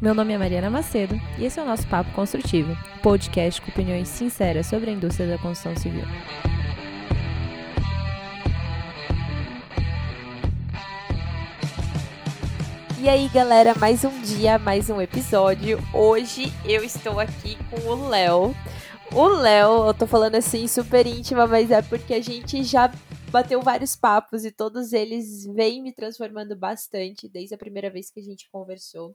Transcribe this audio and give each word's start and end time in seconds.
Meu 0.00 0.14
nome 0.14 0.32
é 0.32 0.38
Mariana 0.38 0.70
Macedo 0.70 1.14
e 1.38 1.44
esse 1.44 1.60
é 1.60 1.62
o 1.62 1.66
nosso 1.66 1.86
Papo 1.86 2.10
Construtivo, 2.12 2.74
podcast 3.02 3.60
com 3.60 3.70
opiniões 3.70 4.08
sinceras 4.08 4.66
sobre 4.66 4.88
a 4.88 4.94
indústria 4.94 5.28
da 5.28 5.36
construção 5.36 5.76
civil. 5.76 6.04
E 12.98 13.10
aí, 13.10 13.28
galera, 13.28 13.74
mais 13.74 14.02
um 14.02 14.22
dia, 14.22 14.58
mais 14.58 14.88
um 14.88 15.02
episódio. 15.02 15.78
Hoje 15.92 16.50
eu 16.64 16.82
estou 16.82 17.20
aqui 17.20 17.58
com 17.68 17.90
o 17.90 18.08
Léo. 18.08 18.56
O 19.12 19.28
Léo, 19.28 19.86
eu 19.86 19.92
tô 19.92 20.06
falando 20.06 20.36
assim 20.36 20.66
super 20.66 21.06
íntima, 21.06 21.46
mas 21.46 21.70
é 21.70 21.82
porque 21.82 22.14
a 22.14 22.22
gente 22.22 22.64
já 22.64 22.90
bateu 23.30 23.60
vários 23.60 23.94
papos 23.94 24.46
e 24.46 24.50
todos 24.50 24.94
eles 24.94 25.44
vêm 25.44 25.82
me 25.82 25.92
transformando 25.92 26.56
bastante 26.56 27.28
desde 27.28 27.54
a 27.54 27.58
primeira 27.58 27.90
vez 27.90 28.10
que 28.10 28.20
a 28.20 28.22
gente 28.22 28.48
conversou. 28.50 29.14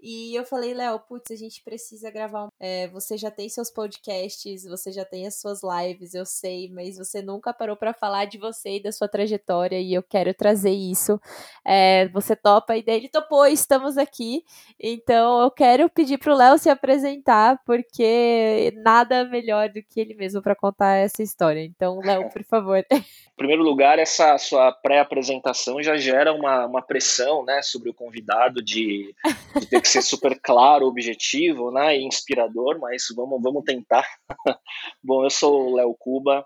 E 0.00 0.34
eu 0.38 0.44
falei, 0.44 0.74
Léo, 0.74 1.00
putz, 1.00 1.30
a 1.30 1.36
gente 1.36 1.62
precisa 1.62 2.10
gravar. 2.10 2.44
Um... 2.44 2.48
É, 2.60 2.86
você 2.88 3.18
já 3.18 3.30
tem 3.30 3.48
seus 3.48 3.70
podcasts, 3.70 4.64
você 4.64 4.92
já 4.92 5.04
tem 5.04 5.26
as 5.26 5.40
suas 5.40 5.60
lives, 5.62 6.14
eu 6.14 6.24
sei, 6.24 6.70
mas 6.70 6.96
você 6.96 7.20
nunca 7.20 7.52
parou 7.52 7.76
para 7.76 7.92
falar 7.92 8.26
de 8.26 8.38
você 8.38 8.76
e 8.76 8.82
da 8.82 8.92
sua 8.92 9.08
trajetória, 9.08 9.80
e 9.80 9.92
eu 9.92 10.02
quero 10.02 10.32
trazer 10.32 10.70
isso. 10.70 11.20
É, 11.66 12.08
você 12.08 12.36
topa 12.36 12.76
e 12.76 12.82
dele 12.82 13.08
topou, 13.08 13.46
estamos 13.46 13.98
aqui. 13.98 14.44
Então 14.78 15.42
eu 15.42 15.50
quero 15.50 15.88
pedir 15.90 16.18
pro 16.18 16.34
Léo 16.34 16.58
se 16.58 16.70
apresentar, 16.70 17.60
porque 17.66 18.72
nada 18.76 19.24
melhor 19.24 19.68
do 19.68 19.82
que 19.82 20.00
ele 20.00 20.14
mesmo 20.14 20.40
para 20.40 20.54
contar 20.54 20.94
essa 20.94 21.22
história. 21.22 21.60
Então, 21.64 22.00
Léo, 22.00 22.28
por 22.30 22.44
favor. 22.44 22.84
Em 22.92 23.36
primeiro 23.38 23.62
lugar, 23.62 23.98
essa 23.98 24.36
sua 24.36 24.72
pré-apresentação 24.72 25.80
já 25.80 25.96
gera 25.96 26.32
uma, 26.32 26.66
uma 26.66 26.82
pressão 26.82 27.44
né, 27.44 27.62
sobre 27.62 27.88
o 27.88 27.94
convidado 27.94 28.60
de, 28.60 29.14
de 29.60 29.66
ter 29.66 29.80
que 29.80 29.87
que 29.88 29.92
ser 29.92 30.02
super 30.02 30.38
claro, 30.42 30.86
objetivo, 30.86 31.70
né, 31.70 31.96
e 31.96 32.04
inspirador, 32.04 32.78
mas 32.78 33.06
vamos, 33.16 33.40
vamos 33.42 33.64
tentar. 33.64 34.06
Bom, 35.02 35.24
eu 35.24 35.30
sou 35.30 35.70
o 35.70 35.76
Léo 35.76 35.96
Cuba, 35.98 36.44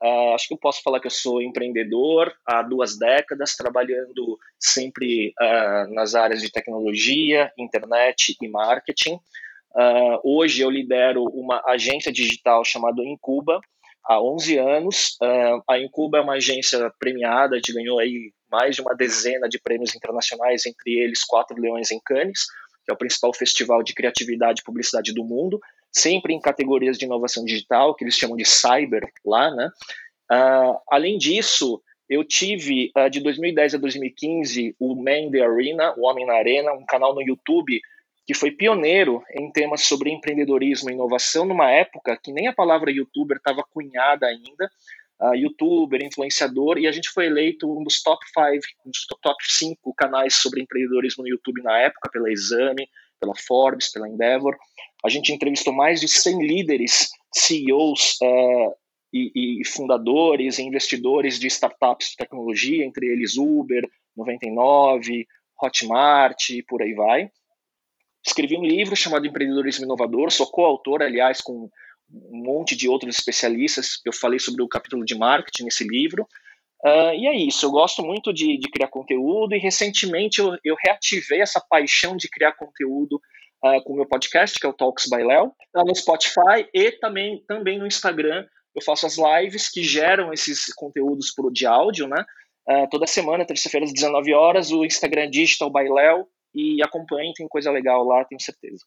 uh, 0.00 0.34
acho 0.34 0.46
que 0.46 0.54
eu 0.54 0.58
posso 0.58 0.80
falar 0.80 1.00
que 1.00 1.08
eu 1.08 1.10
sou 1.10 1.42
empreendedor 1.42 2.32
há 2.46 2.62
duas 2.62 2.96
décadas, 2.96 3.56
trabalhando 3.56 4.38
sempre 4.60 5.34
uh, 5.40 5.92
nas 5.92 6.14
áreas 6.14 6.40
de 6.40 6.52
tecnologia, 6.52 7.50
internet 7.58 8.36
e 8.40 8.48
marketing. 8.48 9.14
Uh, 9.74 10.20
hoje 10.22 10.62
eu 10.62 10.70
lidero 10.70 11.24
uma 11.24 11.60
agência 11.66 12.12
digital 12.12 12.64
chamada 12.64 13.02
Incuba, 13.02 13.60
há 14.04 14.22
11 14.22 14.58
anos. 14.58 15.16
a 15.68 15.78
Incuba 15.78 16.18
é 16.18 16.20
uma 16.20 16.34
agência 16.34 16.92
premiada, 17.00 17.54
a 17.54 17.56
gente 17.56 17.72
ganhou 17.72 17.98
aí 17.98 18.32
mais 18.52 18.76
de 18.76 18.82
uma 18.82 18.94
dezena 18.94 19.48
de 19.48 19.58
prêmios 19.58 19.96
internacionais, 19.96 20.64
entre 20.64 20.92
eles 20.92 21.24
quatro 21.24 21.60
leões 21.60 21.90
em 21.90 21.98
Cannes 22.04 22.44
que 22.84 22.90
é 22.90 22.94
o 22.94 22.98
principal 22.98 23.32
festival 23.32 23.82
de 23.82 23.94
criatividade 23.94 24.60
e 24.60 24.64
publicidade 24.64 25.12
do 25.12 25.24
mundo, 25.24 25.60
sempre 25.90 26.34
em 26.34 26.40
categorias 26.40 26.98
de 26.98 27.04
inovação 27.04 27.44
digital, 27.44 27.94
que 27.94 28.04
eles 28.04 28.14
chamam 28.14 28.36
de 28.36 28.44
cyber 28.44 29.10
lá, 29.24 29.50
né? 29.50 29.70
Uh, 30.30 30.78
além 30.90 31.18
disso, 31.18 31.82
eu 32.08 32.24
tive 32.24 32.90
uh, 32.96 33.08
de 33.08 33.20
2010 33.20 33.74
a 33.74 33.78
2015 33.78 34.74
o 34.78 34.94
Man 34.94 35.30
the 35.30 35.40
Arena, 35.42 35.94
o 35.96 36.06
Homem 36.06 36.26
na 36.26 36.34
Arena, 36.34 36.72
um 36.72 36.84
canal 36.84 37.14
no 37.14 37.22
YouTube 37.22 37.80
que 38.26 38.34
foi 38.34 38.50
pioneiro 38.50 39.22
em 39.34 39.50
temas 39.50 39.82
sobre 39.82 40.10
empreendedorismo 40.10 40.90
e 40.90 40.94
inovação 40.94 41.44
numa 41.44 41.70
época 41.70 42.18
que 42.22 42.32
nem 42.32 42.48
a 42.48 42.54
palavra 42.54 42.90
youtuber 42.90 43.36
estava 43.36 43.62
cunhada 43.62 44.26
ainda, 44.26 44.70
uh, 45.24 45.34
youtuber, 45.34 46.02
influenciador, 46.02 46.78
e 46.78 46.86
a 46.86 46.92
gente 46.92 47.08
foi 47.08 47.26
eleito 47.26 47.70
um 47.70 47.82
dos 47.82 48.02
top 48.02 48.24
5, 48.26 48.66
um 48.86 48.90
dos 48.90 49.06
top 49.22 49.42
5 49.42 49.94
canais 49.94 50.34
sobre 50.34 50.60
empreendedorismo 50.60 51.22
no 51.22 51.28
YouTube 51.28 51.62
na 51.62 51.78
época, 51.78 52.10
pela 52.12 52.30
Exame, 52.30 52.88
pela 53.18 53.34
Forbes, 53.34 53.90
pela 53.90 54.08
Endeavor. 54.08 54.56
A 55.04 55.08
gente 55.08 55.32
entrevistou 55.32 55.72
mais 55.72 56.00
de 56.00 56.08
100 56.08 56.46
líderes, 56.46 57.10
CEOs 57.32 58.18
uh, 58.22 58.74
e, 59.12 59.60
e, 59.60 59.64
fundadores 59.64 60.58
e 60.58 60.62
investidores 60.62 61.38
de 61.38 61.46
startups 61.46 62.10
de 62.10 62.16
tecnologia, 62.16 62.84
entre 62.84 63.06
eles 63.06 63.36
Uber, 63.36 63.88
99, 64.16 65.26
Hotmart 65.62 66.50
e 66.50 66.62
por 66.62 66.82
aí 66.82 66.94
vai. 66.94 67.30
Escrevi 68.26 68.56
um 68.56 68.64
livro 68.64 68.96
chamado 68.96 69.26
Empreendedorismo 69.26 69.84
Inovador, 69.84 70.30
sou 70.30 70.46
coautor, 70.46 71.02
aliás, 71.02 71.40
com 71.40 71.70
um 72.30 72.42
monte 72.44 72.76
de 72.76 72.88
outros 72.88 73.16
especialistas. 73.16 74.00
Eu 74.04 74.12
falei 74.12 74.38
sobre 74.38 74.62
o 74.62 74.68
capítulo 74.68 75.04
de 75.04 75.14
marketing 75.14 75.64
nesse 75.64 75.84
livro. 75.84 76.26
Uh, 76.84 77.14
e 77.14 77.26
é 77.26 77.34
isso, 77.34 77.64
eu 77.64 77.70
gosto 77.70 78.02
muito 78.02 78.30
de, 78.30 78.58
de 78.58 78.68
criar 78.68 78.88
conteúdo 78.88 79.54
e 79.54 79.58
recentemente 79.58 80.38
eu, 80.38 80.54
eu, 80.62 80.76
reativei 80.78 81.40
essa 81.40 81.58
paixão 81.58 82.14
de 82.14 82.28
criar 82.28 82.52
conteúdo 82.52 83.18
uh, 83.64 83.82
com 83.82 83.94
o 83.94 83.96
meu 83.96 84.06
podcast, 84.06 84.60
que 84.60 84.66
é 84.66 84.68
o 84.68 84.72
Talks 84.74 85.08
by 85.08 85.22
Léo, 85.24 85.50
no 85.74 85.94
Spotify 85.94 86.68
e 86.74 86.92
também, 86.92 87.42
também 87.48 87.78
no 87.78 87.86
Instagram. 87.86 88.46
Eu 88.74 88.82
faço 88.82 89.06
as 89.06 89.16
lives 89.16 89.70
que 89.70 89.82
geram 89.82 90.30
esses 90.30 90.66
conteúdos 90.74 91.32
pro, 91.32 91.50
de 91.50 91.64
áudio, 91.64 92.06
né? 92.06 92.22
Uh, 92.68 92.88
toda 92.90 93.06
semana, 93.06 93.46
terça-feira 93.46 93.86
às 93.86 93.92
19 93.92 94.34
horas, 94.34 94.70
o 94.70 94.84
Instagram 94.84 95.30
Digital 95.30 95.72
by 95.72 95.88
Léo 95.88 96.26
e 96.54 96.82
acompanhe, 96.82 97.32
tem 97.34 97.48
coisa 97.48 97.70
legal 97.70 98.04
lá, 98.04 98.24
tenho 98.24 98.40
certeza. 98.40 98.84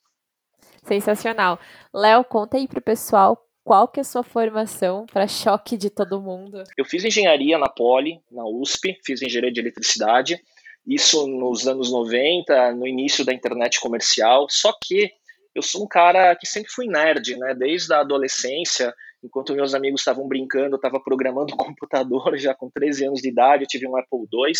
Sensacional. 0.88 1.60
Léo, 1.94 2.24
conta 2.24 2.56
aí 2.56 2.68
pro 2.68 2.82
pessoal 2.82 3.38
qual 3.62 3.90
que 3.90 4.00
é 4.00 4.02
a 4.02 4.06
sua 4.06 4.24
formação 4.24 5.06
para 5.12 5.28
choque 5.28 5.76
de 5.76 5.90
todo 5.90 6.22
mundo. 6.22 6.64
Eu 6.78 6.86
fiz 6.86 7.04
engenharia 7.04 7.58
na 7.58 7.68
Poli, 7.68 8.22
na 8.32 8.46
USP, 8.46 8.98
fiz 9.06 9.22
engenharia 9.22 9.52
de 9.52 9.60
eletricidade, 9.60 10.40
isso 10.88 11.28
nos 11.28 11.68
anos 11.68 11.92
90, 11.92 12.72
no 12.72 12.88
início 12.88 13.26
da 13.26 13.34
internet 13.34 13.82
comercial, 13.82 14.48
só 14.50 14.72
que 14.82 15.12
eu 15.54 15.62
sou 15.62 15.84
um 15.84 15.88
cara 15.88 16.34
que 16.38 16.46
sempre 16.46 16.72
fui 16.72 16.88
nerd, 16.88 17.36
né? 17.36 17.54
Desde 17.54 17.94
a 17.94 18.00
adolescência, 18.00 18.94
enquanto 19.22 19.54
meus 19.54 19.74
amigos 19.74 20.00
estavam 20.00 20.26
brincando, 20.26 20.76
eu 20.76 20.78
estava 20.78 21.02
programando 21.02 21.52
computador 21.58 22.38
já 22.38 22.56
com 22.56 22.70
13 22.70 23.08
anos 23.08 23.22
de 23.22 23.28
idade, 23.28 23.64
eu 23.64 23.68
tive 23.68 23.86
um 23.86 23.98
Apple 23.98 24.20
II 24.32 24.54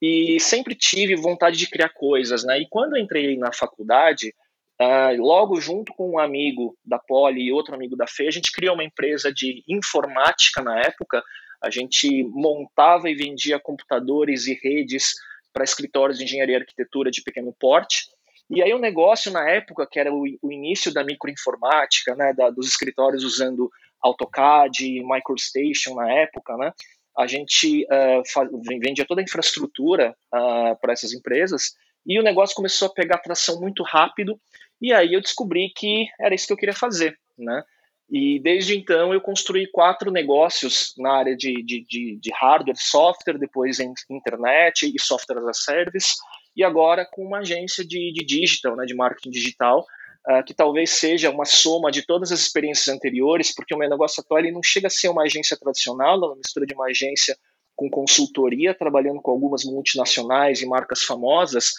e 0.00 0.40
sempre 0.40 0.74
tive 0.74 1.14
vontade 1.14 1.58
de 1.58 1.68
criar 1.68 1.90
coisas, 1.90 2.42
né? 2.42 2.58
E 2.58 2.66
quando 2.70 2.96
eu 2.96 3.02
entrei 3.02 3.36
na 3.36 3.52
faculdade, 3.52 4.34
Uh, 4.82 5.22
logo, 5.22 5.60
junto 5.60 5.92
com 5.94 6.10
um 6.10 6.18
amigo 6.18 6.76
da 6.84 6.98
Poli 6.98 7.42
e 7.42 7.52
outro 7.52 7.74
amigo 7.74 7.94
da 7.94 8.06
FE, 8.06 8.26
a 8.26 8.32
gente 8.32 8.50
criou 8.50 8.74
uma 8.74 8.82
empresa 8.82 9.32
de 9.32 9.62
informática 9.68 10.60
na 10.60 10.80
época. 10.80 11.22
A 11.62 11.70
gente 11.70 12.24
montava 12.24 13.08
e 13.08 13.14
vendia 13.14 13.60
computadores 13.60 14.48
e 14.48 14.58
redes 14.60 15.14
para 15.52 15.62
escritórios 15.62 16.18
de 16.18 16.24
engenharia 16.24 16.56
e 16.56 16.60
arquitetura 16.60 17.10
de 17.12 17.22
pequeno 17.22 17.54
porte. 17.60 18.06
E 18.50 18.60
aí 18.60 18.74
o 18.74 18.78
negócio 18.78 19.30
na 19.30 19.48
época, 19.48 19.86
que 19.88 20.00
era 20.00 20.12
o, 20.12 20.24
o 20.42 20.52
início 20.52 20.92
da 20.92 21.04
microinformática, 21.04 22.16
né, 22.16 22.32
da, 22.32 22.50
dos 22.50 22.66
escritórios 22.66 23.22
usando 23.22 23.70
AutoCAD, 24.02 25.04
MicroStation 25.04 25.94
na 25.94 26.10
época, 26.10 26.56
né, 26.56 26.72
a 27.16 27.26
gente 27.26 27.84
uh, 27.84 28.78
vendia 28.80 29.06
toda 29.06 29.20
a 29.20 29.24
infraestrutura 29.24 30.16
uh, 30.34 30.76
para 30.80 30.92
essas 30.92 31.12
empresas 31.12 31.74
e 32.04 32.18
o 32.18 32.22
negócio 32.22 32.56
começou 32.56 32.88
a 32.88 32.92
pegar 32.92 33.18
tração 33.18 33.60
muito 33.60 33.82
rápido 33.82 34.38
e 34.82 34.92
aí 34.92 35.14
eu 35.14 35.20
descobri 35.20 35.72
que 35.74 36.08
era 36.20 36.34
isso 36.34 36.48
que 36.48 36.52
eu 36.52 36.56
queria 36.56 36.74
fazer, 36.74 37.16
né? 37.38 37.62
E 38.10 38.40
desde 38.40 38.76
então 38.76 39.14
eu 39.14 39.20
construí 39.20 39.66
quatro 39.70 40.10
negócios 40.10 40.92
na 40.98 41.12
área 41.12 41.36
de, 41.36 41.62
de, 41.62 41.86
de, 41.88 42.18
de 42.20 42.30
hardware, 42.34 42.76
software, 42.76 43.38
depois 43.38 43.78
em 43.78 43.94
internet 44.10 44.92
e 44.92 45.00
software 45.00 45.38
as 45.38 45.46
a 45.46 45.54
service, 45.54 46.14
e 46.54 46.64
agora 46.64 47.08
com 47.10 47.24
uma 47.24 47.38
agência 47.38 47.82
de, 47.82 48.12
de 48.12 48.24
digital, 48.24 48.76
né, 48.76 48.84
de 48.84 48.94
marketing 48.94 49.30
digital, 49.30 49.86
uh, 50.28 50.44
que 50.44 50.52
talvez 50.52 50.90
seja 50.90 51.30
uma 51.30 51.44
soma 51.44 51.90
de 51.90 52.04
todas 52.04 52.32
as 52.32 52.40
experiências 52.40 52.94
anteriores, 52.94 53.54
porque 53.54 53.74
o 53.74 53.78
meu 53.78 53.88
negócio 53.88 54.20
atual 54.20 54.40
ele 54.40 54.52
não 54.52 54.62
chega 54.62 54.88
a 54.88 54.90
ser 54.90 55.08
uma 55.08 55.22
agência 55.22 55.56
tradicional, 55.56 56.22
é 56.22 56.26
uma 56.26 56.36
mistura 56.36 56.66
de 56.66 56.74
uma 56.74 56.86
agência 56.86 57.36
com 57.74 57.88
consultoria, 57.88 58.74
trabalhando 58.74 59.22
com 59.22 59.30
algumas 59.30 59.64
multinacionais 59.64 60.60
e 60.60 60.66
marcas 60.66 61.02
famosas, 61.02 61.70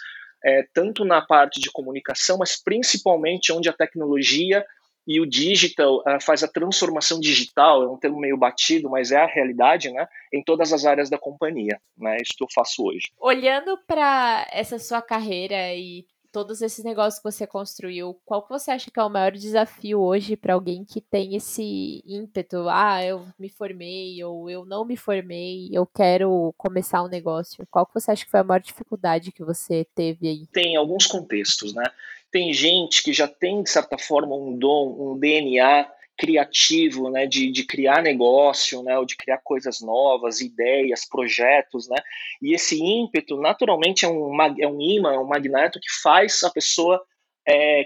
é, 0.44 0.66
tanto 0.74 1.06
na 1.06 1.22
parte 1.22 1.60
de 1.60 1.72
comunicação, 1.72 2.38
mas 2.38 2.62
principalmente 2.62 3.52
onde 3.52 3.70
a 3.70 3.74
tecnologia 3.74 4.66
e 5.06 5.20
o 5.20 5.26
digital 5.26 5.98
uh, 5.98 6.22
faz 6.22 6.44
a 6.44 6.48
transformação 6.48 7.20
digital, 7.20 7.84
é 7.84 7.88
um 7.90 7.98
termo 7.98 8.20
meio 8.20 8.38
batido, 8.38 8.90
mas 8.90 9.12
é 9.12 9.18
a 9.18 9.26
realidade, 9.26 9.92
né, 9.92 10.08
em 10.32 10.42
todas 10.42 10.72
as 10.72 10.86
áreas 10.86 11.10
da 11.10 11.18
companhia, 11.18 11.80
né, 11.98 12.18
isso 12.22 12.34
que 12.38 12.44
eu 12.44 12.48
faço 12.54 12.86
hoje. 12.86 13.12
Olhando 13.20 13.78
para 13.86 14.48
essa 14.52 14.80
sua 14.80 15.02
carreira 15.02 15.74
e 15.74 16.06
todos 16.34 16.64
esses 16.64 16.84
negócios 16.84 17.22
que 17.22 17.32
você 17.32 17.46
construiu, 17.46 18.20
qual 18.26 18.42
que 18.42 18.50
você 18.50 18.72
acha 18.72 18.90
que 18.90 19.00
é 19.00 19.04
o 19.04 19.10
maior 19.10 19.32
desafio 19.32 20.02
hoje 20.02 20.36
para 20.36 20.56
alguém 20.56 20.84
que 20.84 21.00
tem 21.00 21.36
esse 21.36 22.04
ímpeto? 22.08 22.68
Ah, 22.68 23.06
eu 23.06 23.24
me 23.38 23.48
formei, 23.48 24.22
ou 24.24 24.50
eu 24.50 24.66
não 24.66 24.84
me 24.84 24.98
formei, 24.98 25.70
eu 25.72 25.86
quero 25.86 26.52
começar 26.58 27.04
um 27.04 27.08
negócio. 27.08 27.66
Qual 27.70 27.86
que 27.86 27.94
você 27.94 28.12
acha 28.12 28.26
que 28.26 28.32
foi 28.32 28.40
a 28.40 28.44
maior 28.44 28.60
dificuldade 28.60 29.32
que 29.32 29.44
você 29.44 29.86
teve 29.96 30.28
aí? 30.28 30.48
Tem 30.48 30.76
alguns 30.76 31.06
contextos, 31.06 31.74
né? 31.74 31.86
Tem 32.32 32.52
gente 32.52 33.04
que 33.04 33.14
já 33.14 33.28
tem, 33.28 33.62
de 33.62 33.70
certa 33.70 33.98
forma, 34.00 34.36
um 34.36 34.58
dom, 34.58 35.14
um 35.14 35.20
DNA 35.20 35.88
criativo, 36.18 37.10
né, 37.10 37.26
de, 37.26 37.52
de 37.52 37.66
criar 37.66 38.02
negócio, 38.02 38.84
né, 38.84 38.98
ou 38.98 39.06
de 39.06 39.16
criar 39.16 39.40
coisas 39.44 39.82
novas, 39.82 40.42
ideias, 40.42 41.08
projetos, 41.08 41.90
né, 41.90 41.98
e 42.42 42.54
esse 42.54 42.80
ímpeto 42.80 43.38
naturalmente 43.38 44.06
é 44.06 44.08
um, 44.08 44.32
é 44.60 44.68
um 44.68 44.80
imã, 44.80 45.20
um 45.20 45.28
magneto 45.28 45.80
que 45.80 45.92
faz 46.02 46.44
a 46.44 46.52
pessoa 46.52 47.04
é, 47.48 47.86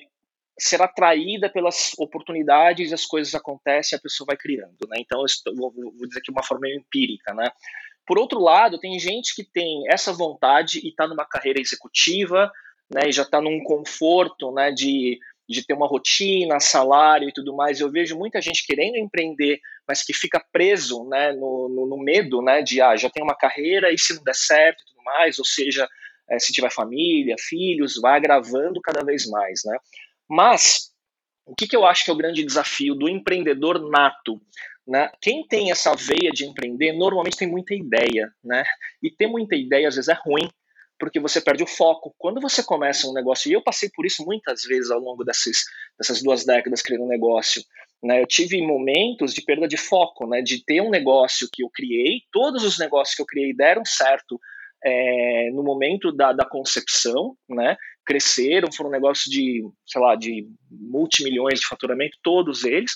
ser 0.59 0.81
atraída 0.81 1.49
pelas 1.49 1.91
oportunidades, 1.99 2.91
as 2.91 3.05
coisas 3.05 3.33
acontecem, 3.35 3.97
a 3.97 4.01
pessoa 4.01 4.25
vai 4.25 4.37
criando, 4.37 4.87
né? 4.89 4.97
Então, 4.99 5.23
vou, 5.55 5.71
vou 5.71 6.07
dizer 6.07 6.19
aqui 6.19 6.31
uma 6.31 6.43
forma 6.43 6.67
empírica, 6.67 7.33
né? 7.33 7.49
Por 8.05 8.17
outro 8.17 8.39
lado, 8.39 8.79
tem 8.79 8.97
gente 8.97 9.35
que 9.35 9.43
tem 9.43 9.83
essa 9.91 10.11
vontade 10.11 10.79
e 10.83 10.89
está 10.89 11.07
numa 11.07 11.25
carreira 11.25 11.61
executiva, 11.61 12.51
né? 12.89 13.09
E 13.09 13.11
já 13.11 13.21
está 13.23 13.39
num 13.39 13.61
conforto, 13.63 14.51
né? 14.51 14.71
De, 14.71 15.19
de 15.47 15.65
ter 15.65 15.73
uma 15.73 15.87
rotina, 15.87 16.59
salário 16.59 17.29
e 17.29 17.33
tudo 17.33 17.55
mais. 17.55 17.79
Eu 17.79 17.89
vejo 17.89 18.17
muita 18.17 18.41
gente 18.41 18.65
querendo 18.65 18.97
empreender, 18.97 19.59
mas 19.87 20.03
que 20.03 20.13
fica 20.13 20.43
preso, 20.51 21.07
né? 21.09 21.31
No, 21.31 21.69
no, 21.69 21.87
no 21.87 21.97
medo, 21.97 22.41
né? 22.41 22.61
De 22.61 22.81
ah, 22.81 22.95
já 22.95 23.09
tem 23.09 23.23
uma 23.23 23.35
carreira 23.35 23.91
e 23.91 23.97
se 23.97 24.15
não 24.15 24.23
der 24.23 24.35
certo 24.35 24.81
e 24.81 24.85
tudo 24.85 25.03
mais, 25.03 25.39
ou 25.39 25.45
seja, 25.45 25.87
é, 26.29 26.37
se 26.37 26.51
tiver 26.51 26.71
família, 26.71 27.35
filhos, 27.39 27.95
vai 28.01 28.17
agravando 28.17 28.81
cada 28.81 29.03
vez 29.03 29.25
mais, 29.27 29.61
né? 29.65 29.77
Mas 30.29 30.91
o 31.45 31.55
que, 31.55 31.65
que 31.65 31.75
eu 31.75 31.85
acho 31.85 32.03
que 32.03 32.11
é 32.11 32.13
o 32.13 32.17
grande 32.17 32.43
desafio 32.43 32.93
do 32.93 33.07
empreendedor 33.07 33.89
nato? 33.89 34.41
Né? 34.85 35.09
Quem 35.21 35.45
tem 35.47 35.71
essa 35.71 35.93
veia 35.95 36.31
de 36.31 36.45
empreender 36.45 36.93
normalmente 36.93 37.37
tem 37.37 37.47
muita 37.47 37.73
ideia, 37.73 38.31
né? 38.43 38.63
E 39.01 39.09
ter 39.09 39.27
muita 39.27 39.55
ideia 39.55 39.87
às 39.87 39.95
vezes 39.95 40.09
é 40.09 40.17
ruim, 40.25 40.49
porque 40.99 41.19
você 41.19 41.39
perde 41.39 41.63
o 41.63 41.67
foco. 41.67 42.13
Quando 42.17 42.41
você 42.41 42.63
começa 42.63 43.07
um 43.07 43.13
negócio, 43.13 43.49
e 43.49 43.53
eu 43.53 43.63
passei 43.63 43.89
por 43.93 44.05
isso 44.05 44.25
muitas 44.25 44.63
vezes 44.63 44.91
ao 44.91 44.99
longo 44.99 45.23
dessas, 45.23 45.63
dessas 45.99 46.21
duas 46.21 46.45
décadas 46.45 46.81
criando 46.81 47.05
um 47.05 47.09
negócio, 47.09 47.63
né? 48.03 48.21
Eu 48.21 48.27
tive 48.27 48.61
momentos 48.61 49.33
de 49.33 49.41
perda 49.41 49.67
de 49.67 49.77
foco, 49.77 50.27
né? 50.27 50.41
De 50.41 50.63
ter 50.63 50.81
um 50.81 50.89
negócio 50.89 51.47
que 51.51 51.63
eu 51.63 51.69
criei, 51.73 52.21
todos 52.31 52.63
os 52.63 52.77
negócios 52.77 53.15
que 53.15 53.21
eu 53.21 53.25
criei 53.25 53.53
deram 53.55 53.83
certo, 53.85 54.39
é, 54.83 55.49
no 55.51 55.63
momento 55.63 56.11
da, 56.11 56.31
da 56.33 56.45
concepção, 56.45 57.35
né, 57.49 57.75
cresceram, 58.05 58.71
foram 58.71 58.89
negócios 58.89 59.25
de, 59.25 59.63
sei 59.85 60.01
lá, 60.01 60.15
de 60.15 60.47
multimilhões 60.69 61.59
de 61.59 61.67
faturamento, 61.67 62.17
todos 62.21 62.63
eles, 62.63 62.93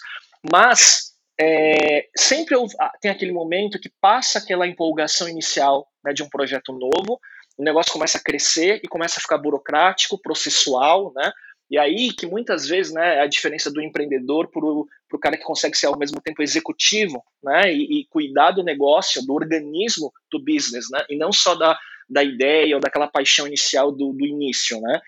mas 0.52 1.12
é, 1.40 2.08
sempre 2.16 2.56
ah, 2.80 2.92
tem 3.02 3.12
aquele 3.12 3.32
momento 3.32 3.80
que 3.80 3.92
passa 4.00 4.40
aquela 4.40 4.68
empolgação 4.68 5.28
inicial 5.28 5.88
né, 6.04 6.14
de 6.14 6.24
um 6.24 6.30
projeto 6.30 6.72
novo, 6.72 7.20
o 7.58 7.64
negócio 7.64 7.92
começa 7.92 8.18
a 8.18 8.24
crescer 8.24 8.80
e 8.84 8.88
começa 8.88 9.20
a 9.20 9.22
ficar 9.22 9.38
burocrático, 9.38 10.20
processual, 10.20 11.12
né? 11.16 11.32
E 11.72 11.78
aí 11.78 12.12
que 12.12 12.26
muitas 12.26 12.68
vezes, 12.68 12.92
né, 12.92 13.16
é 13.16 13.22
a 13.22 13.28
diferença 13.28 13.72
do 13.72 13.82
empreendedor 13.82 14.50
para 14.50 14.66
o 14.66 15.20
cara 15.22 15.38
que 15.38 15.44
consegue 15.44 15.78
ser 15.78 15.86
ao 15.86 15.98
mesmo 15.98 16.20
tempo 16.20 16.44
executivo, 16.44 17.24
né, 17.42 17.74
e, 17.74 18.02
e, 18.02 18.06
cuidar 18.10 18.52
do 18.52 18.62
negócio, 18.62 19.26
do 19.26 19.34
organismo 19.34 20.12
do 20.30 20.38
business, 20.38 20.90
né, 20.92 21.02
e 21.10 21.18
não 21.18 21.32
só 21.32 21.56
da, 21.56 21.80
da 22.10 22.22
ideia 22.22 22.76
ou 22.76 22.82
daquela 22.82 23.08
paixão 23.08 23.48
inicial 23.48 23.90
do, 23.90 24.12
do 24.12 24.26
início, 24.26 24.82
né. 24.82 25.00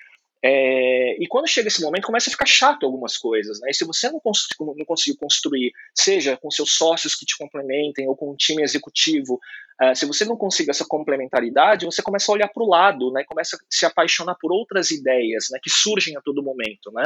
É, 0.45 1.16
e 1.24 1.25
quando 1.28 1.48
chega 1.48 1.69
esse 1.69 1.81
momento, 1.81 2.06
começa 2.06 2.30
a 2.30 2.31
ficar 2.31 2.45
chato 2.45 2.86
algumas 2.86 3.18
coisas, 3.18 3.62
né? 3.62 3.69
E 3.72 3.74
se 3.74 3.86
você 3.86 4.10
não, 4.10 4.19
não 4.60 4.86
conseguir 4.86 5.18
construir, 5.18 5.72
seja 5.95 6.36
com 6.36 6.51
seus 6.51 6.74
sócios 6.75 7.16
que 7.16 7.25
te 7.25 7.38
complementem 7.38 8.10
ou 8.10 8.16
com 8.16 8.30
um 8.30 8.36
time 8.36 8.62
executivo, 8.62 9.40
uh, 9.81 9.95
se 9.95 10.06
você 10.06 10.25
não 10.25 10.36
conseguir 10.36 10.72
essa 10.72 10.86
complementaridade, 10.86 11.86
você 11.86 12.01
começa 12.01 12.30
a 12.30 12.36
olhar 12.36 12.50
para 12.50 12.62
o 12.62 12.68
lado, 12.68 13.10
né? 13.13 13.24
Começa 13.24 13.56
a 13.56 13.60
se 13.69 13.86
apaixonar 13.86 14.36
por 14.36 14.51
outras 14.51 14.92
ideias, 14.92 15.48
né? 15.50 15.60
Que 15.63 15.69
surgem 15.69 16.18
a 16.18 16.22
todo 16.22 16.44
momento, 16.44 16.92
né? 16.92 17.04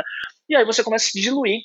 E 0.50 0.56
aí 0.56 0.66
você 0.66 0.84
começa 0.84 1.06
a 1.06 1.10
se 1.10 1.22
diluir, 1.22 1.62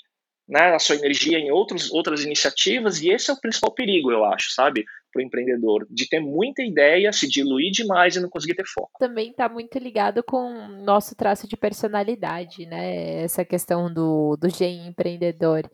né? 0.47 0.75
A 0.75 0.79
sua 0.79 0.97
energia 0.97 1.39
em 1.39 1.51
outros, 1.51 1.91
outras 1.91 2.23
iniciativas 2.23 3.01
e 3.01 3.09
esse 3.09 3.31
é 3.31 3.33
o 3.33 3.41
principal 3.41 3.73
perigo, 3.73 4.13
eu 4.13 4.27
acho, 4.27 4.53
sabe? 4.53 4.85
Para 5.13 5.21
o 5.21 5.25
empreendedor, 5.25 5.87
de 5.91 6.09
ter 6.09 6.21
muita 6.21 6.63
ideia, 6.63 7.13
se 7.13 7.29
diluir 7.29 7.71
demais 7.71 8.17
e 8.17 8.21
não 8.21 8.29
conseguir 8.29 8.55
ter 8.55 8.67
foco. 8.67 8.93
Também 8.99 9.31
está 9.31 9.49
muito 9.49 9.79
ligado 9.79 10.23
com 10.23 10.51
nosso 10.85 11.15
traço 11.15 11.47
de 11.47 11.57
personalidade, 11.57 12.67
né? 12.67 13.23
Essa 13.23 13.45
questão 13.45 13.93
do, 13.93 14.37
do 14.37 14.49
empreendedor. 14.63 15.71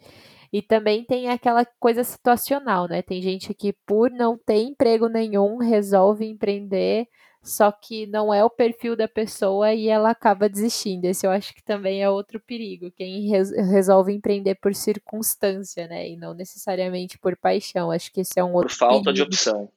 E 0.53 0.63
também 0.63 1.05
tem 1.05 1.29
aquela 1.29 1.65
coisa 1.79 2.03
situacional, 2.03 2.89
né? 2.89 3.03
Tem 3.03 3.21
gente 3.21 3.53
que, 3.53 3.75
por 3.87 4.11
não 4.11 4.37
ter 4.39 4.63
emprego 4.63 5.09
nenhum, 5.09 5.59
resolve 5.59 6.25
empreender 6.25 7.07
só 7.43 7.71
que 7.73 8.07
não 8.07 8.33
é 8.33 8.45
o 8.45 8.51
perfil 8.51 8.97
da 8.97 9.09
pessoa 9.09 9.73
e 9.73 9.89
ela 9.89 10.11
acaba 10.11 10.49
desistindo. 10.49 11.07
Esse 11.07 11.27
eu 11.27 11.31
acho 11.31 11.55
que 11.55 11.63
também 11.63 12.03
é 12.03 12.11
outro 12.11 12.41
perigo. 12.41 12.91
Quem 12.91 13.31
res 13.31 13.51
resolve 13.51 14.13
empreender 14.13 14.57
por 14.57 14.75
circunstância, 14.75 15.87
né? 15.87 16.09
E 16.09 16.17
não 16.17 16.35
necessariamente 16.35 17.19
por 17.19 17.37
paixão. 17.37 17.91
Acho 17.91 18.13
que 18.13 18.21
esse 18.21 18.39
é 18.39 18.45
um 18.45 18.53
outro. 18.53 18.69
Por 18.69 18.77
falta 18.77 19.05
perigo. 19.05 19.13
de 19.13 19.23
opção. 19.23 19.71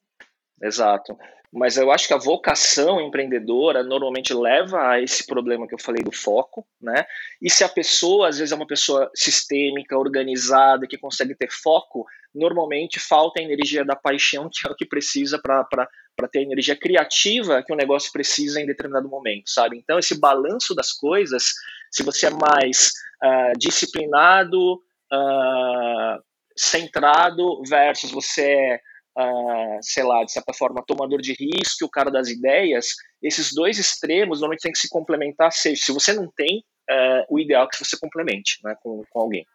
Exato. 0.62 1.18
Mas 1.54 1.76
eu 1.76 1.92
acho 1.92 2.08
que 2.08 2.14
a 2.14 2.18
vocação 2.18 3.02
empreendedora 3.02 3.84
normalmente 3.84 4.34
leva 4.34 4.88
a 4.88 5.02
esse 5.02 5.28
problema 5.28 5.68
que 5.68 5.74
eu 5.74 5.80
falei 5.80 6.02
do 6.02 6.12
foco, 6.12 6.66
né? 6.82 7.04
E 7.42 7.50
se 7.50 7.64
a 7.64 7.70
pessoa, 7.70 8.30
às 8.30 8.38
vezes, 8.38 8.54
é 8.54 8.56
uma 8.56 8.68
pessoa 8.68 9.12
sistêmica, 9.14 9.98
organizada, 9.98 10.88
que 10.88 10.98
consegue 10.98 11.36
ter 11.36 11.52
foco, 11.52 12.06
normalmente 12.34 13.00
falta 13.00 13.40
a 13.40 13.44
energia 13.44 13.84
da 13.84 13.96
paixão, 13.96 14.50
que 14.52 14.68
é 14.68 14.72
o 14.72 14.76
que 14.76 14.86
precisa 14.86 15.40
para 15.42 16.28
ter 16.32 16.40
a 16.40 16.44
energia 16.44 16.76
criativa 16.76 17.64
que 17.64 17.74
o 17.74 17.76
negócio 17.76 18.12
precisa 18.12 18.62
em 18.62 18.66
determinado 18.66 19.10
momento, 19.10 19.50
sabe? 19.50 19.78
Então, 19.78 20.00
esse 20.00 20.20
balanço 20.20 20.74
das 20.74 20.92
coisas, 20.92 21.54
se 21.92 22.04
você 22.04 22.28
é 22.28 22.30
mais 22.30 22.92
uh, 23.24 23.58
disciplinado, 23.58 24.76
uh, 24.76 26.24
centrado, 26.56 27.62
versus 27.68 28.12
você 28.12 28.44
é 28.44 28.80
uh, 29.18 29.80
sei 29.82 30.04
lá, 30.04 30.24
de 30.24 30.32
certa 30.32 30.54
forma, 30.54 30.84
tomador 30.86 31.22
de 31.22 31.34
risco, 31.34 31.86
o 31.86 31.90
cara 31.90 32.12
das 32.12 32.30
ideias, 32.30 32.88
esses 33.22 33.54
dois 33.54 33.78
extremos 33.78 34.40
normalmente 34.40 34.62
têm 34.62 34.72
que 34.72 34.80
se 34.80 34.90
complementar, 34.90 35.52
seja, 35.52 35.84
se 35.84 35.92
você 35.92 36.14
não 36.14 36.32
tem, 36.36 36.64
uh, 36.90 37.26
o 37.30 37.40
ideal 37.40 37.66
é 37.66 37.68
que 37.68 37.84
você 37.84 37.98
complemente 38.00 38.60
né, 38.64 38.76
com, 38.82 39.04
com 39.10 39.20
alguém. 39.20 39.46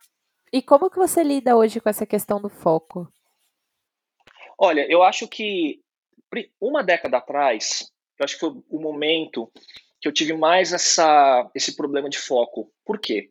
E 0.56 0.62
como 0.62 0.88
que 0.88 0.96
você 0.96 1.22
lida 1.22 1.54
hoje 1.54 1.82
com 1.82 1.90
essa 1.90 2.06
questão 2.06 2.40
do 2.40 2.48
foco? 2.48 3.06
Olha, 4.58 4.90
eu 4.90 5.02
acho 5.02 5.28
que 5.28 5.82
uma 6.58 6.82
década 6.82 7.18
atrás, 7.18 7.92
eu 8.18 8.24
acho 8.24 8.36
que 8.36 8.40
foi 8.40 8.54
o 8.70 8.80
momento 8.80 9.52
que 10.00 10.08
eu 10.08 10.12
tive 10.14 10.32
mais 10.32 10.72
essa, 10.72 11.46
esse 11.54 11.76
problema 11.76 12.08
de 12.08 12.16
foco. 12.16 12.72
Por 12.86 12.98
quê? 12.98 13.28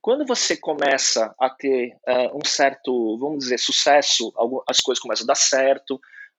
Quando 0.00 0.24
você 0.24 0.56
começa 0.56 1.34
a 1.40 1.50
ter 1.50 1.88
uh, 2.06 2.38
um 2.38 2.44
certo, 2.44 3.18
vamos 3.18 3.40
dizer, 3.40 3.58
sucesso, 3.58 4.32
as 4.68 4.78
coisas 4.78 5.02
começam 5.02 5.24
a 5.24 5.26
dar 5.26 5.34
certo, 5.34 5.96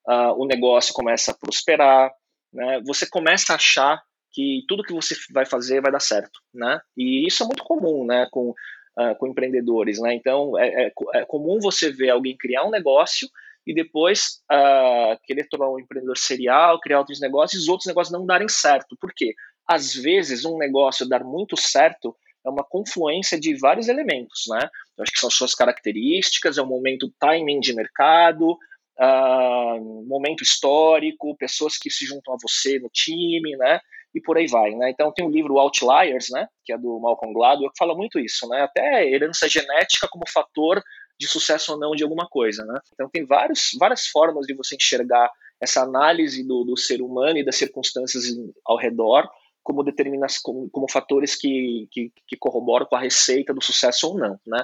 uh, 0.07 0.31
o 0.41 0.45
negócio 0.45 0.93
começa 0.93 1.31
a 1.31 1.37
prosperar, 1.37 2.09
né, 2.53 2.81
você 2.87 3.05
começa 3.05 3.51
a 3.51 3.57
achar 3.57 4.01
que 4.31 4.63
tudo 4.65 4.83
que 4.83 4.93
você 4.93 5.13
vai 5.33 5.45
fazer 5.45 5.81
vai 5.81 5.91
dar 5.91 5.99
certo, 5.99 6.39
né? 6.53 6.79
E 6.95 7.27
isso 7.27 7.43
é 7.43 7.45
muito 7.45 7.65
comum, 7.65 8.05
né, 8.05 8.29
com, 8.31 8.53
uh, 8.97 9.15
com 9.17 9.27
empreendedores, 9.27 9.99
né? 9.99 10.13
Então 10.13 10.57
é, 10.57 10.85
é, 10.85 10.91
é, 11.15 11.25
comum 11.25 11.59
você 11.59 11.91
ver 11.91 12.09
alguém 12.09 12.35
criar 12.37 12.65
um 12.65 12.71
negócio 12.71 13.27
e 13.65 13.73
depois 13.73 14.41
uh, 14.51 15.17
querer 15.23 15.47
tornar 15.49 15.69
um 15.69 15.79
empreendedor 15.79 16.17
serial, 16.17 16.79
criar 16.79 16.99
outros 16.99 17.19
negócios, 17.19 17.61
e 17.61 17.63
os 17.63 17.69
outros 17.69 17.87
negócios 17.87 18.11
não 18.11 18.25
darem 18.25 18.47
certo. 18.49 18.97
Por 18.99 19.13
quê? 19.15 19.35
Às 19.67 19.93
vezes 19.93 20.45
um 20.45 20.57
negócio 20.57 21.07
dar 21.07 21.23
muito 21.23 21.55
certo 21.55 22.15
é 22.45 22.49
uma 22.49 22.63
confluência 22.63 23.39
de 23.39 23.53
vários 23.55 23.87
elementos, 23.87 24.45
né? 24.49 24.67
Eu 24.97 25.03
acho 25.03 25.11
que 25.11 25.19
são 25.19 25.29
suas 25.29 25.53
características, 25.53 26.57
é 26.57 26.61
um 26.61 26.67
momento 26.67 27.13
timing 27.19 27.59
de 27.59 27.73
mercado, 27.73 28.57
uh, 28.99 30.05
momento 30.07 30.41
histórico, 30.41 31.37
pessoas 31.37 31.77
que 31.77 31.89
se 31.89 32.05
juntam 32.05 32.33
a 32.33 32.37
você 32.41 32.79
no 32.79 32.89
time, 32.89 33.55
né? 33.57 33.79
E 34.13 34.21
por 34.21 34.37
aí 34.37 34.47
vai, 34.47 34.71
né? 34.71 34.89
Então 34.89 35.11
tem 35.11 35.25
o 35.25 35.29
livro 35.29 35.57
Outliers, 35.57 36.27
né? 36.31 36.47
Que 36.65 36.73
é 36.73 36.77
do 36.77 36.99
Malcolm 36.99 37.33
Gladwell, 37.33 37.71
que 37.71 37.77
fala 37.77 37.95
muito 37.95 38.19
isso, 38.19 38.47
né? 38.49 38.61
Até 38.61 39.09
herança 39.09 39.47
genética 39.47 40.07
como 40.09 40.23
fator 40.27 40.81
de 41.19 41.27
sucesso 41.27 41.73
ou 41.73 41.79
não 41.79 41.91
de 41.91 42.03
alguma 42.03 42.27
coisa, 42.27 42.65
né? 42.65 42.79
Então 42.93 43.09
tem 43.09 43.25
vários, 43.25 43.71
várias 43.79 44.07
formas 44.07 44.45
de 44.45 44.53
você 44.53 44.75
enxergar 44.75 45.29
essa 45.61 45.81
análise 45.81 46.45
do, 46.45 46.63
do 46.63 46.75
ser 46.75 47.01
humano 47.01 47.37
e 47.37 47.45
das 47.45 47.55
circunstâncias 47.55 48.25
ao 48.65 48.77
redor 48.77 49.29
como 49.63 49.83
determina 49.83 50.25
como, 50.43 50.69
como 50.69 50.89
fatores 50.89 51.35
que, 51.35 51.87
que, 51.91 52.11
que, 52.27 52.35
corroboram 52.35 52.85
com 52.85 52.95
a 52.95 52.99
receita 52.99 53.53
do 53.53 53.63
sucesso 53.63 54.07
ou 54.07 54.17
não, 54.17 54.39
né? 54.45 54.63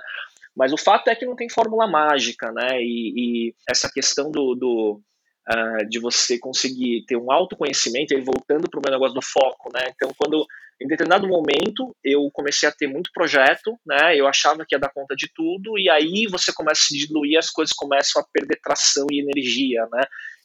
Mas 0.56 0.74
o 0.74 0.78
fato 0.78 1.08
é 1.08 1.16
que 1.16 1.26
não 1.26 1.36
tem 1.36 1.48
fórmula 1.50 1.88
mágica, 1.88 2.52
né? 2.52 2.82
E, 2.82 3.14
e 3.16 3.56
essa 3.70 3.92
questão 3.94 4.32
do, 4.32 4.56
do 4.56 5.02
uh, 5.50 5.88
de 5.90 6.00
você 6.00 6.38
conseguir 6.38 7.06
ter 7.08 7.18
um 7.18 7.32
autoconhecimento, 7.32 8.14
aí 8.14 8.22
voltando 8.22 8.70
para 8.70 8.80
o 8.80 8.84
meu 8.84 8.92
negócio 8.92 9.16
do 9.16 9.22
foco, 9.22 9.72
né? 9.74 9.92
Então, 9.96 10.12
quando 10.18 10.46
em 10.80 10.88
determinado 10.88 11.28
momento 11.28 11.96
eu 12.04 12.30
comecei 12.32 12.70
a 12.70 12.72
ter 12.72 12.88
muito 12.88 13.12
projeto, 13.12 13.80
né? 13.86 14.16
Eu 14.16 14.28
achava 14.28 14.66
que 14.66 14.76
ia 14.76 14.80
dar 14.80 14.94
conta 14.94 15.16
de 15.16 15.28
tudo 15.34 15.78
e 15.78 15.90
aí 15.90 16.28
você 16.30 16.54
começa 16.54 16.82
a 16.82 16.86
se 16.86 16.98
diluir, 16.98 17.38
as 17.38 17.50
coisas 17.50 17.74
começam 17.74 18.22
a 18.22 18.26
perder 18.32 18.60
tração 18.62 19.08
e 19.12 19.20
energia, 19.20 19.88
né? 19.92 20.04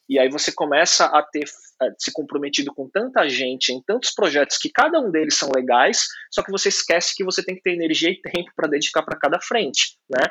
E 0.09 0.18
aí 0.18 0.28
você 0.28 0.52
começa 0.52 1.06
a 1.06 1.23
ter 1.23 1.44
se 1.99 2.12
comprometido 2.12 2.73
com 2.75 2.88
tanta 2.88 3.28
gente 3.28 3.73
em 3.73 3.82
tantos 3.82 4.12
projetos 4.12 4.56
que 4.56 4.71
cada 4.71 5.00
um 5.00 5.11
deles 5.11 5.37
são 5.37 5.49
legais, 5.54 6.06
só 6.30 6.42
que 6.42 6.50
você 6.50 6.68
esquece 6.68 7.14
que 7.16 7.25
você 7.25 7.44
tem 7.44 7.56
que 7.56 7.62
ter 7.62 7.73
energia 7.73 8.11
e 8.11 8.21
tempo 8.21 8.50
para 8.54 8.68
dedicar 8.68 9.02
para 9.02 9.18
cada 9.18 9.40
frente, 9.40 9.97
né? 10.09 10.25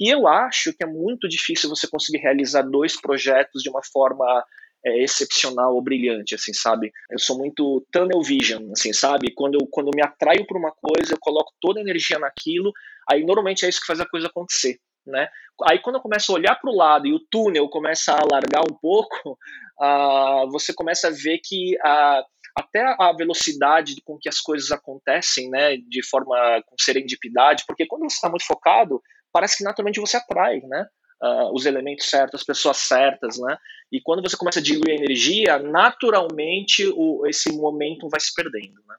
E 0.00 0.12
eu 0.12 0.26
acho 0.26 0.72
que 0.72 0.84
é 0.84 0.86
muito 0.86 1.28
difícil 1.28 1.68
você 1.68 1.86
conseguir 1.86 2.18
realizar 2.18 2.62
dois 2.62 3.00
projetos 3.00 3.62
de 3.62 3.70
uma 3.70 3.80
forma 3.92 4.44
é, 4.84 5.02
excepcional 5.02 5.74
ou 5.74 5.82
brilhante, 5.82 6.34
assim, 6.34 6.52
sabe? 6.52 6.92
Eu 7.10 7.18
sou 7.18 7.38
muito 7.38 7.86
tunnel 7.90 8.22
vision, 8.22 8.70
assim, 8.72 8.92
sabe? 8.92 9.32
Quando 9.34 9.54
eu, 9.54 9.66
quando 9.70 9.88
eu 9.88 9.92
me 9.94 10.02
atraio 10.02 10.46
por 10.46 10.56
uma 10.56 10.72
coisa, 10.72 11.14
eu 11.14 11.18
coloco 11.20 11.52
toda 11.60 11.80
a 11.80 11.82
energia 11.82 12.18
naquilo, 12.18 12.72
aí 13.10 13.24
normalmente 13.24 13.64
é 13.64 13.68
isso 13.68 13.80
que 13.80 13.86
faz 13.86 14.00
a 14.00 14.08
coisa 14.08 14.26
acontecer, 14.26 14.78
né? 15.06 15.28
Aí 15.68 15.78
quando 15.78 15.96
eu 15.96 16.02
começo 16.02 16.32
a 16.32 16.34
olhar 16.34 16.56
para 16.56 16.70
o 16.70 16.76
lado 16.76 17.06
e 17.06 17.12
o 17.12 17.20
túnel 17.30 17.68
começa 17.68 18.12
a 18.12 18.20
alargar 18.20 18.62
um 18.62 18.74
pouco, 18.74 19.38
uh, 19.80 20.48
você 20.52 20.72
começa 20.74 21.08
a 21.08 21.10
ver 21.10 21.38
que 21.38 21.76
uh, 21.76 22.24
até 22.56 22.94
a 22.98 23.12
velocidade 23.12 23.94
com 24.04 24.18
que 24.18 24.28
as 24.28 24.40
coisas 24.40 24.70
acontecem, 24.70 25.50
né, 25.50 25.76
de 25.76 26.02
forma 26.06 26.62
com 26.66 26.76
serendipidade, 26.78 27.64
porque 27.66 27.86
quando 27.86 28.02
você 28.02 28.16
está 28.16 28.28
muito 28.28 28.46
focado, 28.46 29.02
parece 29.32 29.58
que 29.58 29.64
naturalmente 29.64 30.00
você 30.00 30.16
atrai, 30.16 30.60
né? 30.60 30.86
uh, 31.24 31.54
os 31.54 31.66
elementos 31.66 32.08
certos, 32.08 32.40
as 32.40 32.46
pessoas 32.46 32.76
certas, 32.76 33.38
né? 33.38 33.56
E 33.90 34.00
quando 34.00 34.22
você 34.22 34.36
começa 34.36 34.60
a 34.60 34.62
diluir 34.62 34.90
a 34.90 35.02
energia, 35.02 35.58
naturalmente 35.58 36.86
o, 36.94 37.26
esse 37.26 37.52
momento 37.52 38.08
vai 38.08 38.20
se 38.20 38.32
perdendo, 38.34 38.80
né? 38.86 38.96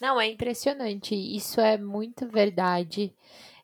Não, 0.00 0.20
é 0.20 0.26
impressionante. 0.26 1.14
Isso 1.14 1.60
é 1.60 1.78
muito 1.78 2.26
verdade. 2.26 3.14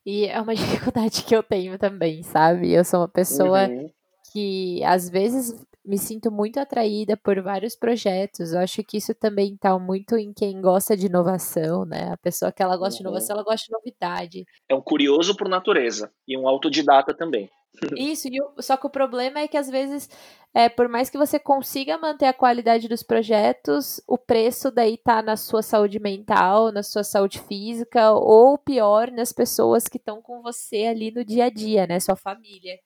E 0.08 0.24
é 0.24 0.40
uma 0.40 0.54
dificuldade 0.56 1.22
que 1.22 1.36
eu 1.36 1.42
tenho 1.42 1.76
também, 1.78 2.22
sabe? 2.22 2.72
Eu 2.72 2.82
sou 2.82 3.00
uma 3.00 3.08
pessoa 3.08 3.68
uhum. 3.68 3.90
que 4.32 4.82
às 4.82 5.10
vezes 5.10 5.54
me 5.85 5.99
sinto 5.99 6.30
muito 6.30 6.58
atraída 6.58 7.16
por 7.16 7.40
vários 7.40 7.75
projetos. 7.75 8.52
Eu 8.52 8.61
acho 8.61 8.82
que 8.85 8.97
isso 8.97 9.14
também 9.14 9.54
está 9.54 9.78
muito 9.78 10.16
em 10.16 10.32
quem 10.32 10.61
gosta 10.61 10.97
de 10.97 11.06
inovação, 11.06 11.85
né? 11.85 12.12
A 12.12 12.16
pessoa 12.16 12.52
que 12.52 12.62
ela 12.62 12.76
gosta 12.76 12.94
uhum. 12.94 12.99
de 12.99 13.02
inovação, 13.02 13.37
ela 13.37 13.44
gosta 13.44 13.66
de 13.66 13.73
novidade. 13.73 14.44
É 14.68 14.75
um 14.75 14.82
curioso 14.82 15.37
por 15.37 15.49
natureza 15.49 16.12
e 16.26 16.37
um 16.37 16.47
autodidata 16.47 17.14
também. 17.14 17.50
Isso, 17.97 18.28
o, 18.56 18.62
só 18.62 18.76
que 18.76 18.87
o 18.87 18.90
problema 18.90 19.40
é 19.40 19.49
que 19.49 19.56
às 19.56 19.68
vezes, 19.68 20.08
é, 20.54 20.68
por 20.68 20.88
mais 20.88 21.08
que 21.08 21.18
você 21.18 21.38
consiga 21.38 21.99
manter 21.99 22.26
a 22.26 22.32
qualidade 22.32 22.88
dos 22.88 23.02
projetos, 23.02 24.00
o 24.06 24.18
preço 24.18 24.70
daí 24.70 24.97
tá 24.97 25.23
na 25.23 25.37
sua 25.37 25.62
saúde 25.62 26.00
mental, 26.00 26.73
na 26.73 26.82
sua 26.82 27.04
saúde 27.04 27.38
física, 27.40 28.12
ou 28.12 28.58
pior, 28.58 29.11
nas 29.11 29.32
pessoas 29.32 29.85
que 29.85 29.99
estão 29.99 30.20
com 30.20 30.42
você 30.42 30.87
ali 30.87 31.11
no 31.11 31.25
dia 31.25 31.44
a 31.44 31.50
dia, 31.50 31.87
né? 31.87 32.00
Sua 32.00 32.16
família. 32.16 32.78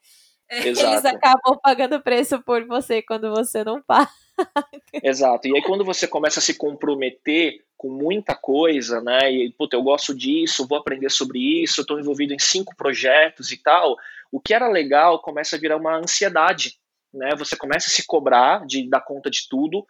Exato. 0.69 0.93
Eles 0.93 1.05
acabam 1.05 1.59
pagando 1.63 2.01
preço 2.01 2.43
por 2.43 2.67
você 2.67 3.01
quando 3.01 3.31
você 3.31 3.65
não 3.65 3.81
paga. 3.81 4.11
Exato. 5.03 5.49
E 5.49 5.55
aí 5.55 5.63
quando 5.63 5.85
você 5.85 6.07
começa 6.07 6.41
a 6.41 6.43
se 6.43 6.55
comprometer 6.55 7.65
com 7.77 7.89
muita 7.89 8.35
coisa, 8.35 9.01
né? 9.01 9.33
E, 9.33 9.53
puta, 9.53 9.77
eu 9.77 9.83
gosto 9.83 10.15
disso, 10.15 10.67
vou 10.69 10.79
aprender 10.79 11.11
sobre 11.11 11.63
isso, 11.63 11.81
estou 11.81 11.99
envolvido 11.99 12.33
em 12.33 12.39
cinco 12.39 12.77
projetos 12.77 13.51
e 13.51 13.57
tal 13.61 13.97
o 14.33 14.41
que 14.41 14.55
era 14.55 14.67
legal 14.67 15.21
começa 15.21 15.55
a 15.55 15.59
virar 15.59 15.77
uma 15.77 15.99
ansiedade, 15.99 16.79
né? 17.13 17.37
Você 17.37 17.55
começa 17.55 17.89
a 17.89 17.91
se 17.91 18.07
cobrar 18.07 18.67
de 18.67 18.89
dar 18.89 19.03
conta 19.03 19.31
de 19.31 19.47
tudo? 19.47 19.87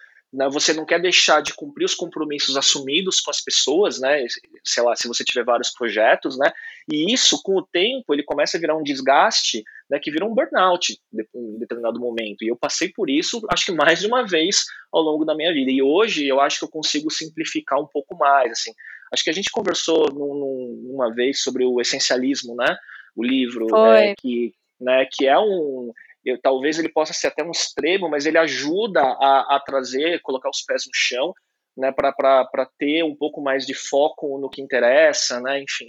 Você 0.50 0.72
não 0.72 0.86
quer 0.86 1.00
deixar 1.00 1.42
de 1.42 1.52
cumprir 1.54 1.84
os 1.84 1.94
compromissos 1.94 2.56
assumidos 2.56 3.20
com 3.20 3.30
as 3.30 3.40
pessoas, 3.40 4.00
né? 4.00 4.24
Sei 4.64 4.82
lá, 4.82 4.96
se 4.96 5.06
você 5.06 5.22
tiver 5.22 5.44
vários 5.44 5.70
projetos, 5.70 6.38
né? 6.38 6.50
E 6.90 7.12
isso, 7.12 7.42
com 7.42 7.56
o 7.56 7.66
tempo, 7.66 8.14
ele 8.14 8.22
começa 8.22 8.56
a 8.56 8.60
virar 8.60 8.76
um 8.76 8.82
desgaste, 8.82 9.62
né? 9.90 9.98
Que 9.98 10.10
vira 10.10 10.24
um 10.24 10.34
burnout 10.34 10.98
em 11.34 11.58
determinado 11.58 12.00
momento. 12.00 12.42
E 12.42 12.48
eu 12.48 12.56
passei 12.56 12.88
por 12.88 13.10
isso, 13.10 13.40
acho 13.50 13.66
que 13.66 13.72
mais 13.72 14.00
de 14.00 14.06
uma 14.06 14.26
vez 14.26 14.64
ao 14.92 15.02
longo 15.02 15.24
da 15.24 15.34
minha 15.34 15.52
vida. 15.52 15.70
E 15.70 15.82
hoje 15.82 16.26
eu 16.26 16.40
acho 16.40 16.58
que 16.58 16.64
eu 16.64 16.70
consigo 16.70 17.10
simplificar 17.10 17.78
um 17.78 17.86
pouco 17.86 18.16
mais, 18.16 18.52
assim. 18.52 18.72
Acho 19.12 19.24
que 19.24 19.30
a 19.30 19.34
gente 19.34 19.50
conversou 19.50 20.10
num, 20.10 20.88
numa 20.88 21.12
vez 21.14 21.42
sobre 21.42 21.64
o 21.66 21.80
essencialismo, 21.80 22.56
né? 22.56 22.76
o 23.14 23.22
livro, 23.22 23.66
é, 23.86 24.14
que, 24.16 24.52
né, 24.80 25.06
que 25.10 25.26
é 25.26 25.38
um. 25.38 25.92
Eu, 26.24 26.40
talvez 26.40 26.78
ele 26.78 26.88
possa 26.88 27.12
ser 27.12 27.28
até 27.28 27.42
um 27.42 27.50
extremo, 27.50 28.08
mas 28.08 28.26
ele 28.26 28.38
ajuda 28.38 29.02
a, 29.02 29.56
a 29.56 29.60
trazer, 29.60 30.20
colocar 30.22 30.48
os 30.48 30.62
pés 30.62 30.84
no 30.86 30.92
chão, 30.94 31.32
né, 31.76 31.90
para 31.92 32.68
ter 32.78 33.02
um 33.02 33.14
pouco 33.14 33.40
mais 33.40 33.66
de 33.66 33.74
foco 33.74 34.38
no 34.38 34.50
que 34.50 34.62
interessa, 34.62 35.40
né, 35.40 35.60
enfim. 35.60 35.88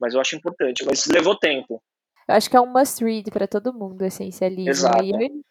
Mas 0.00 0.14
eu 0.14 0.20
acho 0.20 0.36
importante, 0.36 0.84
mas 0.84 1.06
levou 1.06 1.38
tempo. 1.38 1.82
Eu 2.28 2.34
acho 2.34 2.48
que 2.48 2.56
é 2.56 2.60
um 2.60 2.72
must 2.72 3.02
read 3.04 3.30
para 3.30 3.48
todo 3.48 3.72
mundo, 3.72 4.02
essencialismo. 4.04 4.70
Exato. 4.70 5.02
E 5.02 5.10
eu, 5.10 5.42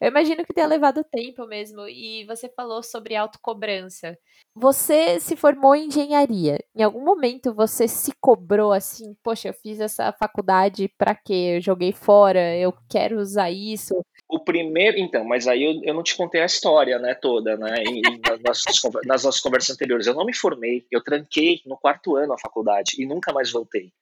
eu 0.00 0.08
imagino 0.08 0.44
que 0.44 0.52
tenha 0.52 0.66
levado 0.66 1.04
tempo 1.04 1.46
mesmo. 1.46 1.88
E 1.88 2.24
você 2.26 2.48
falou 2.48 2.82
sobre 2.82 3.16
autocobrança. 3.16 4.16
Você 4.54 5.20
se 5.20 5.36
formou 5.36 5.74
em 5.74 5.86
engenharia. 5.86 6.58
Em 6.74 6.82
algum 6.82 7.04
momento 7.04 7.54
você 7.54 7.86
se 7.86 8.12
cobrou 8.20 8.72
assim, 8.72 9.14
poxa, 9.22 9.48
eu 9.48 9.54
fiz 9.54 9.80
essa 9.80 10.12
faculdade 10.12 10.88
para 10.96 11.14
quê? 11.14 11.56
Eu 11.56 11.60
joguei 11.60 11.92
fora, 11.92 12.56
eu 12.56 12.72
quero 12.88 13.18
usar 13.18 13.50
isso. 13.50 14.00
O 14.28 14.40
primeiro, 14.40 14.98
então, 14.98 15.24
mas 15.24 15.46
aí 15.46 15.62
eu, 15.62 15.80
eu 15.84 15.94
não 15.94 16.02
te 16.02 16.16
contei 16.16 16.42
a 16.42 16.46
história, 16.46 16.98
né, 16.98 17.14
toda, 17.14 17.56
né, 17.56 17.84
em, 17.84 18.02
nas, 18.20 18.42
nossas, 18.42 18.82
nas 19.04 19.24
nossas 19.24 19.40
conversas 19.40 19.74
anteriores. 19.74 20.06
Eu 20.06 20.14
não 20.14 20.24
me 20.24 20.34
formei, 20.34 20.84
eu 20.90 21.02
tranquei 21.02 21.60
no 21.64 21.76
quarto 21.76 22.16
ano 22.16 22.32
a 22.32 22.38
faculdade 22.38 22.96
e 22.98 23.06
nunca 23.06 23.32
mais 23.32 23.52
voltei. 23.52 23.92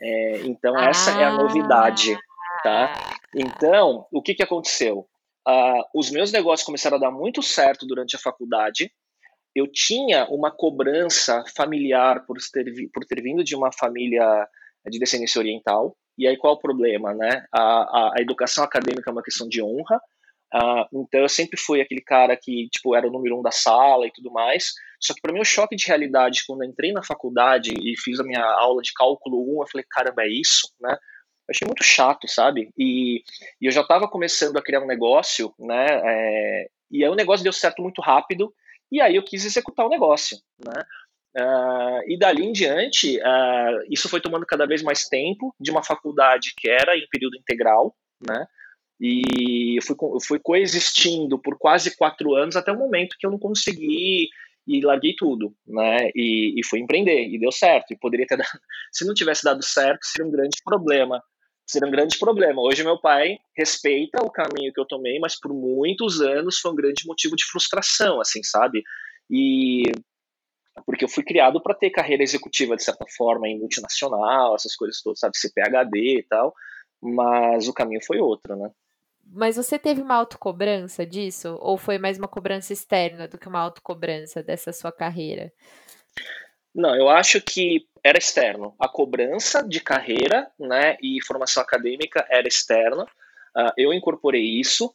É, 0.00 0.46
então, 0.46 0.78
essa 0.78 1.14
ah. 1.14 1.20
é 1.20 1.24
a 1.24 1.32
novidade 1.32 2.16
tá? 2.62 2.92
Então, 3.34 4.06
o 4.12 4.22
que, 4.22 4.34
que 4.34 4.42
aconteceu? 4.42 5.06
Uh, 5.48 5.82
os 5.94 6.10
meus 6.10 6.32
negócios 6.32 6.66
começaram 6.66 6.96
a 6.96 7.00
dar 7.00 7.10
muito 7.10 7.42
certo 7.42 7.86
durante 7.86 8.16
a 8.16 8.18
faculdade. 8.18 8.90
Eu 9.54 9.66
tinha 9.70 10.26
uma 10.26 10.50
cobrança 10.50 11.44
familiar 11.56 12.24
por 12.26 12.36
ter, 12.52 12.72
por 12.92 13.04
ter 13.04 13.22
vindo 13.22 13.42
de 13.42 13.56
uma 13.56 13.70
família 13.72 14.46
de 14.88 14.98
descendência 14.98 15.38
oriental. 15.38 15.96
E 16.16 16.26
aí 16.26 16.36
qual 16.36 16.54
o 16.54 16.58
problema, 16.58 17.14
né? 17.14 17.44
A, 17.52 17.62
a, 17.62 18.12
a 18.16 18.20
educação 18.20 18.62
acadêmica 18.62 19.10
é 19.10 19.12
uma 19.12 19.22
questão 19.22 19.48
de 19.48 19.62
honra. 19.62 20.00
Uh, 20.52 21.04
então 21.04 21.20
eu 21.20 21.28
sempre 21.28 21.58
fui 21.58 21.80
aquele 21.80 22.00
cara 22.00 22.36
que 22.36 22.68
tipo 22.70 22.94
era 22.96 23.06
o 23.06 23.10
número 23.10 23.38
um 23.38 23.42
da 23.42 23.50
sala 23.50 24.06
e 24.06 24.12
tudo 24.12 24.30
mais. 24.30 24.72
Só 25.00 25.14
que 25.14 25.20
para 25.20 25.32
mim 25.32 25.40
o 25.40 25.44
choque 25.44 25.76
de 25.76 25.86
realidade 25.86 26.44
quando 26.46 26.64
entrei 26.64 26.92
na 26.92 27.02
faculdade 27.02 27.72
e 27.72 27.94
fiz 27.98 28.20
a 28.20 28.24
minha 28.24 28.44
aula 28.44 28.82
de 28.82 28.92
cálculo 28.92 29.58
1, 29.58 29.62
eu 29.62 29.68
falei, 29.70 29.86
caramba, 29.88 30.22
é 30.22 30.28
isso, 30.28 30.68
né? 30.80 30.96
Achei 31.50 31.66
muito 31.66 31.82
chato, 31.82 32.28
sabe? 32.28 32.70
E, 32.78 33.22
e 33.60 33.66
eu 33.66 33.72
já 33.72 33.80
estava 33.80 34.08
começando 34.08 34.56
a 34.56 34.62
criar 34.62 34.80
um 34.80 34.86
negócio, 34.86 35.52
né? 35.58 35.86
É, 36.04 36.70
e 36.90 37.04
aí 37.04 37.10
o 37.10 37.14
negócio 37.14 37.44
deu 37.44 37.52
certo 37.52 37.82
muito 37.82 38.00
rápido, 38.00 38.52
e 38.90 39.00
aí 39.00 39.16
eu 39.16 39.22
quis 39.22 39.44
executar 39.44 39.86
o 39.86 39.90
negócio, 39.90 40.38
né? 40.64 40.82
Uh, 41.36 42.02
e 42.10 42.18
dali 42.18 42.44
em 42.44 42.50
diante, 42.50 43.18
uh, 43.18 43.86
isso 43.88 44.08
foi 44.08 44.20
tomando 44.20 44.44
cada 44.44 44.66
vez 44.66 44.82
mais 44.82 45.06
tempo 45.06 45.54
de 45.60 45.70
uma 45.70 45.82
faculdade 45.82 46.54
que 46.56 46.68
era 46.68 46.96
em 46.96 47.06
período 47.08 47.36
integral, 47.36 47.94
né? 48.20 48.46
E 49.00 49.78
eu 49.78 49.82
fui, 49.82 49.96
eu 50.00 50.20
fui 50.20 50.38
coexistindo 50.38 51.38
por 51.38 51.56
quase 51.56 51.96
quatro 51.96 52.34
anos 52.34 52.56
até 52.56 52.72
o 52.72 52.78
momento 52.78 53.16
que 53.18 53.26
eu 53.26 53.30
não 53.30 53.38
consegui 53.38 54.28
e 54.66 54.80
larguei 54.82 55.14
tudo, 55.16 55.54
né? 55.66 56.10
E, 56.14 56.60
e 56.60 56.64
fui 56.64 56.80
empreender 56.80 57.28
e 57.28 57.38
deu 57.38 57.52
certo. 57.52 57.92
E 57.92 57.98
poderia 57.98 58.26
ter 58.26 58.36
dado, 58.36 58.48
se 58.92 59.06
não 59.06 59.14
tivesse 59.14 59.44
dado 59.44 59.64
certo, 59.64 60.04
seria 60.04 60.28
um 60.28 60.32
grande 60.32 60.58
problema 60.64 61.22
seria 61.70 61.88
um 61.88 61.90
grande 61.90 62.18
problema. 62.18 62.60
Hoje 62.60 62.82
meu 62.82 62.98
pai 62.98 63.38
respeita 63.56 64.22
o 64.22 64.30
caminho 64.30 64.72
que 64.72 64.80
eu 64.80 64.84
tomei, 64.84 65.18
mas 65.18 65.38
por 65.38 65.52
muitos 65.52 66.20
anos 66.20 66.58
foi 66.58 66.72
um 66.72 66.76
grande 66.76 67.06
motivo 67.06 67.36
de 67.36 67.44
frustração, 67.44 68.20
assim, 68.20 68.42
sabe? 68.42 68.82
E 69.30 69.84
porque 70.86 71.04
eu 71.04 71.08
fui 71.08 71.22
criado 71.22 71.60
para 71.60 71.74
ter 71.74 71.90
carreira 71.90 72.22
executiva 72.22 72.76
de 72.76 72.82
certa 72.82 73.04
forma 73.16 73.48
em 73.48 73.58
multinacional, 73.58 74.54
essas 74.54 74.74
coisas 74.74 75.00
todas, 75.02 75.20
sabe, 75.20 75.36
CPHD 75.36 76.18
e 76.18 76.22
tal, 76.22 76.54
mas 77.00 77.68
o 77.68 77.72
caminho 77.72 78.00
foi 78.04 78.18
outro, 78.18 78.56
né? 78.56 78.70
Mas 79.32 79.56
você 79.56 79.78
teve 79.78 80.02
uma 80.02 80.16
autocobrança 80.16 81.06
disso? 81.06 81.56
Ou 81.60 81.76
foi 81.76 81.98
mais 81.98 82.18
uma 82.18 82.26
cobrança 82.26 82.72
externa 82.72 83.28
do 83.28 83.38
que 83.38 83.48
uma 83.48 83.60
autocobrança 83.60 84.42
dessa 84.42 84.72
sua 84.72 84.90
carreira? 84.90 85.52
Não, 86.74 86.96
eu 86.96 87.08
acho 87.08 87.40
que 87.40 87.86
era 88.04 88.18
externo. 88.18 88.74
A 88.78 88.88
cobrança 88.88 89.62
de 89.66 89.80
carreira 89.80 90.50
né, 90.58 90.96
e 91.02 91.22
formação 91.24 91.62
acadêmica 91.62 92.26
era 92.30 92.48
externa. 92.48 93.04
Uh, 93.56 93.72
eu 93.76 93.92
incorporei 93.92 94.42
isso. 94.42 94.94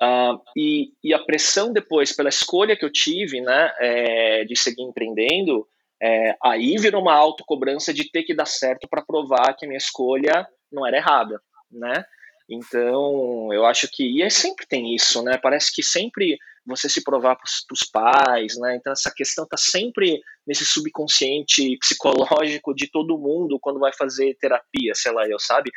Uh, 0.00 0.40
e, 0.56 0.92
e, 1.04 1.14
a 1.14 1.18
pressão 1.18 1.72
depois 1.72 2.12
pela 2.12 2.28
escolha 2.28 2.76
que 2.76 2.84
eu 2.84 2.90
tive 2.90 3.40
né, 3.40 3.72
é, 3.78 4.44
de 4.44 4.56
seguir 4.56 4.82
empreendendo, 4.82 5.66
é, 6.02 6.36
aí 6.42 6.76
virou 6.76 7.00
uma 7.00 7.14
autocobrança 7.14 7.94
de 7.94 8.10
ter 8.10 8.24
que 8.24 8.34
dar 8.34 8.46
certo 8.46 8.88
para 8.88 9.02
provar 9.02 9.54
que 9.54 9.64
a 9.64 9.68
minha 9.68 9.78
escolha 9.78 10.44
não 10.72 10.84
era 10.84 10.96
errada, 10.96 11.40
né? 11.70 12.04
Então, 12.50 13.52
eu 13.52 13.64
acho 13.64 13.88
que 13.88 14.20
e 14.20 14.28
sempre 14.28 14.66
tem 14.66 14.92
isso, 14.92 15.22
né? 15.22 15.38
Parece 15.40 15.72
que 15.72 15.82
sempre 15.82 16.36
você 16.64 16.88
se 16.88 17.02
provar 17.02 17.36
para 17.36 17.44
os 17.72 17.84
pais, 17.90 18.56
né? 18.58 18.76
Então 18.76 18.92
essa 18.92 19.12
questão 19.14 19.44
está 19.44 19.56
sempre 19.56 20.20
nesse 20.46 20.64
subconsciente 20.64 21.76
psicológico 21.78 22.74
de 22.74 22.90
todo 22.90 23.18
mundo 23.18 23.58
quando 23.60 23.80
vai 23.80 23.92
fazer 23.92 24.36
terapia, 24.40 24.94
sei 24.94 25.12
lá, 25.12 25.26
eu 25.28 25.38
sabe. 25.38 25.70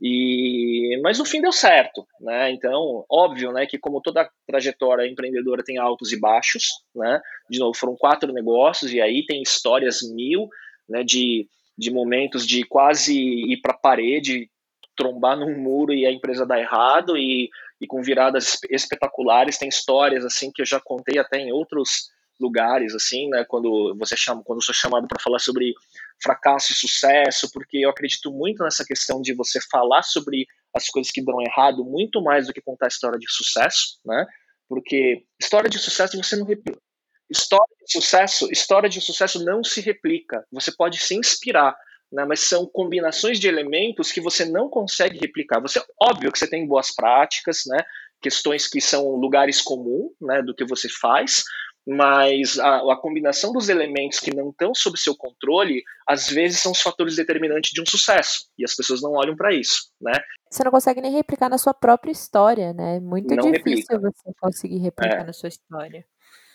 E 0.00 0.98
mas 1.02 1.18
no 1.18 1.24
fim 1.24 1.40
deu 1.40 1.52
certo, 1.52 2.06
né? 2.20 2.50
Então 2.50 3.04
óbvio, 3.08 3.52
né, 3.52 3.66
que 3.66 3.78
como 3.78 4.00
toda 4.00 4.28
trajetória 4.46 5.06
empreendedora 5.06 5.62
tem 5.64 5.78
altos 5.78 6.12
e 6.12 6.18
baixos, 6.18 6.66
né? 6.94 7.20
De 7.48 7.58
novo 7.58 7.76
foram 7.76 7.96
quatro 7.96 8.32
negócios 8.32 8.92
e 8.92 9.00
aí 9.00 9.24
tem 9.24 9.40
histórias 9.42 10.00
mil, 10.02 10.48
né? 10.88 11.02
De 11.04 11.48
de 11.76 11.90
momentos 11.90 12.46
de 12.46 12.64
quase 12.64 13.14
ir 13.14 13.60
para 13.60 13.72
a 13.72 13.78
parede 13.78 14.48
trombar 14.96 15.36
num 15.36 15.58
muro 15.58 15.92
e 15.92 16.06
a 16.06 16.12
empresa 16.12 16.46
dar 16.46 16.60
errado 16.60 17.16
e, 17.16 17.50
e 17.80 17.86
com 17.86 18.02
viradas 18.02 18.58
espetaculares. 18.70 19.58
Tem 19.58 19.68
histórias 19.68 20.24
assim 20.24 20.50
que 20.52 20.62
eu 20.62 20.66
já 20.66 20.80
contei 20.80 21.18
até 21.18 21.38
em 21.38 21.52
outros 21.52 22.08
lugares, 22.40 22.94
assim, 22.94 23.28
né? 23.28 23.44
Quando 23.46 23.94
você 23.98 24.16
chama, 24.16 24.42
quando 24.42 24.58
eu 24.58 24.62
sou 24.62 24.74
chamado 24.74 25.06
para 25.06 25.22
falar 25.22 25.38
sobre 25.38 25.72
fracasso 26.22 26.72
e 26.72 26.74
sucesso, 26.74 27.50
porque 27.52 27.78
eu 27.78 27.90
acredito 27.90 28.32
muito 28.32 28.62
nessa 28.62 28.84
questão 28.84 29.20
de 29.20 29.34
você 29.34 29.60
falar 29.70 30.02
sobre 30.02 30.46
as 30.74 30.88
coisas 30.88 31.12
que 31.12 31.24
dão 31.24 31.40
errado 31.40 31.84
muito 31.84 32.20
mais 32.22 32.46
do 32.46 32.52
que 32.52 32.60
contar 32.60 32.88
história 32.88 33.18
de 33.18 33.30
sucesso, 33.30 34.00
né? 34.04 34.26
Porque 34.68 35.24
história 35.40 35.70
de 35.70 35.78
sucesso 35.78 36.16
você 36.16 36.36
não 36.36 36.46
replica. 36.46 36.80
História 37.30 37.76
de 37.86 37.92
sucesso, 37.92 38.48
história 38.50 38.88
de 38.88 39.00
sucesso 39.00 39.44
não 39.44 39.62
se 39.62 39.80
replica. 39.80 40.44
Você 40.52 40.72
pode 40.72 40.98
se 40.98 41.14
inspirar, 41.14 41.76
né? 42.14 42.24
Mas 42.24 42.40
são 42.40 42.64
combinações 42.64 43.40
de 43.40 43.48
elementos 43.48 44.12
que 44.12 44.20
você 44.20 44.44
não 44.44 44.68
consegue 44.68 45.18
replicar. 45.18 45.60
Você, 45.60 45.82
óbvio 46.00 46.30
que 46.30 46.38
você 46.38 46.46
tem 46.46 46.66
boas 46.66 46.94
práticas, 46.94 47.62
né? 47.66 47.84
Questões 48.22 48.68
que 48.68 48.80
são 48.80 49.16
lugares 49.16 49.60
comuns, 49.60 50.12
né? 50.20 50.40
Do 50.40 50.54
que 50.54 50.64
você 50.64 50.88
faz, 50.88 51.42
mas 51.86 52.58
a, 52.58 52.76
a, 52.92 52.96
combinação 52.96 53.52
dos 53.52 53.68
elementos 53.68 54.18
que 54.18 54.34
não 54.34 54.50
estão 54.50 54.74
sob 54.74 54.98
seu 54.98 55.14
controle, 55.14 55.82
às 56.08 56.30
vezes 56.30 56.60
são 56.60 56.72
os 56.72 56.80
fatores 56.80 57.16
determinantes 57.16 57.72
de 57.72 57.82
um 57.82 57.84
sucesso, 57.86 58.48
e 58.56 58.64
as 58.64 58.74
pessoas 58.74 59.02
não 59.02 59.12
olham 59.12 59.36
para 59.36 59.52
isso, 59.52 59.90
né? 60.00 60.14
Você 60.50 60.64
não 60.64 60.70
consegue 60.70 61.02
nem 61.02 61.12
replicar 61.12 61.50
na 61.50 61.58
sua 61.58 61.74
própria 61.74 62.12
história, 62.12 62.72
né? 62.72 63.00
Muito 63.00 63.34
não 63.34 63.50
difícil 63.50 63.98
replica. 63.98 63.98
você 64.00 64.32
conseguir 64.40 64.78
replicar 64.78 65.22
é. 65.22 65.24
na 65.24 65.32
sua 65.32 65.48
história. 65.48 66.06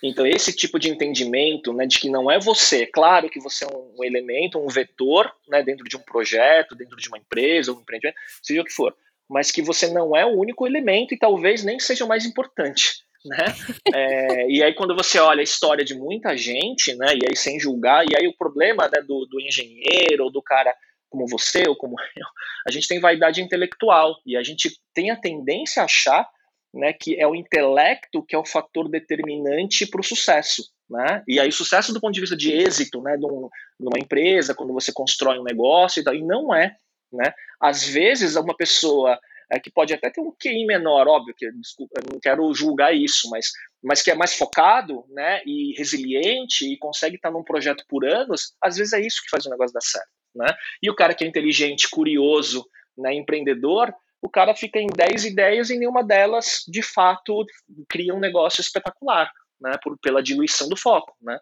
Então, 0.03 0.25
esse 0.25 0.56
tipo 0.56 0.79
de 0.79 0.89
entendimento, 0.89 1.74
né, 1.74 1.86
de 1.86 2.00
que 2.00 2.10
não 2.10 2.32
é 2.32 2.39
você, 2.39 2.86
claro 2.86 3.29
que 3.29 3.39
você 3.39 3.65
é 3.65 3.68
um, 3.68 4.03
elemento, 4.03 4.58
um 4.58 4.68
vetor, 4.68 5.32
né, 5.48 5.62
dentro 5.62 5.84
de 5.84 5.98
um 5.98 6.01
projeto, 6.01 6.75
dentro 6.75 6.96
de 6.98 7.08
uma 7.10 7.18
empresa, 7.18 7.74
um 7.74 7.82
empreendimento, 7.82 8.18
seja 8.41 8.62
o 8.62 8.65
que 8.65 8.74
for, 8.74 8.96
mas 9.29 9.51
que 9.51 9.62
você 9.62 9.88
não 9.88 10.15
é 10.15 10.25
o 10.25 10.38
único 10.38 10.65
elemento 10.65 11.13
e 11.13 11.20
talvez 11.20 11.63
nem 11.63 11.79
seja 11.79 12.06
o 12.06 12.08
mais 12.08 12.25
importante 12.25 13.03
né? 13.25 13.38
É, 13.96 14.50
e 14.50 14.63
aí 14.63 14.74
quando 14.74 14.96
você 14.96 15.20
olha 15.20 15.41
a 15.41 15.44
história 15.44 15.84
de 15.84 15.96
muita 15.96 16.38
gente, 16.38 16.96
né? 16.96 17.08
E 17.15 17.25
aí 17.27 17.36
sem 17.36 17.60
julgar, 17.60 18.06
e 18.06 18.15
aí 18.15 18.27
o 18.27 18.38
problema 18.38 18.84
né, 18.84 19.01
do, 19.01 19.25
do 19.25 19.41
engenheiro 19.41 20.25
ou 20.25 20.32
do 20.32 20.41
cara 20.41 20.74
como 21.10 21.25
você 21.27 21.63
ou 21.68 21.75
como 21.75 21.96
eu, 22.00 22.27
a 22.68 22.72
gente 22.72 22.88
tem 22.88 23.00
vaidade 23.00 23.41
intelectual 23.41 24.15
e 24.25 24.38
a 24.38 24.44
gente 24.44 24.79
tem 24.94 25.10
a 25.10 25.15
tendência 25.15 25.82
a 25.82 25.86
achar 25.86 26.27
né, 26.74 26.94
que 26.94 27.20
é 27.20 27.28
o 27.28 27.36
intelecto 27.36 28.24
que 28.24 28.36
é 28.36 28.40
o 28.40 28.46
fator 28.46 28.90
determinante 28.90 29.88
para 29.88 30.02
o 30.02 30.04
sucesso. 30.04 30.64
Né? 30.90 31.24
E 31.28 31.40
aí, 31.40 31.52
sucesso 31.52 31.94
do 31.94 32.02
ponto 32.02 32.14
de 32.14 32.22
vista 32.22 32.36
de 32.36 32.52
êxito 32.52 33.02
né, 33.02 33.16
de, 33.16 33.26
um, 33.26 33.50
de 33.80 33.88
uma 33.88 34.00
empresa, 34.00 34.56
quando 34.56 34.74
você 34.74 34.92
constrói 34.92 35.38
um 35.38 35.44
negócio 35.44 36.02
e 36.02 36.04
tal, 36.04 36.16
e 36.16 36.24
não 36.24 36.54
é. 36.54 36.76
Né? 37.12 37.32
Às 37.62 37.84
vezes, 37.84 38.36
uma 38.36 38.56
pessoa 38.56 39.20
é, 39.52 39.60
que 39.60 39.72
pode 39.72 39.94
até 39.94 40.10
ter 40.10 40.22
um 40.22 40.32
QI 40.32 40.66
menor, 40.66 41.08
óbvio, 41.08 41.34
que 41.36 41.52
desculpa, 41.54 42.00
não 42.12 42.20
quero 42.20 42.54
julgar 42.54 42.96
isso, 42.96 43.30
mas, 43.30 43.52
mas 43.84 44.02
que 44.02 44.12
é 44.12 44.16
mais 44.16 44.34
focado 44.34 45.06
né, 45.10 45.42
e 45.46 45.74
resiliente 45.78 46.72
e 46.72 46.78
consegue 46.78 47.16
estar 47.16 47.32
num 47.32 47.44
projeto 47.44 47.84
por 47.88 48.06
anos, 48.06 48.54
às 48.62 48.78
vezes 48.78 48.94
é 48.94 49.02
isso 49.02 49.22
que 49.24 49.30
faz 49.30 49.46
o 49.46 49.50
negócio 49.50 49.74
dar 49.74 49.82
certo. 49.82 50.10
Né? 50.36 50.54
E 50.82 50.90
o 50.90 50.96
cara 50.96 51.14
que 51.14 51.24
é 51.24 51.28
inteligente, 51.28 51.90
curioso, 51.90 52.66
né, 52.98 53.14
empreendedor, 53.14 53.94
o 54.22 54.30
cara 54.30 54.56
fica 54.56 54.80
em 54.80 54.88
10 54.88 55.26
ideias 55.26 55.70
e 55.70 55.78
nenhuma 55.78 56.04
delas, 56.04 56.64
de 56.68 56.82
fato, 56.82 57.46
cria 57.88 58.14
um 58.14 58.20
negócio 58.20 58.62
espetacular, 58.62 59.32
né, 59.60 59.78
por, 59.82 59.98
pela 60.00 60.22
diluição 60.22 60.68
do 60.68 60.78
foco. 60.78 61.16
Né? 61.22 61.40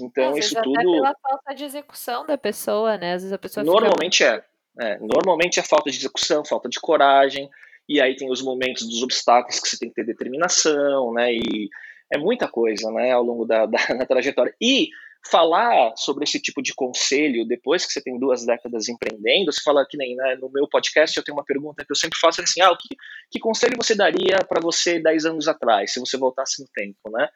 Então, 0.00 0.36
isso 0.36 0.54
tudo. 0.62 0.78
Até 0.78 0.84
pela 0.84 1.14
falta 1.20 1.54
de 1.54 1.64
execução 1.64 2.26
da 2.26 2.38
pessoa, 2.38 2.96
né? 2.96 3.14
Às 3.14 3.22
vezes 3.22 3.32
a 3.32 3.38
pessoa 3.38 3.64
Normalmente 3.64 4.18
fica... 4.18 4.44
é. 4.46 4.50
É, 4.78 4.98
normalmente 5.00 5.58
é 5.58 5.62
falta 5.62 5.90
de 5.90 5.98
execução, 5.98 6.44
falta 6.44 6.68
de 6.68 6.78
coragem, 6.80 7.50
e 7.88 8.00
aí 8.00 8.14
tem 8.14 8.30
os 8.30 8.40
momentos 8.40 8.86
dos 8.86 9.02
obstáculos 9.02 9.58
que 9.58 9.68
você 9.68 9.76
tem 9.76 9.88
que 9.88 9.96
ter 9.96 10.04
determinação, 10.04 11.12
né? 11.12 11.34
E 11.34 11.68
é 12.12 12.16
muita 12.16 12.48
coisa, 12.48 12.90
né, 12.92 13.10
ao 13.10 13.22
longo 13.22 13.44
da, 13.44 13.66
da, 13.66 13.78
da 13.98 14.06
trajetória. 14.06 14.54
E 14.60 14.88
falar 15.28 15.92
sobre 15.96 16.24
esse 16.24 16.40
tipo 16.40 16.62
de 16.62 16.74
conselho 16.74 17.46
depois 17.46 17.84
que 17.84 17.92
você 17.92 18.02
tem 18.02 18.18
duas 18.18 18.44
décadas 18.46 18.88
empreendendo, 18.88 19.52
você 19.52 19.60
fala 19.62 19.86
que 19.88 19.96
nem 19.96 20.16
né, 20.16 20.36
no 20.40 20.50
meu 20.50 20.66
podcast 20.68 21.16
eu 21.16 21.22
tenho 21.22 21.36
uma 21.36 21.44
pergunta 21.44 21.84
que 21.84 21.92
eu 21.92 21.96
sempre 21.96 22.18
faço 22.18 22.40
é 22.40 22.44
assim, 22.44 22.60
ah, 22.62 22.74
que, 22.78 22.96
que 23.30 23.38
conselho 23.38 23.76
você 23.76 23.94
daria 23.94 24.38
para 24.48 24.60
você 24.60 24.98
10 24.98 25.26
anos 25.26 25.46
atrás, 25.46 25.92
se 25.92 26.00
você 26.00 26.16
voltasse 26.16 26.62
no 26.62 26.68
tempo, 26.74 27.10
né? 27.10 27.28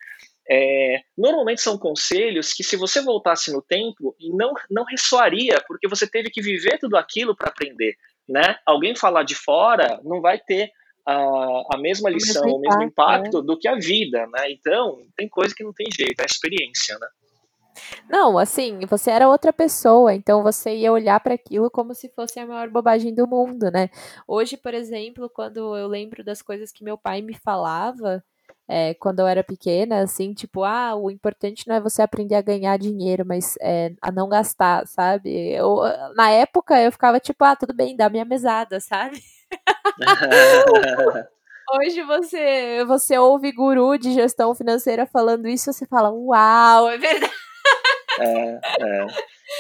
É, 0.49 1.01
normalmente 1.16 1.62
são 1.62 1.79
conselhos 1.79 2.53
que, 2.53 2.62
se 2.62 2.77
você 2.77 3.01
voltasse 3.01 3.51
no 3.51 3.62
tempo, 3.62 4.14
não, 4.35 4.53
não 4.70 4.85
ressoaria, 4.85 5.62
porque 5.66 5.88
você 5.88 6.07
teve 6.07 6.29
que 6.31 6.42
viver 6.42 6.79
tudo 6.79 6.97
aquilo 6.97 7.35
para 7.35 7.49
aprender. 7.49 7.94
Né? 8.29 8.57
Alguém 8.66 8.94
falar 8.94 9.23
de 9.23 9.35
fora 9.35 10.01
não 10.05 10.20
vai 10.20 10.38
ter 10.38 10.70
a, 11.07 11.14
a 11.73 11.79
mesma 11.79 12.11
lição, 12.11 12.47
o 12.47 12.61
mesmo 12.61 12.83
impacto, 12.83 13.40
né? 13.40 13.47
do 13.47 13.59
que 13.59 13.66
a 13.66 13.75
vida. 13.77 14.27
Né? 14.27 14.51
Então, 14.51 15.07
tem 15.16 15.29
coisa 15.29 15.55
que 15.55 15.64
não 15.64 15.73
tem 15.73 15.87
jeito, 15.90 16.20
é 16.20 16.25
a 16.25 16.27
experiência. 16.27 16.99
Né? 16.99 17.07
Não, 18.09 18.39
assim, 18.39 18.81
você 18.87 19.11
era 19.11 19.29
outra 19.29 19.53
pessoa, 19.53 20.15
então 20.15 20.43
você 20.43 20.77
ia 20.77 20.93
olhar 20.93 21.19
para 21.21 21.35
aquilo 21.35 21.71
como 21.71 21.95
se 21.95 22.09
fosse 22.09 22.39
a 22.39 22.47
maior 22.47 22.69
bobagem 22.69 23.15
do 23.15 23.27
mundo, 23.27 23.71
né? 23.71 23.91
Hoje, 24.27 24.57
por 24.57 24.75
exemplo, 24.75 25.29
quando 25.29 25.77
eu 25.77 25.87
lembro 25.89 26.23
das 26.25 26.43
coisas 26.43 26.73
que 26.73 26.85
meu 26.85 26.97
pai 26.97 27.23
me 27.23 27.35
falava, 27.35 28.23
é, 28.69 28.95
quando 28.95 29.21
eu 29.21 29.27
era 29.27 29.45
pequena, 29.45 30.01
assim, 30.03 30.33
tipo, 30.33 30.65
ah, 30.65 30.95
o 30.95 31.11
importante 31.11 31.69
não 31.69 31.75
é 31.77 31.81
você 31.81 32.03
aprender 32.03 32.35
a 32.35 32.43
ganhar 32.43 32.79
dinheiro, 32.79 33.25
mas 33.27 33.57
é, 33.61 33.93
a 34.01 34.11
não 34.11 34.29
gastar, 34.29 34.87
sabe? 34.87 35.31
Eu, 35.53 35.81
na 36.15 36.31
época 36.31 36.81
eu 36.81 36.91
ficava 36.93 37.21
tipo, 37.21 37.45
ah, 37.45 37.57
tudo 37.57 37.75
bem, 37.75 37.97
dá 37.97 38.09
minha 38.09 38.25
mesada, 38.25 38.81
sabe? 38.81 39.21
Hoje 41.71 42.03
você, 42.03 42.85
você 42.87 43.19
ouve 43.19 43.51
guru 43.51 43.97
de 43.99 44.13
gestão 44.13 44.55
financeira 44.55 45.07
falando 45.07 45.49
isso, 45.49 45.73
você 45.73 45.87
fala, 45.87 46.11
uau, 46.11 46.89
é 46.89 46.99
verdade. 46.99 47.33
É, 48.20 48.61
é. 48.81 49.07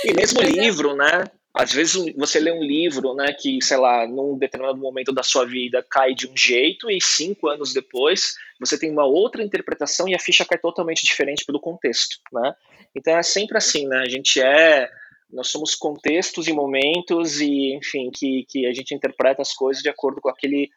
E 0.04 0.12
mesmo 0.12 0.40
mas 0.40 0.50
é 0.50 0.60
livro, 0.60 0.90
é... 0.90 0.94
né? 0.96 1.24
Às 1.56 1.72
vezes 1.72 2.12
você 2.16 2.40
lê 2.40 2.50
um 2.50 2.62
livro, 2.62 3.14
né, 3.14 3.32
que, 3.32 3.62
sei 3.62 3.76
lá, 3.76 4.08
num 4.08 4.36
determinado 4.36 4.76
momento 4.76 5.12
da 5.12 5.22
sua 5.22 5.46
vida 5.46 5.86
cai 5.88 6.12
de 6.12 6.28
um 6.28 6.36
jeito 6.36 6.90
e 6.90 7.00
cinco 7.00 7.46
anos 7.46 7.72
depois 7.72 8.34
você 8.58 8.76
tem 8.76 8.90
uma 8.90 9.04
outra 9.04 9.40
interpretação 9.40 10.08
e 10.08 10.16
a 10.16 10.18
ficha 10.18 10.44
cai 10.44 10.58
totalmente 10.58 11.06
diferente 11.06 11.44
pelo 11.44 11.60
contexto, 11.60 12.16
né? 12.32 12.54
Então 12.92 13.16
é 13.16 13.22
sempre 13.22 13.56
assim, 13.56 13.86
né? 13.86 13.98
A 13.98 14.08
gente 14.08 14.40
é, 14.40 14.90
nós 15.30 15.48
somos 15.48 15.76
contextos 15.76 16.48
e 16.48 16.52
momentos 16.52 17.40
e, 17.40 17.74
enfim, 17.74 18.10
que, 18.12 18.44
que 18.48 18.66
a 18.66 18.72
gente 18.72 18.92
interpreta 18.92 19.40
as 19.40 19.52
coisas 19.52 19.80
de 19.80 19.88
acordo 19.88 20.20
com 20.20 20.28
aquele, 20.28 20.70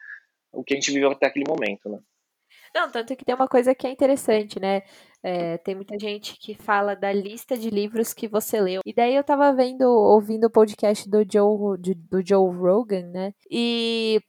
o 0.51 0.63
que 0.63 0.75
a 0.75 0.77
gente 0.77 0.91
viveu 0.91 1.09
até 1.09 1.25
aquele 1.25 1.45
momento, 1.47 1.89
né? 1.89 1.99
Não, 2.73 2.91
tanto 2.91 3.15
que 3.15 3.25
tem 3.25 3.33
uma 3.33 3.47
coisa 3.47 3.73
que 3.73 3.87
é 3.87 3.91
interessante, 3.91 4.59
né? 4.59 4.83
É, 5.23 5.57
tem 5.57 5.75
muita 5.75 5.97
gente 5.99 6.37
que 6.39 6.53
fala 6.53 6.95
da 6.95 7.11
lista 7.11 7.57
de 7.57 7.69
livros 7.69 8.13
que 8.13 8.27
você 8.27 8.61
leu. 8.61 8.81
E 8.85 8.93
daí 8.93 9.15
eu 9.15 9.23
tava 9.23 9.51
vendo, 9.53 9.83
ouvindo 9.83 10.45
o 10.45 10.49
podcast 10.49 11.09
do 11.09 11.25
Joe, 11.29 11.77
do 11.77 12.25
Joe 12.25 12.55
Rogan, 12.55 13.07
né? 13.07 13.33
E 13.49 14.21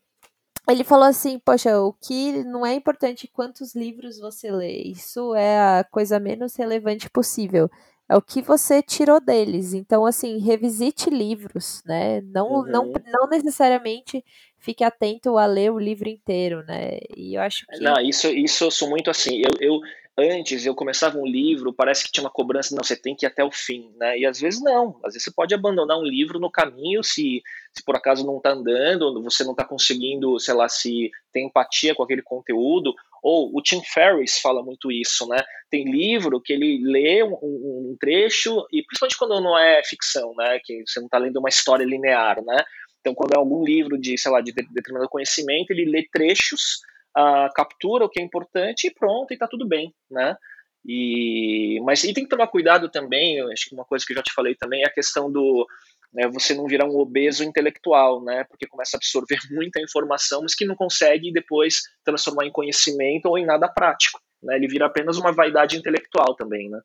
ele 0.68 0.84
falou 0.84 1.04
assim: 1.04 1.38
Poxa, 1.38 1.78
o 1.80 1.92
que 1.92 2.44
não 2.44 2.64
é 2.64 2.74
importante 2.74 3.28
quantos 3.28 3.74
livros 3.74 4.18
você 4.18 4.50
lê, 4.50 4.82
isso 4.82 5.34
é 5.34 5.78
a 5.78 5.84
coisa 5.84 6.18
menos 6.18 6.56
relevante 6.56 7.08
possível. 7.10 7.70
É 8.10 8.16
o 8.16 8.22
que 8.22 8.40
você 8.40 8.82
tirou 8.82 9.20
deles. 9.20 9.74
Então, 9.74 10.06
assim, 10.06 10.38
revisite 10.38 11.10
livros, 11.10 11.82
né? 11.84 12.22
Não, 12.22 12.46
uhum. 12.46 12.62
não, 12.62 12.92
não 13.12 13.28
necessariamente 13.28 14.24
fique 14.58 14.82
atento 14.82 15.36
a 15.36 15.44
ler 15.44 15.70
o 15.70 15.78
livro 15.78 16.08
inteiro, 16.08 16.64
né? 16.64 17.00
E 17.14 17.34
eu 17.34 17.42
acho 17.42 17.66
que. 17.66 17.78
Não, 17.80 18.00
isso, 18.00 18.28
isso 18.28 18.64
eu 18.64 18.70
sou 18.70 18.88
muito 18.88 19.10
assim. 19.10 19.42
Eu, 19.42 19.50
eu, 19.60 19.80
antes 20.18 20.66
eu 20.66 20.74
começava 20.74 21.16
um 21.16 21.26
livro, 21.26 21.72
parece 21.72 22.04
que 22.04 22.10
tinha 22.10 22.24
uma 22.24 22.30
cobrança, 22.30 22.74
não, 22.74 22.82
você 22.82 22.96
tem 22.96 23.14
que 23.14 23.24
ir 23.24 23.28
até 23.28 23.44
o 23.44 23.52
fim, 23.52 23.92
né? 23.96 24.18
E 24.18 24.26
às 24.26 24.40
vezes 24.40 24.60
não, 24.60 24.98
às 25.04 25.12
vezes 25.12 25.24
você 25.24 25.30
pode 25.30 25.54
abandonar 25.54 25.96
um 25.96 26.02
livro 26.02 26.40
no 26.40 26.50
caminho 26.50 27.04
se, 27.04 27.40
se 27.72 27.84
por 27.84 27.96
acaso 27.96 28.26
não 28.26 28.38
está 28.38 28.50
andando, 28.50 29.22
você 29.22 29.44
não 29.44 29.52
está 29.52 29.64
conseguindo, 29.64 30.38
sei 30.40 30.54
lá, 30.54 30.68
se 30.68 31.10
tem 31.32 31.46
empatia 31.46 31.94
com 31.94 32.02
aquele 32.02 32.22
conteúdo, 32.22 32.92
ou 33.22 33.56
o 33.56 33.62
Tim 33.62 33.80
Ferriss 33.82 34.40
fala 34.40 34.62
muito 34.62 34.90
isso, 34.90 35.26
né? 35.28 35.38
Tem 35.70 35.84
livro 35.84 36.40
que 36.40 36.52
ele 36.52 36.80
lê 36.82 37.22
um, 37.22 37.34
um 37.42 37.96
trecho, 38.00 38.66
e 38.72 38.82
principalmente 38.82 39.18
quando 39.18 39.40
não 39.40 39.56
é 39.56 39.82
ficção, 39.84 40.34
né? 40.36 40.58
Que 40.64 40.82
você 40.86 40.98
não 40.98 41.06
está 41.06 41.18
lendo 41.18 41.38
uma 41.38 41.48
história 41.48 41.84
linear, 41.84 42.42
né? 42.44 42.64
Então, 43.00 43.14
quando 43.14 43.34
é 43.34 43.38
algum 43.38 43.64
livro 43.64 43.96
de, 43.96 44.18
sei 44.18 44.32
lá, 44.32 44.40
de 44.40 44.52
determinado 44.52 45.08
conhecimento, 45.08 45.70
ele 45.70 45.84
lê 45.84 46.06
trechos 46.12 46.80
uh, 47.16 47.52
captura 47.54 48.04
o 48.04 48.08
que 48.08 48.20
é 48.20 48.22
importante 48.22 48.86
e 48.86 48.94
pronto, 48.94 49.30
e 49.30 49.34
está 49.34 49.46
tudo 49.46 49.66
bem, 49.66 49.94
né? 50.10 50.36
E, 50.86 51.80
mas 51.84 52.04
e 52.04 52.14
tem 52.14 52.24
que 52.24 52.30
tomar 52.30 52.46
cuidado 52.46 52.88
também, 52.88 53.40
acho 53.52 53.68
que 53.68 53.74
uma 53.74 53.84
coisa 53.84 54.04
que 54.06 54.12
eu 54.12 54.16
já 54.16 54.22
te 54.22 54.32
falei 54.32 54.54
também 54.54 54.82
é 54.82 54.86
a 54.86 54.92
questão 54.92 55.30
do 55.30 55.66
né, 56.12 56.26
você 56.28 56.54
não 56.54 56.66
virar 56.66 56.86
um 56.86 56.98
obeso 56.98 57.44
intelectual, 57.44 58.22
né? 58.22 58.44
Porque 58.44 58.66
começa 58.66 58.96
a 58.96 58.98
absorver 58.98 59.38
muita 59.50 59.80
informação, 59.80 60.42
mas 60.42 60.54
que 60.54 60.64
não 60.64 60.74
consegue 60.74 61.32
depois 61.32 61.82
transformar 62.04 62.46
em 62.46 62.52
conhecimento 62.52 63.26
ou 63.26 63.38
em 63.38 63.44
nada 63.44 63.68
prático, 63.68 64.20
né? 64.42 64.56
Ele 64.56 64.68
vira 64.68 64.86
apenas 64.86 65.18
uma 65.18 65.32
vaidade 65.32 65.76
intelectual 65.76 66.34
também, 66.34 66.70
né? 66.70 66.80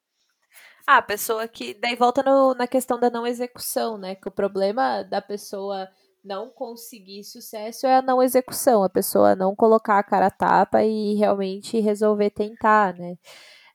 Ah, 0.86 0.98
a 0.98 1.02
pessoa 1.02 1.48
que 1.48 1.74
daí 1.76 1.96
volta 1.96 2.22
no, 2.22 2.54
na 2.54 2.68
questão 2.68 3.00
da 3.00 3.10
não 3.10 3.26
execução, 3.26 3.98
né? 3.98 4.16
Que 4.16 4.28
o 4.28 4.32
problema 4.32 5.02
da 5.04 5.22
pessoa 5.22 5.88
não 6.24 6.50
conseguir 6.50 7.24
sucesso 7.24 7.86
é 7.86 7.98
a 7.98 8.02
não 8.02 8.22
execução, 8.22 8.84
a 8.84 8.90
pessoa 8.90 9.36
não 9.36 9.56
colocar 9.56 10.00
a 10.00 10.04
cara 10.04 10.28
a 10.28 10.32
tapa 10.32 10.84
e 10.84 11.16
realmente 11.16 11.80
resolver 11.80 12.30
tentar, 12.30 12.94
né? 12.96 13.18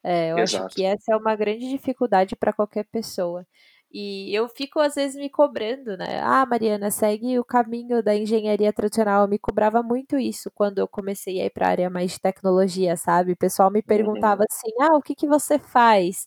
É, 0.02 0.32
eu 0.32 0.38
Exato. 0.38 0.66
acho 0.66 0.74
que 0.74 0.84
essa 0.84 1.12
é 1.12 1.16
uma 1.16 1.36
grande 1.36 1.68
dificuldade 1.68 2.36
para 2.36 2.52
qualquer 2.52 2.84
pessoa. 2.84 3.46
E 3.90 4.34
eu 4.34 4.48
fico, 4.48 4.78
às 4.80 4.94
vezes, 4.94 5.16
me 5.16 5.30
cobrando, 5.30 5.96
né? 5.96 6.20
Ah, 6.22 6.44
Mariana, 6.44 6.90
segue 6.90 7.38
o 7.38 7.44
caminho 7.44 8.02
da 8.02 8.14
engenharia 8.14 8.72
tradicional. 8.72 9.22
Eu 9.22 9.28
me 9.28 9.38
cobrava 9.38 9.82
muito 9.82 10.18
isso 10.18 10.50
quando 10.54 10.78
eu 10.78 10.86
comecei 10.86 11.40
a 11.40 11.46
ir 11.46 11.50
para 11.50 11.68
a 11.68 11.70
área 11.70 11.90
mais 11.90 12.12
de 12.12 12.20
tecnologia, 12.20 12.96
sabe? 12.96 13.32
O 13.32 13.36
pessoal 13.36 13.70
me 13.70 13.82
perguntava 13.82 14.42
uhum. 14.42 14.46
assim: 14.50 14.72
ah, 14.82 14.96
o 14.96 15.02
que, 15.02 15.14
que 15.14 15.26
você 15.26 15.58
faz? 15.58 16.26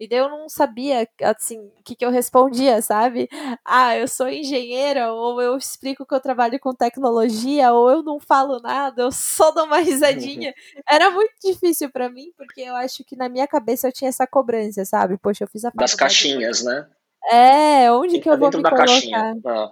E 0.00 0.06
daí 0.06 0.18
eu 0.20 0.28
não 0.28 0.48
sabia, 0.48 1.08
assim, 1.22 1.58
o 1.58 1.82
que, 1.82 1.96
que 1.96 2.04
eu 2.04 2.10
respondia, 2.10 2.80
sabe? 2.80 3.28
Ah, 3.64 3.96
eu 3.96 4.06
sou 4.06 4.28
engenheira, 4.28 5.12
ou 5.12 5.42
eu 5.42 5.56
explico 5.56 6.06
que 6.06 6.14
eu 6.14 6.20
trabalho 6.20 6.58
com 6.60 6.72
tecnologia, 6.72 7.72
ou 7.72 7.90
eu 7.90 8.02
não 8.02 8.20
falo 8.20 8.60
nada, 8.60 9.02
eu 9.02 9.10
só 9.10 9.50
dou 9.50 9.64
uma 9.64 9.78
risadinha. 9.78 10.54
Era 10.88 11.10
muito 11.10 11.32
difícil 11.42 11.90
para 11.90 12.08
mim, 12.08 12.32
porque 12.36 12.60
eu 12.60 12.76
acho 12.76 13.02
que 13.04 13.16
na 13.16 13.28
minha 13.28 13.48
cabeça 13.48 13.88
eu 13.88 13.92
tinha 13.92 14.08
essa 14.08 14.26
cobrança, 14.26 14.84
sabe? 14.84 15.18
Poxa, 15.18 15.44
eu 15.44 15.48
fiz 15.48 15.64
a 15.64 15.72
Das 15.74 15.94
caixinhas, 15.94 16.62
né? 16.62 16.88
É, 17.30 17.90
onde 17.90 18.20
que 18.20 18.30
eu 18.30 18.38
vou 18.38 18.50
me 18.50 18.62
da 18.62 18.70
colocar? 18.70 18.86
Caixinha. 18.86 19.36
Ah, 19.44 19.70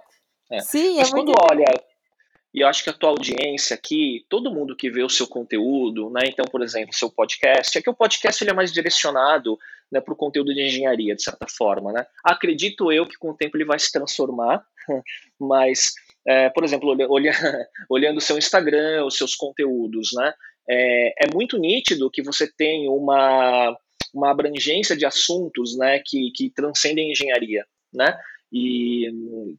é. 0.51 0.61
Sim, 0.61 0.97
Mas 0.97 1.09
é 1.09 1.11
quando 1.12 1.27
muito... 1.29 1.43
olha, 1.51 1.65
e 2.57 2.62
eu 2.62 2.69
acho 2.69 2.83
que 2.83 2.88
a 2.88 2.95
tua 2.95 3.11
audiência 3.11 3.75
aqui, 3.75 4.25
todo 4.31 4.51
mundo 4.51 4.75
que 4.75 4.90
vê 4.90 5.03
o 5.03 5.11
seu 5.11 5.27
conteúdo, 5.27 6.09
né? 6.09 6.23
Então, 6.25 6.47
por 6.47 6.62
exemplo, 6.62 6.95
seu 6.95 7.11
podcast, 7.11 7.77
é 7.77 7.83
que 7.83 7.90
o 7.90 7.95
podcast 7.95 8.42
ele 8.42 8.51
é 8.51 8.55
mais 8.55 8.73
direcionado 8.73 9.59
né, 9.92 10.01
para 10.01 10.14
o 10.14 10.16
conteúdo 10.16 10.55
de 10.55 10.62
engenharia, 10.62 11.14
de 11.14 11.23
certa 11.23 11.47
forma, 11.47 11.92
né? 11.92 12.07
Acredito 12.25 12.90
eu 12.90 13.07
que 13.07 13.19
com 13.19 13.31
o 13.31 13.37
tempo 13.37 13.59
ele 13.59 13.66
vai 13.66 13.79
se 13.79 13.92
transformar, 13.92 14.64
mas, 15.38 15.92
é, 16.27 16.49
por 16.49 16.64
exemplo, 16.64 16.97
olha, 17.11 17.31
olhando 17.90 18.16
o 18.16 18.23
seu 18.23 18.38
Instagram, 18.38 19.05
os 19.05 19.19
seus 19.19 19.35
conteúdos, 19.35 20.12
né? 20.14 20.33
É, 20.66 21.27
é 21.27 21.35
muito 21.35 21.59
nítido 21.59 22.11
que 22.11 22.23
você 22.23 22.51
tem 22.51 22.88
uma 22.88 23.77
uma 24.14 24.31
abrangência 24.31 24.97
de 24.97 25.05
assuntos 25.05 25.77
né, 25.77 26.01
que, 26.05 26.31
que 26.35 26.49
transcendem 26.49 27.11
engenharia, 27.12 27.66
né? 27.92 28.19
E 28.53 29.11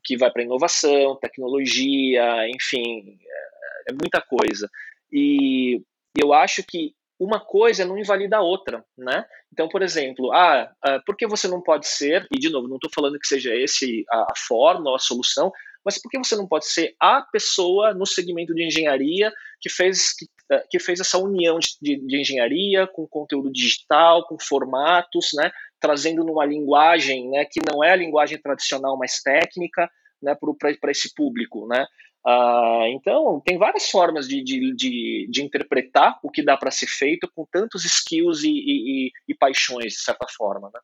que 0.03 0.17
vai 0.17 0.31
para 0.31 0.43
inovação, 0.43 1.17
tecnologia, 1.21 2.47
enfim, 2.49 3.17
é, 3.19 3.91
é 3.91 3.93
muita 3.93 4.21
coisa. 4.21 4.69
E 5.11 5.81
eu 6.19 6.33
acho 6.33 6.63
que 6.63 6.95
uma 7.19 7.39
coisa 7.39 7.83
não 7.85 7.97
invalida 7.97 8.37
a 8.37 8.41
outra, 8.41 8.85
né? 8.97 9.25
Então, 9.51 9.67
por 9.67 9.81
exemplo, 9.81 10.31
ah, 10.31 10.71
ah 10.81 11.01
por 11.05 11.17
que 11.17 11.25
você 11.27 11.47
não 11.47 11.61
pode 11.61 11.87
ser, 11.87 12.27
e 12.31 12.39
de 12.39 12.49
novo, 12.49 12.67
não 12.67 12.75
estou 12.75 12.91
falando 12.93 13.19
que 13.19 13.27
seja 13.27 13.55
esse 13.55 14.05
a, 14.09 14.21
a 14.31 14.33
forma 14.47 14.89
ou 14.89 14.95
a 14.95 14.99
solução, 14.99 15.51
mas 15.83 15.99
por 16.01 16.09
que 16.09 16.17
você 16.17 16.35
não 16.35 16.47
pode 16.47 16.67
ser 16.67 16.95
a 16.99 17.21
pessoa 17.21 17.93
no 17.93 18.05
segmento 18.05 18.53
de 18.53 18.65
engenharia 18.65 19.31
que 19.59 19.69
fez, 19.69 20.13
que, 20.13 20.27
que 20.69 20.79
fez 20.79 20.99
essa 20.99 21.17
união 21.17 21.59
de, 21.59 21.97
de, 21.97 22.21
engenharia 22.21 22.87
com 22.87 23.07
conteúdo 23.07 23.51
digital, 23.51 24.25
com 24.25 24.37
formatos, 24.39 25.31
né, 25.35 25.51
trazendo 25.79 26.23
numa 26.23 26.45
linguagem 26.45 27.29
né, 27.29 27.45
que 27.45 27.59
não 27.69 27.83
é 27.83 27.91
a 27.91 27.95
linguagem 27.95 28.41
tradicional, 28.41 28.97
mais 28.97 29.21
técnica, 29.21 29.89
né, 30.21 30.35
para 30.79 30.91
esse 30.91 31.13
público, 31.13 31.67
né? 31.67 31.85
Uh, 32.25 32.87
então, 32.87 33.41
tem 33.45 33.57
várias 33.57 33.89
formas 33.89 34.27
de, 34.27 34.43
de, 34.43 34.75
de, 34.75 35.27
de, 35.29 35.43
interpretar 35.43 36.19
o 36.21 36.29
que 36.29 36.43
dá 36.43 36.57
para 36.57 36.71
ser 36.71 36.87
feito 36.87 37.29
com 37.33 37.47
tantos 37.49 37.85
skills 37.85 38.43
e, 38.43 38.49
e, 38.49 39.11
e, 39.29 39.33
paixões, 39.33 39.93
de 39.93 39.99
certa 39.99 40.25
forma. 40.35 40.69
Né? 40.73 40.79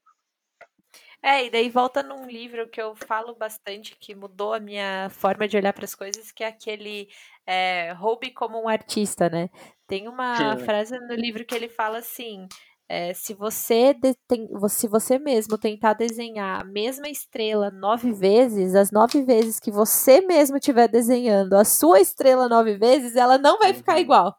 É, 1.26 1.46
e 1.46 1.50
daí 1.50 1.70
volta 1.70 2.04
num 2.04 2.26
livro 2.28 2.68
que 2.68 2.82
eu 2.82 2.94
falo 2.96 3.34
bastante, 3.34 3.96
que 3.96 4.14
mudou 4.14 4.54
a 4.54 4.60
minha 4.60 5.10
forma 5.10 5.48
de 5.48 5.56
olhar 5.56 5.72
para 5.72 5.86
as 5.86 5.96
coisas, 5.96 6.34
que 6.34 6.44
é 6.44 6.48
aquele 6.48 7.08
é, 7.46 7.94
Roube 7.94 8.32
como 8.32 8.62
um 8.62 8.68
artista, 8.68 9.30
né? 9.30 9.50
Tem 9.88 10.10
uma 10.10 10.58
Sim. 10.58 10.66
frase 10.66 11.00
no 11.00 11.16
livro 11.16 11.46
que 11.46 11.56
ele 11.56 11.70
fala 11.70 12.00
assim: 12.00 12.46
é, 12.94 13.12
se 13.12 13.34
você 13.34 13.96
tem, 14.28 14.48
se 14.70 14.88
você 14.88 15.18
mesmo 15.18 15.58
tentar 15.58 15.94
desenhar 15.94 16.62
a 16.62 16.64
mesma 16.64 17.10
estrela 17.10 17.72
nove 17.72 18.12
vezes, 18.14 18.76
as 18.76 18.92
nove 18.92 19.24
vezes 19.24 19.60
que 19.60 19.72
você 19.72 20.22
mesmo 20.22 20.58
estiver 20.58 20.88
desenhando 20.88 21.56
a 21.56 21.66
sua 21.66 22.00
estrela 22.00 22.48
nove 22.48 22.78
vezes, 22.78 23.16
ela 23.16 23.40
não 23.40 23.58
vai 23.58 23.74
ficar 23.74 23.94
uhum. 23.94 24.00
igual. 24.00 24.38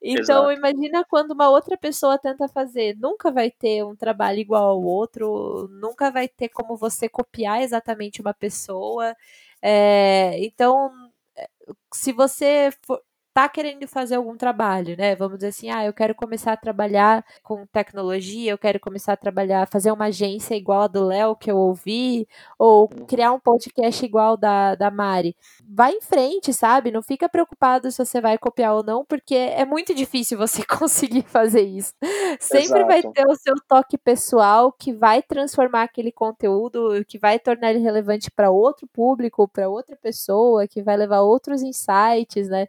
Então, 0.00 0.48
Exato. 0.48 0.52
imagina 0.52 1.04
quando 1.10 1.32
uma 1.32 1.50
outra 1.50 1.76
pessoa 1.76 2.16
tenta 2.16 2.46
fazer, 2.46 2.96
nunca 3.00 3.32
vai 3.32 3.50
ter 3.50 3.84
um 3.84 3.96
trabalho 3.96 4.38
igual 4.38 4.68
ao 4.68 4.80
outro, 4.80 5.66
nunca 5.68 6.08
vai 6.08 6.28
ter 6.28 6.48
como 6.50 6.76
você 6.76 7.08
copiar 7.08 7.62
exatamente 7.62 8.20
uma 8.20 8.32
pessoa. 8.32 9.12
É, 9.60 10.36
então, 10.38 10.88
é, 11.36 11.48
se 11.92 12.12
você 12.12 12.70
for, 12.86 13.02
está 13.38 13.48
querendo 13.48 13.86
fazer 13.86 14.16
algum 14.16 14.36
trabalho, 14.36 14.96
né? 14.96 15.14
Vamos 15.14 15.38
dizer 15.38 15.48
assim, 15.48 15.70
ah, 15.70 15.84
eu 15.84 15.92
quero 15.92 16.12
começar 16.14 16.52
a 16.52 16.56
trabalhar 16.56 17.24
com 17.42 17.64
tecnologia, 17.66 18.50
eu 18.50 18.58
quero 18.58 18.80
começar 18.80 19.12
a 19.12 19.16
trabalhar, 19.16 19.68
fazer 19.68 19.92
uma 19.92 20.06
agência 20.06 20.56
igual 20.56 20.82
a 20.82 20.86
do 20.88 21.04
Léo 21.04 21.36
que 21.36 21.48
eu 21.50 21.56
ouvi, 21.56 22.26
ou 22.58 22.90
uhum. 22.92 23.06
criar 23.06 23.32
um 23.32 23.38
podcast 23.38 24.04
igual 24.04 24.36
da, 24.36 24.74
da 24.74 24.90
Mari. 24.90 25.36
Vai 25.68 25.92
em 25.92 26.00
frente, 26.00 26.52
sabe? 26.52 26.90
Não 26.90 27.02
fica 27.02 27.28
preocupado 27.28 27.90
se 27.92 28.04
você 28.04 28.20
vai 28.20 28.36
copiar 28.38 28.74
ou 28.74 28.82
não, 28.82 29.04
porque 29.04 29.36
é 29.36 29.64
muito 29.64 29.94
difícil 29.94 30.36
você 30.38 30.64
conseguir 30.66 31.22
fazer 31.22 31.62
isso. 31.62 31.94
Sempre 32.40 32.80
Exato. 32.80 32.86
vai 32.86 33.02
ter 33.02 33.26
o 33.28 33.36
seu 33.36 33.54
toque 33.68 33.96
pessoal 33.96 34.72
que 34.72 34.92
vai 34.92 35.22
transformar 35.22 35.84
aquele 35.84 36.10
conteúdo, 36.10 37.04
que 37.06 37.18
vai 37.18 37.38
tornar 37.38 37.70
ele 37.70 37.78
relevante 37.78 38.30
para 38.32 38.50
outro 38.50 38.88
público, 38.88 39.46
para 39.46 39.68
outra 39.68 39.96
pessoa, 39.96 40.66
que 40.66 40.82
vai 40.82 40.96
levar 40.96 41.20
outros 41.20 41.62
insights, 41.62 42.48
né? 42.48 42.66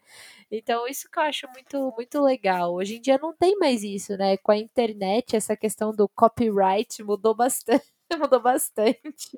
Então, 0.52 0.88
isso 0.88 1.10
que 1.12 1.20
eu 1.20 1.24
acho 1.24 1.48
muito, 1.54 1.94
muito 1.96 2.22
legal. 2.22 2.74
Hoje 2.74 2.96
em 2.96 3.02
dia 3.02 3.20
não 3.22 3.34
tem 3.34 3.56
mais 3.58 3.84
isso, 3.84 4.18
né? 4.18 4.36
Com 4.38 4.52
a 4.52 4.58
internet, 4.58 5.36
essa 5.36 5.56
questão 5.56 5.92
do 5.92 6.10
copyright 6.10 7.04
mudou 7.04 7.36
bastante. 7.36 7.86
mudou 8.18 8.42
bastante. 8.42 9.38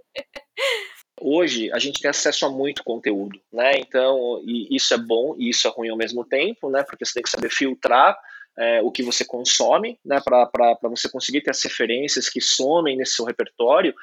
Hoje 1.20 1.72
a 1.74 1.80
gente 1.80 2.02
tem 2.02 2.10
acesso 2.10 2.46
a 2.46 2.50
muito 2.50 2.84
conteúdo, 2.84 3.40
né? 3.52 3.74
Então, 3.78 4.42
isso 4.46 4.94
é 4.94 4.98
bom 4.98 5.36
e 5.38 5.50
isso 5.50 5.68
é 5.68 5.72
ruim 5.72 5.90
ao 5.90 5.98
mesmo 5.98 6.24
tempo, 6.24 6.70
né? 6.70 6.84
Porque 6.84 7.06
você 7.06 7.16
tem 7.16 7.24
que 7.24 7.30
saber 7.30 7.50
filtrar 7.50 8.18
é, 8.58 8.82
o 8.82 8.90
que 8.90 9.04
você 9.04 9.26
consome, 9.26 10.00
né? 10.06 10.22
Para 10.22 10.78
você 10.84 11.10
conseguir 11.10 11.42
ter 11.42 11.52
as 11.52 11.62
referências 11.62 12.30
que 12.30 12.40
somem 12.40 12.96
nesse 12.96 13.16
seu 13.16 13.26
repertório 13.26 13.94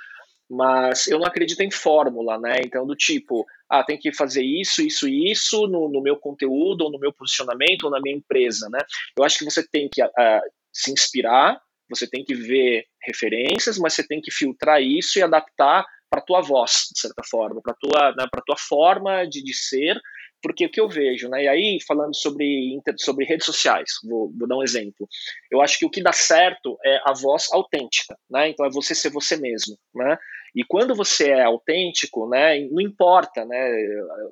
mas 0.51 1.07
eu 1.07 1.19
não 1.19 1.27
acredito 1.27 1.61
em 1.61 1.71
fórmula, 1.71 2.39
né? 2.39 2.61
Então, 2.65 2.87
do 2.87 2.97
tipo, 2.97 3.45
ah, 3.69 3.85
tem 3.85 3.99
que 3.99 4.13
fazer 4.13 4.43
isso, 4.43 4.81
isso 4.81 5.09
e 5.09 5.31
isso 5.31 5.67
no, 5.67 5.89
no, 5.89 6.01
meu 6.01 6.17
conteúdo, 6.17 6.85
ou 6.85 6.91
no 6.91 6.99
meu 6.99 7.13
posicionamento, 7.13 7.85
ou 7.85 7.91
na 7.91 8.01
minha 8.01 8.17
empresa, 8.17 8.69
né? 8.71 8.79
Eu 9.17 9.25
acho 9.25 9.39
que 9.39 9.45
você 9.45 9.67
tem 9.67 9.89
que 9.93 10.03
uh, 10.03 10.41
se 10.73 10.91
inspirar, 10.91 11.61
você 11.89 12.07
tem 12.09 12.25
que 12.25 12.35
ver 12.35 12.87
referências, 13.03 13.79
mas 13.79 13.95
você 13.95 14.07
tem 14.07 14.21
que 14.21 14.31
filtrar 14.31 14.83
isso 14.83 15.19
e 15.19 15.23
adaptar 15.23 15.85
para 16.11 16.21
a 16.21 16.25
tua 16.25 16.41
voz, 16.41 16.89
de 16.93 17.01
certa 17.01 17.23
forma, 17.23 17.61
para 17.61 17.73
a 17.73 17.77
tua, 17.77 18.15
né, 18.17 18.27
tua 18.47 18.57
forma 18.57 19.27
de, 19.27 19.43
de 19.43 19.55
ser, 19.55 20.01
porque 20.43 20.67
o 20.67 20.71
que 20.71 20.81
eu 20.81 20.89
vejo, 20.89 21.29
né? 21.29 21.45
E 21.45 21.49
aí, 21.49 21.79
falando 21.87 22.15
sobre, 22.15 22.79
sobre 22.99 23.25
redes 23.25 23.47
sociais, 23.47 23.91
vou, 24.05 24.33
vou, 24.37 24.49
dar 24.49 24.57
um 24.57 24.63
exemplo. 24.63 25.09
Eu 25.51 25.61
acho 25.61 25.79
que 25.79 25.87
o 25.87 25.91
que 25.91 26.03
dá 26.03 26.13
certo 26.13 26.79
é 26.85 27.01
a 27.05 27.13
voz 27.13 27.53
autêntica, 27.53 28.17
né? 28.31 28.49
Então 28.49 28.65
é 28.67 28.71
você 28.71 28.95
ser 28.95 29.11
você 29.11 29.37
mesmo, 29.37 29.77
né? 29.95 30.17
E 30.55 30.65
quando 30.65 30.95
você 30.95 31.31
é 31.31 31.43
autêntico, 31.43 32.29
né, 32.29 32.59
não 32.71 32.81
importa 32.81 33.45
né, 33.45 33.71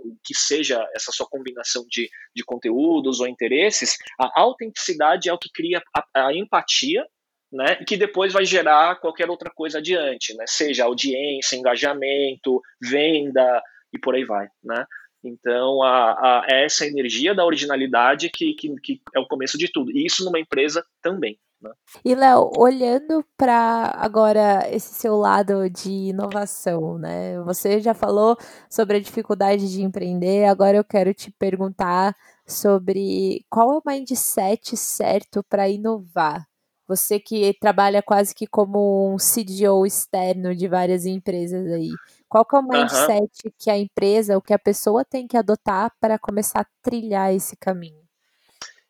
o 0.02 0.16
que 0.24 0.34
seja 0.34 0.84
essa 0.94 1.12
sua 1.12 1.26
combinação 1.26 1.84
de, 1.88 2.08
de 2.34 2.42
conteúdos 2.42 3.20
ou 3.20 3.28
interesses, 3.28 3.96
a 4.18 4.40
autenticidade 4.40 5.28
é 5.28 5.32
o 5.32 5.38
que 5.38 5.50
cria 5.52 5.82
a, 5.94 6.26
a 6.26 6.34
empatia 6.34 7.04
né, 7.52 7.76
que 7.86 7.96
depois 7.96 8.32
vai 8.32 8.44
gerar 8.44 8.96
qualquer 8.96 9.30
outra 9.30 9.50
coisa 9.50 9.78
adiante, 9.78 10.34
né, 10.34 10.44
seja 10.48 10.84
audiência, 10.84 11.56
engajamento, 11.56 12.60
venda 12.80 13.62
e 13.92 13.98
por 13.98 14.14
aí 14.14 14.24
vai. 14.24 14.48
Né? 14.64 14.84
Então, 15.26 15.82
a, 15.82 16.12
a, 16.12 16.46
é 16.48 16.64
essa 16.64 16.86
energia 16.86 17.34
da 17.34 17.44
originalidade 17.44 18.30
que, 18.30 18.54
que, 18.54 18.74
que 18.80 19.00
é 19.14 19.18
o 19.18 19.26
começo 19.26 19.58
de 19.58 19.70
tudo. 19.70 19.90
E 19.90 20.06
isso 20.06 20.24
numa 20.24 20.40
empresa 20.40 20.84
também. 21.02 21.38
Né? 21.60 21.70
E 22.04 22.14
Léo, 22.14 22.50
olhando 22.56 23.24
para 23.36 23.92
agora 23.96 24.68
esse 24.70 24.94
seu 24.94 25.16
lado 25.16 25.68
de 25.70 25.90
inovação, 25.90 26.98
né? 26.98 27.40
Você 27.42 27.80
já 27.80 27.94
falou 27.94 28.36
sobre 28.70 28.96
a 28.96 29.00
dificuldade 29.00 29.70
de 29.72 29.82
empreender, 29.82 30.44
agora 30.44 30.76
eu 30.76 30.84
quero 30.84 31.14
te 31.14 31.30
perguntar 31.30 32.14
sobre 32.46 33.44
qual 33.50 33.72
é 33.72 33.78
o 33.78 33.82
mindset 33.84 34.76
certo 34.76 35.42
para 35.48 35.68
inovar. 35.68 36.46
Você 36.86 37.18
que 37.18 37.52
trabalha 37.60 38.00
quase 38.00 38.32
que 38.32 38.46
como 38.46 39.12
um 39.12 39.16
CDO 39.16 39.84
externo 39.84 40.54
de 40.54 40.68
várias 40.68 41.04
empresas 41.04 41.66
aí. 41.72 41.90
Qual 42.28 42.44
que 42.44 42.56
é 42.56 42.58
o 42.58 42.62
mindset 42.62 43.30
uhum. 43.44 43.52
que 43.58 43.70
a 43.70 43.78
empresa, 43.78 44.36
o 44.36 44.42
que 44.42 44.52
a 44.52 44.58
pessoa 44.58 45.04
tem 45.04 45.26
que 45.26 45.36
adotar 45.36 45.92
para 46.00 46.18
começar 46.18 46.60
a 46.60 46.66
trilhar 46.82 47.32
esse 47.32 47.56
caminho? 47.56 48.06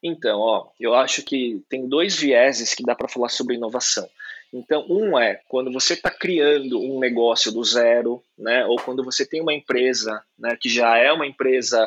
Então, 0.03 0.39
ó, 0.39 0.69
eu 0.79 0.95
acho 0.95 1.23
que 1.23 1.63
tem 1.69 1.89
dois 1.89 2.17
vieses 2.17 2.75
que 2.75 2.85
dá 2.85 2.95
para 2.95 3.09
falar 3.09 3.29
sobre 3.29 3.57
inovação. 3.57 4.09
Então, 4.53 4.87
um 4.89 5.19
é 5.19 5.41
quando 5.49 5.73
você 5.73 5.95
está 5.95 6.11
criando 6.11 6.81
um 6.81 6.99
negócio 6.99 7.51
do 7.53 7.63
zero, 7.65 8.23
né, 8.39 8.65
ou 8.67 8.77
quando 8.77 9.05
você 9.05 9.27
tem 9.27 9.41
uma 9.41 9.53
empresa 9.53 10.23
né, 10.39 10.57
que 10.59 10.69
já 10.69 10.97
é 10.97 11.13
uma 11.13 11.27
empresa 11.27 11.85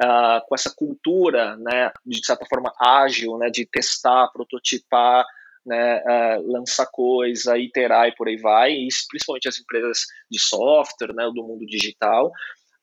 uh, 0.00 0.46
com 0.46 0.54
essa 0.54 0.70
cultura, 0.70 1.56
né, 1.56 1.90
de 2.04 2.24
certa 2.24 2.44
forma 2.46 2.72
ágil, 2.78 3.38
né, 3.38 3.50
de 3.50 3.64
testar, 3.64 4.28
prototipar, 4.28 5.24
né, 5.64 6.02
uh, 6.02 6.52
lançar 6.52 6.86
coisa, 6.90 7.56
iterar 7.56 8.08
e 8.08 8.14
por 8.14 8.28
aí 8.28 8.36
vai, 8.36 8.72
e 8.72 8.88
principalmente 9.08 9.48
as 9.48 9.58
empresas 9.58 10.00
de 10.30 10.40
software, 10.40 11.14
né, 11.14 11.24
do 11.34 11.42
mundo 11.44 11.64
digital. 11.66 12.30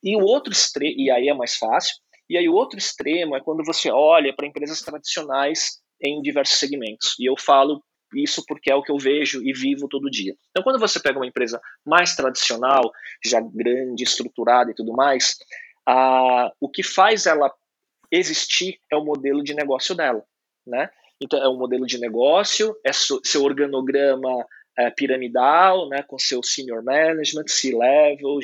E 0.04 0.16
o 0.16 0.22
outro 0.22 0.54
extremo, 0.54 0.96
e 0.98 1.12
aí 1.12 1.28
é 1.28 1.34
mais 1.34 1.56
fácil, 1.56 1.96
e 2.30 2.38
aí 2.38 2.48
o 2.48 2.54
outro 2.54 2.78
extremo 2.78 3.36
é 3.36 3.42
quando 3.42 3.64
você 3.66 3.92
olha 3.92 4.34
para 4.36 4.48
empresas 4.48 4.82
tradicionais 4.82 5.80
em 6.02 6.22
diversos 6.22 6.58
segmentos. 6.58 7.16
E 7.20 7.30
eu 7.30 7.36
falo 7.38 7.84
isso 8.16 8.44
porque 8.48 8.72
é 8.72 8.76
o 8.76 8.82
que 8.82 8.92
eu 8.92 8.98
vejo 8.98 9.42
e 9.44 9.52
vivo 9.52 9.88
todo 9.88 10.10
dia. 10.10 10.34
Então, 10.50 10.64
quando 10.64 10.80
você 10.80 11.00
pega 11.00 11.20
uma 11.20 11.28
empresa 11.28 11.60
mais 11.86 12.16
tradicional, 12.16 12.92
já 13.24 13.40
grande, 13.42 14.04
estruturada 14.04 14.72
e 14.72 14.74
tudo 14.74 14.94
mais, 14.94 15.38
o 16.60 16.70
que 16.70 16.82
faz 16.82 17.26
ela 17.26 17.54
existir 18.12 18.80
é 18.92 18.96
o 18.96 19.04
modelo 19.04 19.44
de 19.44 19.54
negócio 19.54 19.94
dela, 19.94 20.24
né? 20.66 20.90
Então, 21.22 21.42
é 21.42 21.50
um 21.50 21.58
modelo 21.58 21.86
de 21.86 22.00
negócio, 22.00 22.76
é 22.86 22.92
seu 22.94 23.44
organograma 23.44 24.46
é, 24.78 24.90
piramidal, 24.90 25.90
né, 25.90 26.02
com 26.04 26.18
seu 26.18 26.42
senior 26.42 26.84
management, 26.84 27.48
C-level, 27.48 28.40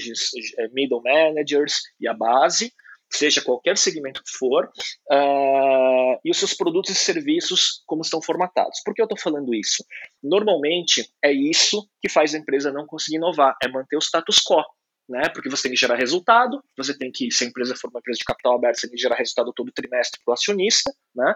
é, 0.57 0.67
middle 0.69 1.01
managers 1.01 1.81
e 1.99 2.07
a 2.07 2.13
base, 2.13 2.73
seja 3.09 3.41
qualquer 3.41 3.77
segmento 3.77 4.21
que 4.21 4.38
for, 4.38 4.65
uh, 4.65 6.19
e 6.23 6.29
os 6.29 6.38
seus 6.38 6.53
produtos 6.53 6.91
e 6.91 6.95
serviços 6.95 7.83
como 7.85 8.01
estão 8.01 8.21
formatados. 8.21 8.81
Por 8.83 8.93
que 8.93 9.01
eu 9.01 9.05
estou 9.05 9.17
falando 9.17 9.53
isso? 9.53 9.85
Normalmente 10.21 11.09
é 11.23 11.31
isso 11.31 11.88
que 12.01 12.09
faz 12.09 12.35
a 12.35 12.38
empresa 12.38 12.71
não 12.71 12.85
conseguir 12.85 13.17
inovar, 13.17 13.55
é 13.63 13.67
manter 13.69 13.95
o 13.95 14.01
status 14.01 14.39
quo. 14.39 14.61
Né? 15.07 15.29
Porque 15.29 15.49
você 15.49 15.63
tem 15.63 15.71
que 15.71 15.79
gerar 15.79 15.95
resultado, 15.95 16.61
você 16.75 16.97
tem 16.97 17.11
que, 17.11 17.31
se 17.31 17.43
a 17.43 17.47
empresa 17.47 17.75
for 17.79 17.89
uma 17.89 17.99
empresa 17.99 18.17
de 18.17 18.25
capital 18.25 18.55
aberto, 18.55 18.79
você 18.79 18.88
tem 18.88 18.95
que 18.95 19.01
gerar 19.01 19.15
resultado 19.15 19.53
todo 19.53 19.71
trimestre 19.71 20.19
para 20.25 20.31
o 20.31 20.33
acionista, 20.33 20.91
né? 21.15 21.31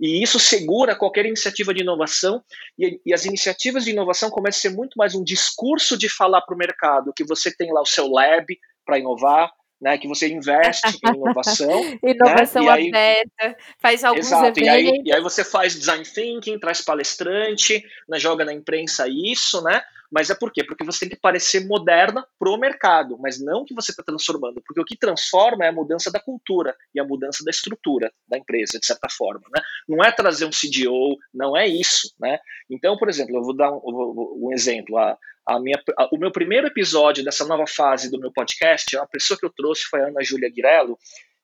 E 0.00 0.22
isso 0.22 0.40
segura 0.40 0.96
qualquer 0.96 1.26
iniciativa 1.26 1.74
de 1.74 1.82
inovação, 1.82 2.42
e, 2.78 2.98
e, 3.04 3.12
as 3.12 3.26
iniciativas 3.26 3.84
de 3.84 3.90
inovação 3.90 4.30
começam 4.30 4.58
a 4.58 4.62
ser 4.62 4.76
muito 4.76 4.96
mais 4.96 5.14
um 5.14 5.22
discurso 5.22 5.98
de 5.98 6.08
falar 6.08 6.40
para 6.40 6.54
o 6.54 6.58
mercado 6.58 7.12
que 7.14 7.24
você 7.24 7.54
tem 7.54 7.70
lá 7.70 7.82
o 7.82 7.86
seu 7.86 8.08
lab 8.08 8.46
para 8.86 8.98
inovar, 8.98 9.52
né, 9.80 9.98
que 9.98 10.08
você 10.08 10.28
investe 10.28 10.86
em 11.04 11.16
inovação. 11.16 11.98
inovação 12.02 12.64
né, 12.64 12.88
aberta, 12.88 13.56
faz 13.78 14.02
alguns 14.02 14.26
exato, 14.26 14.46
eventos. 14.46 14.62
E 14.62 14.68
aí, 14.68 15.02
e 15.04 15.14
aí 15.14 15.20
você 15.20 15.44
faz 15.44 15.74
design 15.74 16.04
thinking, 16.04 16.58
traz 16.58 16.80
palestrante, 16.80 17.82
né, 18.08 18.18
joga 18.18 18.44
na 18.44 18.54
imprensa 18.54 19.06
isso, 19.06 19.62
né? 19.62 19.82
Mas 20.10 20.30
é 20.30 20.34
por 20.34 20.52
quê? 20.52 20.64
Porque 20.64 20.84
você 20.84 21.00
tem 21.00 21.08
que 21.10 21.20
parecer 21.20 21.66
moderna 21.66 22.26
pro 22.38 22.58
mercado, 22.58 23.16
mas 23.18 23.40
não 23.40 23.64
que 23.64 23.74
você 23.74 23.92
está 23.92 24.02
transformando, 24.02 24.60
porque 24.66 24.80
o 24.80 24.84
que 24.84 24.96
transforma 24.96 25.64
é 25.64 25.68
a 25.68 25.72
mudança 25.72 26.10
da 26.10 26.18
cultura 26.18 26.74
e 26.94 27.00
a 27.00 27.04
mudança 27.04 27.44
da 27.44 27.50
estrutura 27.50 28.12
da 28.28 28.36
empresa, 28.36 28.78
de 28.78 28.86
certa 28.86 29.08
forma. 29.08 29.42
Né? 29.54 29.62
Não 29.88 30.04
é 30.04 30.10
trazer 30.10 30.44
um 30.44 30.50
CDO, 30.50 31.16
não 31.32 31.56
é 31.56 31.66
isso. 31.66 32.12
Né? 32.18 32.38
Então, 32.68 32.96
por 32.96 33.08
exemplo, 33.08 33.36
eu 33.36 33.42
vou 33.42 33.56
dar 33.56 33.70
um, 33.70 34.38
um 34.42 34.52
exemplo. 34.52 34.98
A, 34.98 35.16
a 35.46 35.60
minha, 35.60 35.80
a, 35.96 36.08
o 36.12 36.18
meu 36.18 36.30
primeiro 36.30 36.66
episódio 36.66 37.24
dessa 37.24 37.44
nova 37.46 37.66
fase 37.66 38.10
do 38.10 38.18
meu 38.18 38.32
podcast, 38.32 38.96
a 38.96 39.06
pessoa 39.06 39.38
que 39.38 39.46
eu 39.46 39.50
trouxe 39.50 39.84
foi 39.84 40.00
a 40.00 40.08
Ana 40.08 40.22
Júlia 40.22 40.50
Guirello, 40.50 40.98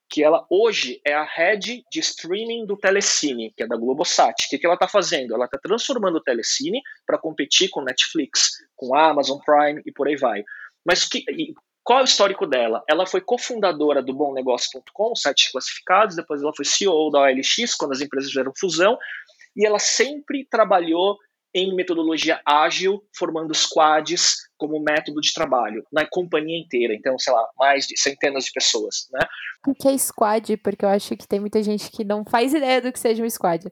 que 0.08 0.22
ela 0.22 0.46
hoje 0.48 1.00
é 1.04 1.14
a 1.14 1.24
head 1.24 1.84
de 1.90 2.00
streaming 2.00 2.64
do 2.64 2.76
Telecine, 2.76 3.52
que 3.56 3.62
é 3.62 3.66
da 3.66 3.76
Globosat. 3.76 4.46
O 4.46 4.48
que, 4.48 4.58
que 4.58 4.66
ela 4.66 4.74
está 4.74 4.88
fazendo? 4.88 5.34
Ela 5.34 5.46
está 5.46 5.58
transformando 5.58 6.16
o 6.16 6.22
Telecine 6.22 6.80
para 7.06 7.18
competir 7.18 7.68
com 7.70 7.82
Netflix, 7.82 8.64
com 8.76 8.94
Amazon 8.94 9.38
Prime 9.44 9.82
e 9.84 9.92
por 9.92 10.06
aí 10.06 10.16
vai. 10.16 10.44
Mas 10.84 11.04
que, 11.04 11.24
qual 11.82 12.00
é 12.00 12.02
o 12.02 12.04
histórico 12.04 12.46
dela? 12.46 12.82
Ela 12.88 13.06
foi 13.06 13.20
cofundadora 13.20 14.02
do 14.02 14.12
BomNegócio.com, 14.12 15.14
site 15.14 15.46
de 15.46 15.52
classificados, 15.52 16.16
depois 16.16 16.42
ela 16.42 16.52
foi 16.54 16.64
CEO 16.64 17.10
da 17.10 17.20
OLX, 17.20 17.74
quando 17.76 17.92
as 17.92 18.00
empresas 18.00 18.30
fizeram 18.30 18.52
fusão, 18.56 18.98
e 19.56 19.66
ela 19.66 19.78
sempre 19.78 20.44
trabalhou 20.44 21.16
em 21.54 21.74
metodologia 21.74 22.40
ágil, 22.44 23.02
formando 23.16 23.54
squads 23.54 24.45
como 24.56 24.80
método 24.80 25.20
de 25.20 25.32
trabalho 25.32 25.84
na 25.92 26.06
companhia 26.06 26.58
inteira. 26.58 26.94
Então, 26.94 27.18
sei 27.18 27.32
lá, 27.32 27.48
mais 27.58 27.86
de 27.86 27.98
centenas 27.98 28.44
de 28.44 28.52
pessoas, 28.52 29.08
né? 29.12 29.26
O 29.66 29.74
que 29.74 29.88
é 29.88 29.98
squad? 29.98 30.56
Porque 30.58 30.84
eu 30.84 30.88
acho 30.88 31.16
que 31.16 31.26
tem 31.26 31.40
muita 31.40 31.62
gente 31.62 31.90
que 31.90 32.04
não 32.04 32.24
faz 32.24 32.54
ideia 32.54 32.80
do 32.80 32.92
que 32.92 32.98
seja 32.98 33.24
um 33.24 33.30
squad. 33.30 33.64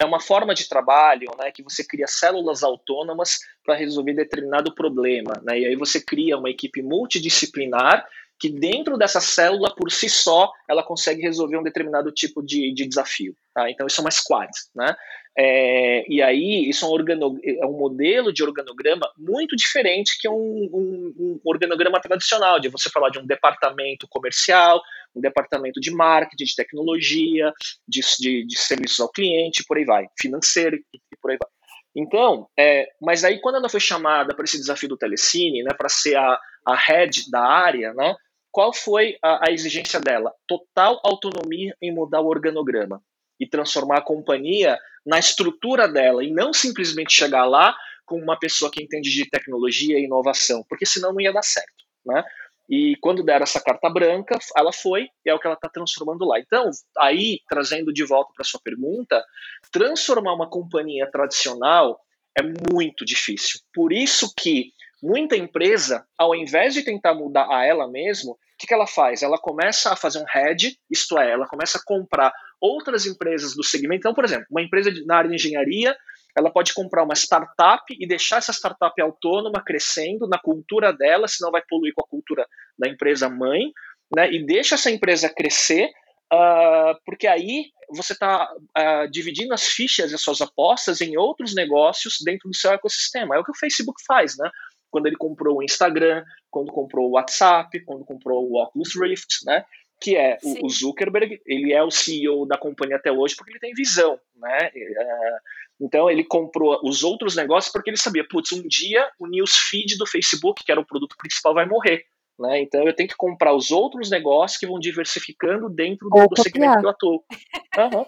É 0.00 0.04
uma 0.06 0.18
forma 0.18 0.54
de 0.54 0.66
trabalho, 0.66 1.28
né, 1.38 1.50
que 1.50 1.62
você 1.62 1.84
cria 1.84 2.06
células 2.06 2.62
autônomas 2.62 3.38
para 3.62 3.74
resolver 3.74 4.14
determinado 4.14 4.74
problema, 4.74 5.34
né? 5.42 5.60
E 5.60 5.66
aí 5.66 5.76
você 5.76 6.00
cria 6.00 6.38
uma 6.38 6.48
equipe 6.48 6.80
multidisciplinar 6.82 8.06
que 8.40 8.48
dentro 8.48 8.96
dessa 8.96 9.20
célula, 9.20 9.74
por 9.76 9.92
si 9.92 10.08
só, 10.08 10.50
ela 10.66 10.82
consegue 10.82 11.20
resolver 11.20 11.58
um 11.58 11.62
determinado 11.62 12.10
tipo 12.10 12.42
de, 12.42 12.72
de 12.72 12.88
desafio. 12.88 13.36
Tá? 13.52 13.70
Então, 13.70 13.86
isso 13.86 14.00
é 14.00 14.04
uma 14.04 14.10
squad. 14.10 14.50
Né? 14.74 14.96
É, 15.38 16.04
e 16.08 16.20
aí, 16.20 16.68
isso 16.68 16.84
é 16.84 16.88
um, 16.88 16.92
organo, 16.92 17.38
é 17.44 17.64
um 17.64 17.78
modelo 17.78 18.32
de 18.32 18.42
organograma 18.42 19.10
muito 19.16 19.54
diferente 19.54 20.18
que 20.20 20.28
um, 20.28 20.34
um, 20.34 21.14
um, 21.18 21.40
organograma 21.44 22.00
tradicional, 22.00 22.58
de 22.58 22.68
você 22.68 22.90
falar 22.90 23.10
de 23.10 23.18
um 23.18 23.26
departamento 23.26 24.06
comercial, 24.08 24.82
um 25.14 25.20
departamento 25.20 25.80
de 25.80 25.90
marketing, 25.90 26.44
de 26.44 26.56
tecnologia, 26.56 27.52
de, 27.86 28.00
de, 28.18 28.46
de 28.46 28.58
serviços 28.58 29.00
ao 29.00 29.10
cliente, 29.10 29.64
por 29.66 29.78
aí 29.78 29.84
vai, 29.84 30.06
financeiro 30.20 30.76
e 30.76 31.16
por 31.22 31.30
aí 31.30 31.38
vai. 31.38 31.48
Então, 31.94 32.48
é, 32.58 32.88
mas 33.00 33.24
aí 33.24 33.40
quando 33.40 33.56
ela 33.56 33.68
foi 33.68 33.80
chamada 33.80 34.34
para 34.34 34.44
esse 34.44 34.58
desafio 34.58 34.88
do 34.88 34.96
Telecine, 34.96 35.62
né, 35.62 35.70
para 35.76 35.88
ser 35.88 36.16
a, 36.16 36.38
a 36.66 36.76
head 36.76 37.30
da 37.30 37.42
área, 37.42 37.92
né, 37.94 38.14
qual 38.52 38.72
foi 38.72 39.16
a, 39.22 39.48
a 39.48 39.52
exigência 39.52 40.00
dela? 40.00 40.32
Total 40.46 41.00
autonomia 41.04 41.74
em 41.80 41.92
mudar 41.92 42.20
o 42.20 42.28
organograma 42.28 43.02
e 43.38 43.46
transformar 43.46 43.98
a 43.98 44.04
companhia 44.04 44.78
na 45.04 45.18
estrutura 45.18 45.88
dela 45.88 46.24
e 46.24 46.30
não 46.30 46.52
simplesmente 46.52 47.12
chegar 47.12 47.44
lá 47.44 47.76
com 48.04 48.16
uma 48.16 48.38
pessoa 48.38 48.70
que 48.70 48.82
entende 48.82 49.10
de 49.10 49.28
tecnologia 49.28 49.98
e 49.98 50.04
inovação, 50.04 50.64
porque 50.68 50.84
senão 50.84 51.12
não 51.12 51.20
ia 51.20 51.32
dar 51.32 51.42
certo, 51.42 51.84
né? 52.04 52.24
E 52.68 52.94
quando 53.00 53.24
deram 53.24 53.42
essa 53.42 53.60
carta 53.60 53.90
branca, 53.90 54.38
ela 54.56 54.72
foi 54.72 55.08
e 55.26 55.30
é 55.30 55.34
o 55.34 55.40
que 55.40 55.46
ela 55.46 55.56
está 55.56 55.68
transformando 55.68 56.24
lá. 56.24 56.38
Então, 56.38 56.70
aí, 56.98 57.40
trazendo 57.48 57.92
de 57.92 58.04
volta 58.04 58.32
para 58.32 58.44
sua 58.44 58.60
pergunta, 58.62 59.24
transformar 59.72 60.34
uma 60.34 60.48
companhia 60.48 61.10
tradicional 61.10 62.00
é 62.38 62.42
muito 62.72 63.04
difícil. 63.04 63.58
Por 63.74 63.92
isso 63.92 64.32
que 64.38 64.72
muita 65.02 65.36
empresa, 65.36 66.06
ao 66.16 66.32
invés 66.32 66.72
de 66.72 66.84
tentar 66.84 67.12
mudar 67.12 67.48
a 67.50 67.64
ela 67.66 67.88
mesma, 67.88 68.36
que, 68.60 68.66
que 68.66 68.74
ela 68.74 68.86
faz? 68.86 69.22
Ela 69.22 69.38
começa 69.38 69.90
a 69.90 69.96
fazer 69.96 70.18
um 70.18 70.26
head, 70.28 70.76
isto 70.90 71.18
é, 71.18 71.30
ela 71.32 71.46
começa 71.46 71.78
a 71.78 71.82
comprar 71.82 72.30
outras 72.60 73.06
empresas 73.06 73.54
do 73.54 73.64
segmento. 73.64 74.00
Então, 74.00 74.14
por 74.14 74.22
exemplo, 74.22 74.46
uma 74.50 74.60
empresa 74.60 74.92
na 75.06 75.16
área 75.16 75.30
de 75.30 75.36
engenharia, 75.36 75.96
ela 76.36 76.52
pode 76.52 76.74
comprar 76.74 77.02
uma 77.02 77.14
startup 77.14 77.82
e 77.88 78.06
deixar 78.06 78.36
essa 78.36 78.52
startup 78.52 79.00
autônoma 79.00 79.64
crescendo 79.64 80.28
na 80.28 80.38
cultura 80.38 80.92
dela, 80.92 81.26
senão 81.26 81.50
vai 81.50 81.62
poluir 81.66 81.94
com 81.94 82.04
a 82.04 82.08
cultura 82.08 82.46
da 82.78 82.88
empresa 82.88 83.30
mãe, 83.30 83.72
né? 84.14 84.30
E 84.30 84.44
deixa 84.44 84.74
essa 84.74 84.90
empresa 84.90 85.32
crescer, 85.34 85.86
uh, 86.30 86.94
porque 87.06 87.26
aí 87.26 87.64
você 87.88 88.12
está 88.12 88.44
uh, 88.44 88.68
ah, 88.74 89.06
dividindo 89.10 89.54
as 89.54 89.66
fichas 89.66 90.12
e 90.12 90.14
as 90.14 90.20
suas 90.20 90.40
apostas 90.40 91.00
em 91.00 91.16
outros 91.16 91.54
negócios 91.54 92.18
dentro 92.22 92.48
do 92.48 92.54
seu 92.54 92.72
ecossistema. 92.72 93.34
É 93.34 93.38
o 93.38 93.44
que 93.44 93.50
o 93.50 93.58
Facebook 93.58 94.00
faz, 94.06 94.36
né? 94.36 94.48
Quando 94.90 95.06
ele 95.06 95.16
comprou 95.16 95.58
o 95.58 95.62
Instagram, 95.62 96.24
quando 96.50 96.72
comprou 96.72 97.08
o 97.08 97.12
WhatsApp, 97.12 97.80
quando 97.84 98.04
comprou 98.04 98.48
o 98.48 98.62
Oculus 98.62 98.94
Rift, 98.96 99.44
né? 99.44 99.64
que 100.00 100.16
é 100.16 100.38
o, 100.42 100.66
o, 100.66 100.70
Zuckerberg, 100.70 101.40
ele 101.46 101.72
é 101.72 101.82
o 101.82 101.90
CEO 101.90 102.46
da 102.46 102.56
companhia 102.56 102.96
até 102.96 103.12
hoje 103.12 103.36
porque 103.36 103.52
ele 103.52 103.60
tem 103.60 103.74
visão, 103.74 104.18
né? 104.34 104.70
É, 104.74 105.36
então 105.78 106.10
ele 106.10 106.24
comprou 106.24 106.80
os 106.82 107.04
outros 107.04 107.36
negócios 107.36 107.70
porque 107.70 107.90
ele 107.90 107.98
sabia, 107.98 108.26
putz, 108.26 108.52
um 108.52 108.66
dia 108.66 109.10
o 109.18 109.26
newsfeed 109.26 109.98
do 109.98 110.06
Facebook, 110.06 110.64
que 110.64 110.72
era 110.72 110.80
o 110.80 110.86
produto 110.86 111.16
principal, 111.18 111.52
vai 111.52 111.66
morrer. 111.66 112.04
Né? 112.38 112.62
Então 112.62 112.82
eu 112.86 112.94
tenho 112.94 113.08
que 113.10 113.16
comprar 113.16 113.54
os 113.54 113.70
outros 113.70 114.10
negócios 114.10 114.58
que 114.58 114.66
vão 114.66 114.78
diversificando 114.78 115.68
dentro 115.68 116.08
do, 116.08 116.26
do 116.26 116.42
segmento 116.42 116.80
que 116.80 116.86
eu 116.86 116.90
atuo. 116.90 117.24
Uhum. 117.78 118.04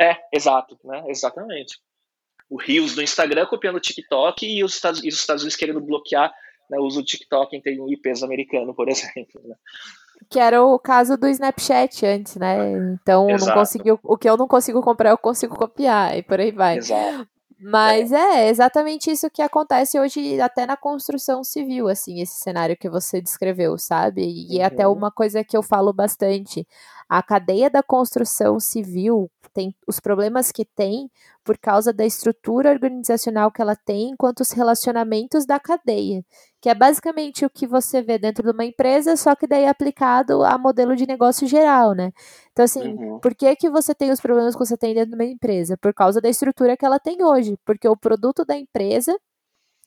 É, 0.00 0.16
exato, 0.32 0.76
né? 0.82 1.04
Exatamente. 1.06 1.78
O 2.48 2.60
Rios 2.60 2.94
do 2.94 3.02
Instagram 3.02 3.46
copiando 3.46 3.76
o 3.76 3.80
TikTok 3.80 4.46
e 4.46 4.62
os 4.62 4.74
Estados, 4.74 5.02
e 5.02 5.08
os 5.08 5.14
Estados 5.14 5.42
Unidos 5.42 5.56
querendo 5.56 5.80
bloquear 5.80 6.32
né, 6.70 6.78
o 6.78 6.84
uso 6.84 7.00
do 7.00 7.06
TikTok 7.06 7.56
em 7.56 7.92
IPs 7.92 8.22
americano, 8.22 8.74
por 8.74 8.88
exemplo. 8.90 9.40
Né? 9.44 9.56
Que 10.30 10.38
era 10.38 10.62
o 10.62 10.78
caso 10.78 11.16
do 11.16 11.28
Snapchat 11.28 12.06
antes, 12.06 12.36
né? 12.36 12.56
Então 12.94 13.26
não 13.26 13.54
conseguiu, 13.54 13.98
o 14.02 14.16
que 14.16 14.28
eu 14.28 14.36
não 14.36 14.46
consigo 14.46 14.80
comprar, 14.82 15.10
eu 15.10 15.18
consigo 15.18 15.56
copiar, 15.56 16.16
e 16.16 16.22
por 16.22 16.40
aí 16.40 16.50
vai. 16.50 16.78
Exato. 16.78 17.28
Mas 17.60 18.12
é. 18.12 18.16
é 18.16 18.48
exatamente 18.48 19.10
isso 19.10 19.30
que 19.30 19.40
acontece 19.40 19.98
hoje, 19.98 20.38
até 20.40 20.66
na 20.66 20.76
construção 20.76 21.42
civil, 21.42 21.88
assim, 21.88 22.20
esse 22.20 22.34
cenário 22.34 22.76
que 22.76 22.90
você 22.90 23.22
descreveu, 23.22 23.78
sabe? 23.78 24.22
E 24.22 24.56
uhum. 24.56 24.62
é 24.62 24.64
até 24.64 24.86
uhum. 24.86 24.94
uma 24.94 25.10
coisa 25.10 25.42
que 25.42 25.56
eu 25.56 25.62
falo 25.62 25.92
bastante. 25.92 26.66
A 27.08 27.22
cadeia 27.22 27.70
da 27.70 27.82
construção 27.82 28.60
civil, 28.60 29.30
tem 29.54 29.74
os 29.86 30.00
problemas 30.00 30.50
que 30.50 30.64
tem 30.64 31.08
por 31.44 31.56
causa 31.56 31.92
da 31.92 32.04
estrutura 32.04 32.70
organizacional 32.70 33.52
que 33.52 33.62
ela 33.62 33.76
tem 33.76 34.10
enquanto 34.10 34.40
os 34.40 34.50
relacionamentos 34.50 35.46
da 35.46 35.60
cadeia, 35.60 36.24
que 36.60 36.68
é 36.68 36.74
basicamente 36.74 37.46
o 37.46 37.50
que 37.50 37.66
você 37.66 38.02
vê 38.02 38.18
dentro 38.18 38.42
de 38.42 38.50
uma 38.50 38.64
empresa, 38.64 39.16
só 39.16 39.36
que 39.36 39.46
daí 39.46 39.66
aplicado 39.66 40.44
a 40.44 40.58
modelo 40.58 40.96
de 40.96 41.06
negócio 41.06 41.46
geral, 41.46 41.94
né? 41.94 42.12
Então, 42.52 42.64
assim, 42.64 42.94
uhum. 42.94 43.20
por 43.20 43.34
que, 43.34 43.54
que 43.54 43.70
você 43.70 43.94
tem 43.94 44.10
os 44.10 44.20
problemas 44.20 44.54
que 44.54 44.64
você 44.64 44.76
tem 44.76 44.92
dentro 44.92 45.10
de 45.10 45.16
uma 45.16 45.24
empresa? 45.24 45.76
Por 45.76 45.94
causa 45.94 46.20
da 46.20 46.28
estrutura 46.28 46.76
que 46.76 46.84
ela 46.84 46.98
tem 46.98 47.22
hoje, 47.22 47.56
porque 47.64 47.88
o 47.88 47.96
produto 47.96 48.44
da 48.44 48.56
empresa 48.56 49.16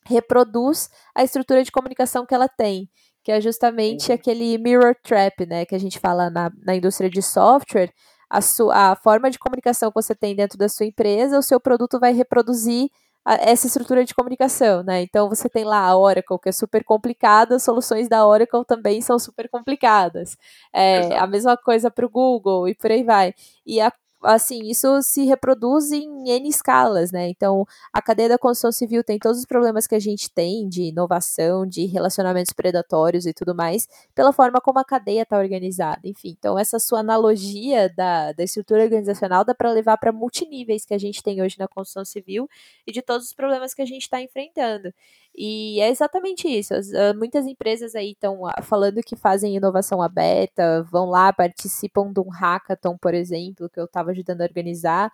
reproduz 0.05 0.89
a 1.13 1.23
estrutura 1.23 1.63
de 1.63 1.71
comunicação 1.71 2.25
que 2.25 2.33
ela 2.33 2.47
tem 2.47 2.89
que 3.27 3.31
é 3.33 3.41
justamente 3.41 4.07
uhum. 4.07 4.15
aquele 4.15 4.57
mirror 4.57 4.95
trap, 5.03 5.45
né, 5.45 5.65
que 5.65 5.75
a 5.75 5.77
gente 5.77 5.99
fala 5.99 6.29
na, 6.29 6.49
na 6.63 6.77
indústria 6.77 7.09
de 7.09 7.21
software, 7.21 7.91
a, 8.29 8.41
sua, 8.41 8.91
a 8.91 8.95
forma 8.95 9.29
de 9.29 9.39
comunicação 9.39 9.91
que 9.91 10.01
você 10.01 10.15
tem 10.15 10.35
dentro 10.35 10.57
da 10.57 10.69
sua 10.69 10.85
empresa, 10.85 11.39
o 11.39 11.43
seu 11.43 11.59
produto 11.59 11.99
vai 11.99 12.13
reproduzir 12.13 12.89
a, 13.25 13.35
essa 13.35 13.67
estrutura 13.67 14.05
de 14.05 14.15
comunicação, 14.15 14.83
né? 14.83 15.01
Então 15.01 15.27
você 15.29 15.49
tem 15.49 15.65
lá 15.65 15.79
a 15.79 15.97
Oracle, 15.97 16.39
que 16.39 16.49
é 16.49 16.51
super 16.51 16.83
complicada, 16.83 17.55
as 17.55 17.63
soluções 17.63 18.07
da 18.07 18.25
Oracle 18.25 18.63
também 18.65 19.01
são 19.01 19.19
super 19.19 19.49
complicadas. 19.49 20.37
É, 20.73 21.17
a 21.17 21.27
mesma 21.27 21.57
coisa 21.57 21.91
para 21.91 22.05
o 22.05 22.09
Google 22.09 22.67
e 22.69 22.75
por 22.75 22.91
aí 22.91 23.03
vai. 23.03 23.33
E 23.65 23.81
a 23.81 23.91
assim, 24.23 24.61
isso 24.69 25.01
se 25.01 25.25
reproduz 25.25 25.91
em 25.91 26.29
N 26.29 26.49
escalas, 26.49 27.11
né? 27.11 27.27
Então, 27.29 27.65
a 27.93 28.01
cadeia 28.01 28.29
da 28.29 28.37
construção 28.37 28.71
civil 28.71 29.03
tem 29.03 29.19
todos 29.19 29.39
os 29.39 29.45
problemas 29.45 29.87
que 29.87 29.95
a 29.95 29.99
gente 29.99 30.29
tem 30.31 30.67
de 30.67 30.83
inovação, 30.83 31.65
de 31.65 31.85
relacionamentos 31.85 32.53
predatórios 32.53 33.25
e 33.25 33.33
tudo 33.33 33.55
mais, 33.55 33.87
pela 34.15 34.33
forma 34.33 34.59
como 34.61 34.79
a 34.79 34.85
cadeia 34.85 35.21
está 35.23 35.37
organizada. 35.37 36.01
Enfim, 36.03 36.35
então 36.37 36.57
essa 36.57 36.79
sua 36.79 36.99
analogia 36.99 37.89
da, 37.95 38.31
da 38.31 38.43
estrutura 38.43 38.83
organizacional 38.83 39.45
dá 39.45 39.53
para 39.53 39.71
levar 39.71 39.97
para 39.97 40.11
multiníveis 40.11 40.85
que 40.85 40.93
a 40.93 40.97
gente 40.97 41.21
tem 41.21 41.41
hoje 41.41 41.57
na 41.59 41.67
construção 41.67 42.05
civil 42.05 42.49
e 42.85 42.91
de 42.91 43.01
todos 43.01 43.27
os 43.27 43.33
problemas 43.33 43.73
que 43.73 43.81
a 43.81 43.85
gente 43.85 44.03
está 44.03 44.21
enfrentando. 44.21 44.93
E 45.37 45.79
é 45.79 45.89
exatamente 45.89 46.47
isso. 46.47 46.73
As, 46.73 46.87
uh, 46.87 47.15
muitas 47.15 47.45
empresas 47.45 47.93
aí 47.95 48.11
estão 48.11 48.41
uh, 48.41 48.63
falando 48.63 49.03
que 49.03 49.15
fazem 49.15 49.55
inovação 49.55 50.01
aberta, 50.01 50.81
vão 50.91 51.05
lá, 51.05 51.31
participam 51.31 52.11
de 52.11 52.19
um 52.19 52.29
hackathon, 52.29 52.97
por 52.97 53.13
exemplo, 53.13 53.69
que 53.69 53.79
eu 53.79 53.85
estava 53.85 54.09
ajudando 54.11 54.41
a 54.41 54.45
organizar, 54.45 55.11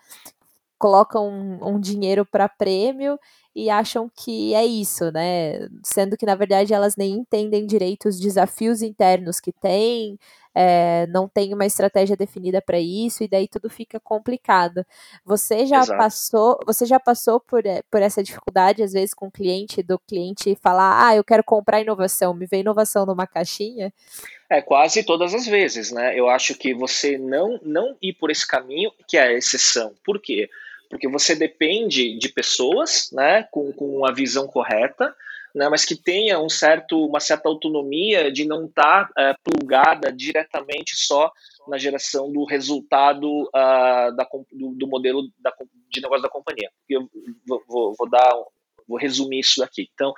colocam 0.80 1.30
um, 1.30 1.76
um 1.76 1.80
dinheiro 1.80 2.26
para 2.26 2.48
prêmio 2.48 3.20
e 3.56 3.70
acham 3.70 4.10
que 4.16 4.54
é 4.56 4.66
isso, 4.66 5.12
né? 5.12 5.68
Sendo 5.84 6.18
que, 6.18 6.26
na 6.26 6.36
verdade, 6.36 6.74
elas 6.74 6.96
nem 6.96 7.12
entendem 7.14 7.68
direito 7.68 8.10
os 8.10 8.20
desafios 8.20 8.82
internos 8.82 9.40
que 9.40 9.52
têm, 9.52 10.18
é, 10.56 11.06
não 11.08 11.28
tem 11.28 11.54
uma 11.54 11.66
estratégia 11.66 12.16
definida 12.16 12.62
para 12.62 12.80
isso, 12.80 13.24
e 13.24 13.28
daí 13.28 13.48
tudo 13.48 13.70
fica 13.70 14.00
complicado. 14.00 14.86
Você 15.24 15.66
já 15.66 15.82
Exato. 15.82 15.98
passou, 15.98 16.60
você 16.66 16.86
já 16.86 17.00
passou 17.00 17.40
por, 17.40 17.66
eh, 17.66 17.82
por 17.92 18.02
essa 18.02 18.24
dificuldade, 18.24 18.82
às 18.82 18.94
vezes, 18.94 19.14
com 19.14 19.28
o 19.28 19.32
cliente, 19.32 19.84
do 19.84 20.00
cliente 20.00 20.56
falar, 20.62 21.08
ah, 21.08 21.16
eu 21.16 21.24
quero 21.24 21.44
comprar 21.44 21.82
inovação, 21.82 22.34
me 22.34 22.48
vê 22.48 22.60
inovação 22.60 23.06
numa 23.06 23.28
caixinha? 23.28 23.94
É, 24.50 24.62
quase 24.62 25.04
todas 25.04 25.34
as 25.34 25.46
vezes, 25.46 25.92
né? 25.92 26.18
Eu 26.18 26.28
acho 26.28 26.56
que 26.56 26.74
você 26.74 27.18
não, 27.18 27.60
não 27.64 27.96
ir 28.02 28.14
por 28.14 28.32
esse 28.32 28.48
caminho, 28.48 28.92
que 29.08 29.18
é 29.18 29.24
a 29.24 29.34
exceção. 29.34 29.94
Por 30.04 30.20
quê? 30.20 30.24
porque 30.24 30.50
você 31.08 31.36
depende 31.36 32.18
de 32.18 32.30
pessoas 32.30 33.10
né, 33.12 33.44
com, 33.52 33.72
com 33.74 34.06
a 34.06 34.12
visão 34.12 34.48
correta, 34.48 35.16
né, 35.54 35.70
mas 35.70 35.86
que 35.86 35.96
tenha 35.96 36.40
um 36.40 36.50
certo, 36.50 37.06
uma 37.06 37.20
certa 37.20 37.48
autonomia 37.48 38.32
de 38.32 38.46
não 38.46 38.66
estar 38.66 39.08
tá, 39.14 39.22
é, 39.22 39.36
plugada 39.44 40.12
diretamente 40.12 40.96
só 40.96 41.32
na 41.68 41.78
geração 41.78 42.32
do 42.32 42.44
resultado 42.44 43.44
uh, 43.44 44.16
da, 44.16 44.28
do, 44.52 44.76
do, 44.76 44.88
modelo 44.88 45.24
da, 45.40 45.54
de 45.90 46.02
negócio 46.02 46.24
da 46.24 46.30
companhia. 46.30 46.70
Eu 46.90 47.08
vou, 47.48 47.64
vou, 47.68 47.96
vou, 47.98 48.10
dar, 48.10 48.34
vou 48.88 48.98
resumir 48.98 49.40
isso 49.40 49.64
aqui. 49.64 49.88
Então, 49.94 50.14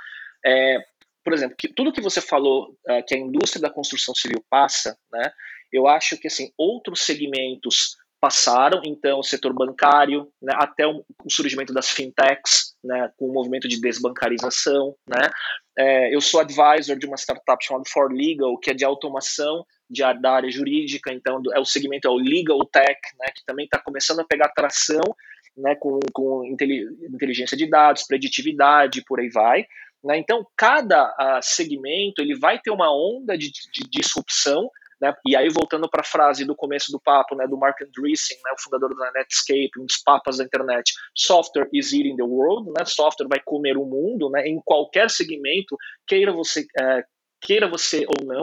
é, 0.45 0.79
por 1.23 1.33
exemplo, 1.33 1.55
que 1.57 1.67
tudo 1.67 1.91
que 1.91 2.01
você 2.01 2.21
falou 2.21 2.69
uh, 2.89 3.05
que 3.05 3.13
a 3.13 3.19
indústria 3.19 3.61
da 3.61 3.69
construção 3.69 4.15
civil 4.15 4.43
passa, 4.49 4.97
né, 5.11 5.31
eu 5.71 5.87
acho 5.87 6.17
que 6.17 6.27
assim 6.27 6.51
outros 6.57 7.01
segmentos 7.01 7.97
passaram, 8.19 8.81
então, 8.85 9.19
o 9.19 9.23
setor 9.23 9.53
bancário, 9.53 10.27
né, 10.41 10.53
até 10.55 10.87
o, 10.87 11.05
surgimento 11.29 11.73
das 11.73 11.89
fintechs, 11.89 12.75
né, 12.83 13.11
com 13.17 13.27
o 13.27 13.33
movimento 13.33 13.67
de 13.67 13.79
desbancarização. 13.79 14.95
Né. 15.07 15.29
É, 15.77 16.15
eu 16.15 16.21
sou 16.21 16.39
advisor 16.39 16.97
de 16.97 17.05
uma 17.05 17.17
startup 17.17 17.63
chamada 17.63 17.85
For 17.87 18.11
Legal, 18.11 18.57
que 18.57 18.71
é 18.71 18.73
de 18.73 18.85
automação 18.85 19.65
de, 19.89 20.01
da 20.21 20.31
área 20.31 20.49
jurídica, 20.49 21.13
então 21.13 21.41
é 21.53 21.59
o 21.59 21.65
segmento 21.65 22.07
é 22.07 22.11
o 22.11 22.15
Legal 22.15 22.59
Tech, 22.65 22.99
né, 23.19 23.27
que 23.35 23.45
também 23.45 23.65
está 23.65 23.79
começando 23.79 24.21
a 24.21 24.25
pegar 24.25 24.49
tração 24.49 25.03
né, 25.55 25.75
com, 25.75 25.99
com 26.13 26.43
inteligência 26.45 27.55
de 27.55 27.69
dados, 27.69 28.03
preditividade, 28.07 29.03
por 29.05 29.19
aí 29.19 29.29
vai. 29.29 29.65
Né. 30.03 30.17
Então, 30.17 30.45
cada 30.55 31.07
uh, 31.09 31.39
segmento 31.41 32.21
ele 32.21 32.37
vai 32.37 32.59
ter 32.59 32.71
uma 32.71 32.91
onda 32.91 33.37
de, 33.37 33.51
de 33.51 33.89
disrupção 33.89 34.69
né? 35.05 35.13
E 35.25 35.35
aí, 35.35 35.49
voltando 35.49 35.89
para 35.89 36.01
a 36.01 36.05
frase 36.05 36.45
do 36.45 36.55
começo 36.55 36.91
do 36.91 36.99
papo, 36.99 37.35
né, 37.35 37.47
do 37.47 37.57
Mark 37.57 37.79
Andreessen, 37.81 38.37
né, 38.43 38.51
o 38.57 38.61
fundador 38.61 38.95
da 38.95 39.11
Netscape, 39.11 39.79
um 39.79 39.85
dos 39.85 39.97
papas 39.97 40.37
da 40.37 40.43
internet, 40.43 40.93
software 41.15 41.69
is 41.71 41.93
eating 41.93 42.15
the 42.15 42.23
world, 42.23 42.71
né, 42.71 42.83
software 42.85 43.27
vai 43.27 43.39
comer 43.43 43.77
o 43.77 43.85
mundo, 43.85 44.29
né, 44.29 44.47
em 44.47 44.59
qualquer 44.65 45.09
segmento, 45.09 45.77
queira 46.07 46.31
você, 46.31 46.65
é, 46.79 47.03
queira 47.41 47.67
você 47.67 48.05
ou 48.07 48.25
não, 48.25 48.41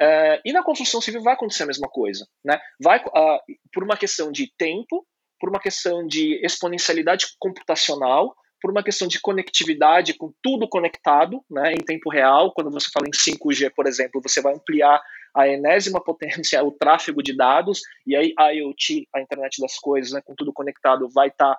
é, 0.00 0.40
e 0.44 0.52
na 0.52 0.62
construção 0.62 1.00
civil 1.00 1.22
vai 1.22 1.34
acontecer 1.34 1.64
a 1.64 1.66
mesma 1.66 1.88
coisa. 1.88 2.26
Né? 2.42 2.58
Vai, 2.82 3.00
uh, 3.00 3.38
por 3.70 3.84
uma 3.84 3.98
questão 3.98 4.32
de 4.32 4.50
tempo, 4.56 5.06
por 5.38 5.50
uma 5.50 5.60
questão 5.60 6.06
de 6.06 6.40
exponencialidade 6.42 7.26
computacional, 7.38 8.34
por 8.62 8.70
uma 8.70 8.82
questão 8.82 9.06
de 9.06 9.20
conectividade 9.20 10.14
com 10.14 10.32
tudo 10.42 10.68
conectado 10.68 11.42
né, 11.50 11.72
em 11.72 11.84
tempo 11.84 12.10
real. 12.10 12.52
Quando 12.52 12.70
você 12.70 12.88
fala 12.92 13.06
em 13.06 13.10
5G, 13.10 13.72
por 13.74 13.86
exemplo, 13.86 14.22
você 14.22 14.40
vai 14.40 14.54
ampliar 14.54 15.02
a 15.34 15.48
enésima 15.48 16.02
potência, 16.02 16.62
o 16.64 16.72
tráfego 16.72 17.22
de 17.22 17.36
dados, 17.36 17.80
e 18.06 18.16
aí 18.16 18.32
a 18.38 18.50
IoT, 18.50 19.08
a 19.14 19.20
internet 19.20 19.60
das 19.60 19.78
coisas, 19.78 20.12
né, 20.12 20.20
com 20.24 20.34
tudo 20.34 20.52
conectado, 20.52 21.08
vai 21.08 21.28
estar 21.28 21.54
tá 21.54 21.58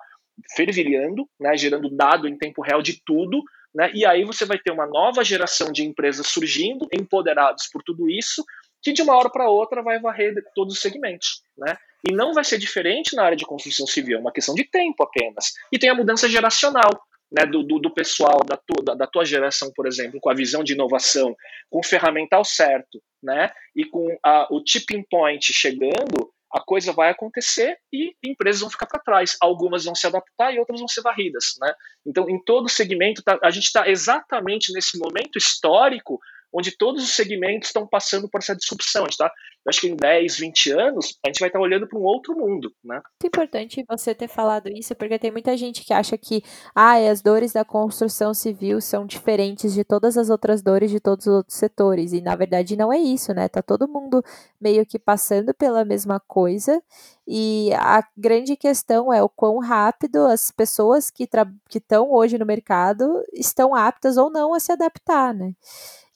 fervilhando, 0.54 1.28
né, 1.38 1.56
gerando 1.56 1.90
dado 1.90 2.26
em 2.26 2.36
tempo 2.36 2.62
real 2.62 2.82
de 2.82 3.02
tudo, 3.04 3.42
né, 3.74 3.90
e 3.94 4.04
aí 4.04 4.24
você 4.24 4.44
vai 4.44 4.58
ter 4.58 4.72
uma 4.72 4.86
nova 4.86 5.24
geração 5.24 5.72
de 5.72 5.84
empresas 5.84 6.26
surgindo, 6.26 6.86
empoderados 6.92 7.68
por 7.72 7.82
tudo 7.82 8.08
isso, 8.08 8.44
que 8.82 8.92
de 8.92 9.00
uma 9.00 9.16
hora 9.16 9.30
para 9.30 9.48
outra 9.48 9.80
vai 9.82 10.00
varrer 10.00 10.34
todos 10.54 10.74
os 10.74 10.80
segmentos. 10.80 11.42
Né? 11.56 11.76
E 12.08 12.12
não 12.12 12.34
vai 12.34 12.42
ser 12.42 12.58
diferente 12.58 13.14
na 13.14 13.22
área 13.22 13.36
de 13.36 13.46
construção 13.46 13.86
civil, 13.86 14.18
é 14.18 14.20
uma 14.20 14.32
questão 14.32 14.54
de 14.54 14.64
tempo 14.64 15.02
apenas. 15.04 15.52
E 15.70 15.78
tem 15.78 15.88
a 15.88 15.94
mudança 15.94 16.28
geracional. 16.28 16.90
Né, 17.34 17.46
do, 17.46 17.62
do, 17.62 17.78
do, 17.78 17.94
pessoal 17.94 18.40
da 18.46 18.58
tua, 18.58 18.94
da, 18.94 19.06
tua 19.06 19.24
geração, 19.24 19.72
por 19.74 19.86
exemplo, 19.86 20.20
com 20.20 20.28
a 20.28 20.34
visão 20.34 20.62
de 20.62 20.74
inovação, 20.74 21.34
com 21.70 21.78
o 21.78 21.82
ferramental 21.82 22.44
certo, 22.44 23.02
né, 23.22 23.50
e 23.74 23.86
com 23.86 24.06
a, 24.22 24.46
o 24.50 24.62
tipping 24.62 25.02
point 25.10 25.50
chegando, 25.50 26.30
a 26.52 26.60
coisa 26.60 26.92
vai 26.92 27.10
acontecer 27.10 27.78
e 27.90 28.14
empresas 28.22 28.60
vão 28.60 28.70
ficar 28.70 28.86
para 28.86 29.00
trás. 29.00 29.36
Algumas 29.40 29.86
vão 29.86 29.94
se 29.94 30.06
adaptar 30.06 30.52
e 30.52 30.58
outras 30.58 30.78
vão 30.78 30.88
ser 30.88 31.00
varridas. 31.00 31.54
Né? 31.58 31.72
Então, 32.06 32.28
em 32.28 32.38
todo 32.44 32.68
segmento, 32.68 33.22
tá, 33.22 33.38
a 33.42 33.50
gente 33.50 33.64
está 33.64 33.88
exatamente 33.88 34.72
nesse 34.74 34.98
momento 34.98 35.38
histórico 35.38 36.20
onde 36.52 36.76
todos 36.76 37.02
os 37.02 37.10
segmentos 37.10 37.68
estão 37.68 37.86
passando 37.86 38.28
por 38.28 38.38
essa 38.38 38.54
disrupção. 38.54 39.06
Tá? 39.16 39.26
Eu 39.64 39.70
acho 39.70 39.80
que 39.80 39.88
em 39.88 39.96
10, 39.96 40.38
20 40.38 40.70
anos, 40.72 41.18
a 41.24 41.28
gente 41.28 41.38
vai 41.38 41.48
estar 41.48 41.60
olhando 41.60 41.88
para 41.88 41.98
um 41.98 42.02
outro 42.02 42.36
mundo. 42.36 42.72
Né? 42.84 42.96
Muito 42.96 43.26
importante 43.26 43.84
você 43.88 44.14
ter 44.14 44.28
falado 44.28 44.68
isso, 44.68 44.94
porque 44.94 45.18
tem 45.18 45.30
muita 45.30 45.56
gente 45.56 45.84
que 45.84 45.94
acha 45.94 46.18
que 46.18 46.42
ah, 46.74 46.96
as 46.96 47.22
dores 47.22 47.52
da 47.52 47.64
construção 47.64 48.34
civil 48.34 48.80
são 48.80 49.06
diferentes 49.06 49.72
de 49.72 49.84
todas 49.84 50.18
as 50.18 50.30
outras 50.30 50.62
dores 50.62 50.90
de 50.90 51.00
todos 51.00 51.26
os 51.26 51.32
outros 51.32 51.56
setores. 51.56 52.12
E 52.12 52.20
na 52.20 52.34
verdade 52.34 52.76
não 52.76 52.92
é 52.92 52.98
isso, 52.98 53.32
né? 53.32 53.48
Tá 53.48 53.62
todo 53.62 53.88
mundo 53.88 54.22
meio 54.60 54.84
que 54.84 54.98
passando 54.98 55.54
pela 55.54 55.84
mesma 55.84 56.20
coisa. 56.20 56.82
E 57.26 57.70
a 57.74 58.04
grande 58.16 58.56
questão 58.56 59.12
é 59.12 59.22
o 59.22 59.28
quão 59.28 59.58
rápido 59.60 60.26
as 60.26 60.50
pessoas 60.50 61.08
que 61.08 61.28
estão 61.72 62.10
hoje 62.10 62.36
no 62.36 62.44
mercado 62.44 63.22
estão 63.32 63.74
aptas 63.74 64.16
ou 64.16 64.28
não 64.28 64.52
a 64.52 64.58
se 64.58 64.72
adaptar, 64.72 65.32
né? 65.32 65.54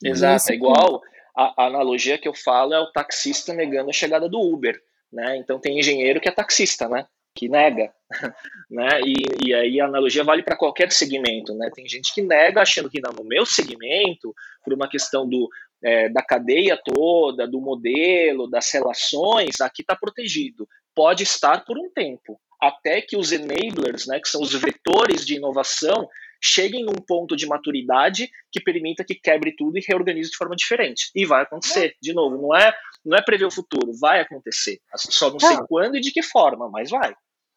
Exato, 0.02 0.52
é 0.52 0.54
igual 0.54 1.02
a, 1.36 1.62
a, 1.62 1.66
analogia 1.66 2.18
que 2.18 2.28
eu 2.28 2.34
falo 2.34 2.74
é 2.74 2.80
o 2.80 2.90
taxista 2.92 3.52
negando 3.52 3.90
a 3.90 3.92
chegada 3.92 4.28
do 4.28 4.40
Uber, 4.40 4.80
né? 5.12 5.36
Então 5.36 5.58
tem 5.58 5.78
engenheiro 5.78 6.20
que 6.20 6.28
é 6.28 6.32
taxista, 6.32 6.88
né? 6.88 7.06
Que 7.34 7.48
nega, 7.48 7.92
né? 8.70 9.00
E, 9.04 9.14
e 9.46 9.54
aí 9.54 9.80
a 9.80 9.86
analogia 9.86 10.24
vale 10.24 10.42
para 10.42 10.56
qualquer 10.56 10.90
segmento, 10.90 11.54
né? 11.54 11.70
Tem 11.74 11.86
gente 11.86 12.14
que 12.14 12.22
nega 12.22 12.62
achando 12.62 12.90
que 12.90 13.00
não, 13.00 13.12
no 13.12 13.24
meu 13.24 13.44
segmento, 13.44 14.34
por 14.64 14.72
uma 14.72 14.88
questão 14.88 15.28
do, 15.28 15.48
é, 15.82 16.08
da 16.08 16.22
cadeia 16.22 16.80
toda, 16.82 17.46
do 17.46 17.60
modelo, 17.60 18.48
das 18.48 18.70
relações, 18.72 19.60
aqui 19.60 19.82
está 19.82 19.94
protegido. 19.94 20.68
Pode 20.94 21.22
estar 21.22 21.64
por 21.64 21.78
um 21.78 21.90
tempo, 21.90 22.40
até 22.60 23.02
que 23.02 23.16
os 23.16 23.32
enablers, 23.32 24.06
né, 24.06 24.18
que 24.18 24.28
são 24.28 24.40
os 24.40 24.54
vetores 24.54 25.26
de 25.26 25.34
inovação, 25.36 26.08
cheguem 26.40 26.84
num 26.84 26.94
ponto 26.94 27.36
de 27.36 27.46
maturidade 27.46 28.28
que 28.52 28.60
permita 28.60 29.04
que 29.04 29.14
quebre 29.14 29.54
tudo 29.56 29.78
e 29.78 29.84
reorganize 29.86 30.30
de 30.30 30.36
forma 30.36 30.54
diferente. 30.56 31.10
E 31.14 31.24
vai 31.24 31.42
acontecer, 31.42 31.94
de 32.00 32.12
novo, 32.12 32.36
não 32.36 32.56
é, 32.56 32.74
não 33.04 33.16
é 33.16 33.22
prever 33.22 33.46
o 33.46 33.50
futuro, 33.50 33.92
vai 34.00 34.20
acontecer. 34.20 34.78
Só 34.96 35.30
não 35.30 35.38
sei 35.38 35.56
quando 35.68 35.96
e 35.96 36.00
de 36.00 36.12
que 36.12 36.22
forma, 36.22 36.68
mas 36.70 36.90
vai. 36.90 37.14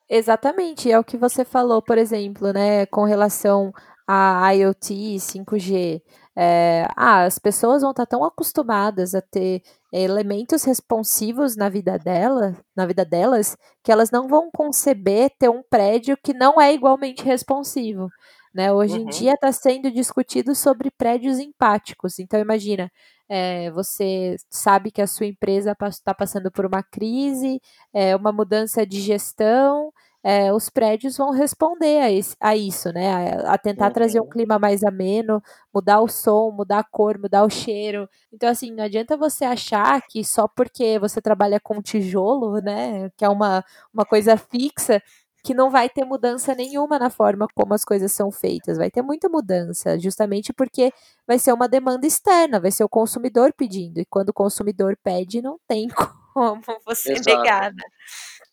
Exatamente, 0.10 0.92
é 0.92 0.98
o 0.98 1.04
que 1.04 1.18
você 1.18 1.46
falou, 1.46 1.84
por 1.84 1.98
exemplo, 1.98 2.52
né, 2.52 2.88
com 2.88 3.04
relação 3.04 3.72
a 4.08 4.50
IoT, 4.56 5.20
5G. 5.20 6.02
É, 6.36 6.88
ah, 6.96 7.26
as 7.26 7.38
pessoas 7.38 7.84
vão 7.84 7.92
estar 7.92 8.08
tão 8.08 8.24
acostumadas 8.24 9.14
a 9.14 9.22
ter 9.22 9.62
elementos 9.94 10.64
responsivos 10.64 11.56
na 11.56 11.70
vida 11.70 11.98
dela, 12.00 12.58
na 12.76 12.88
vida 12.88 13.06
delas, 13.06 13.56
que 13.84 13.92
elas 13.92 14.10
não 14.10 14.28
vão 14.28 14.50
conceber 14.52 15.30
ter 15.38 15.50
um 15.50 15.62
prédio 15.62 16.18
que 16.24 16.34
não 16.34 16.60
é 16.60 16.74
igualmente 16.74 17.24
responsivo. 17.24 18.10
Né? 18.54 18.72
Hoje 18.74 18.96
uhum. 18.96 19.02
em 19.02 19.06
dia 19.06 19.34
está 19.34 19.52
sendo 19.52 19.92
discutido 19.92 20.56
sobre 20.56 20.90
prédios 20.92 21.40
empáticos. 21.40 22.20
Então 22.20 22.40
imagina, 22.40 22.92
é, 23.28 23.70
você 23.72 24.36
sabe 24.50 24.92
que 24.92 25.02
a 25.02 25.08
sua 25.08 25.28
empresa 25.28 25.76
está 25.90 26.14
passando 26.14 26.52
por 26.52 26.66
uma 26.66 26.82
crise, 26.82 27.62
é, 27.94 28.16
uma 28.16 28.32
mudança 28.32 28.86
de 28.86 29.00
gestão, 29.00 29.92
é, 30.24 30.52
os 30.52 30.70
prédios 30.70 31.16
vão 31.16 31.32
responder 31.32 32.02
a, 32.02 32.12
esse, 32.12 32.36
a 32.40 32.56
isso, 32.56 32.92
né? 32.92 33.12
A, 33.12 33.54
a 33.54 33.58
tentar 33.58 33.88
uhum. 33.88 33.94
trazer 33.94 34.20
um 34.20 34.24
uhum. 34.24 34.30
clima 34.30 34.60
mais 34.60 34.84
ameno, 34.84 35.42
mudar 35.74 36.02
o 36.02 36.08
som, 36.10 36.52
mudar 36.52 36.80
a 36.80 36.84
cor, 36.84 37.18
mudar 37.18 37.44
o 37.46 37.50
cheiro. 37.50 38.10
Então, 38.34 38.50
assim, 38.50 38.72
não 38.72 38.84
adianta 38.84 39.16
você 39.16 39.46
achar 39.46 40.02
que 40.08 40.24
só 40.26 40.48
porque 40.48 41.00
você 41.00 41.22
trabalha 41.22 41.60
com 41.60 41.82
tijolo, 41.82 42.60
né? 42.60 43.10
Que 43.16 43.24
é 43.24 43.30
uma, 43.30 43.64
uma 43.94 44.06
coisa 44.06 44.36
fixa, 44.36 45.02
que 45.44 45.54
não 45.54 45.70
vai 45.70 45.90
ter 45.90 46.06
mudança 46.06 46.54
nenhuma 46.54 47.00
na 47.00 47.10
forma 47.10 47.48
como 47.54 47.74
as 47.74 47.84
coisas 47.84 48.12
são 48.12 48.32
feitas. 48.32 48.78
Vai 48.78 48.92
ter 48.92 49.02
muita 49.02 49.30
mudança, 49.30 49.98
justamente 49.98 50.54
porque 50.54 50.92
vai 51.28 51.40
ser 51.40 51.54
uma 51.54 51.68
demanda 51.68 52.06
externa, 52.06 52.60
vai 52.60 52.72
ser 52.72 52.84
o 52.84 52.90
consumidor 52.90 53.54
pedindo. 53.54 54.00
E 54.00 54.06
quando 54.06 54.30
o 54.30 54.34
consumidor 54.34 54.98
pede, 55.04 55.42
não 55.42 55.60
tem 55.68 55.88
como 56.34 56.62
você 56.86 57.14
Exato. 57.14 57.38
negar, 57.38 57.74
né? 57.74 57.84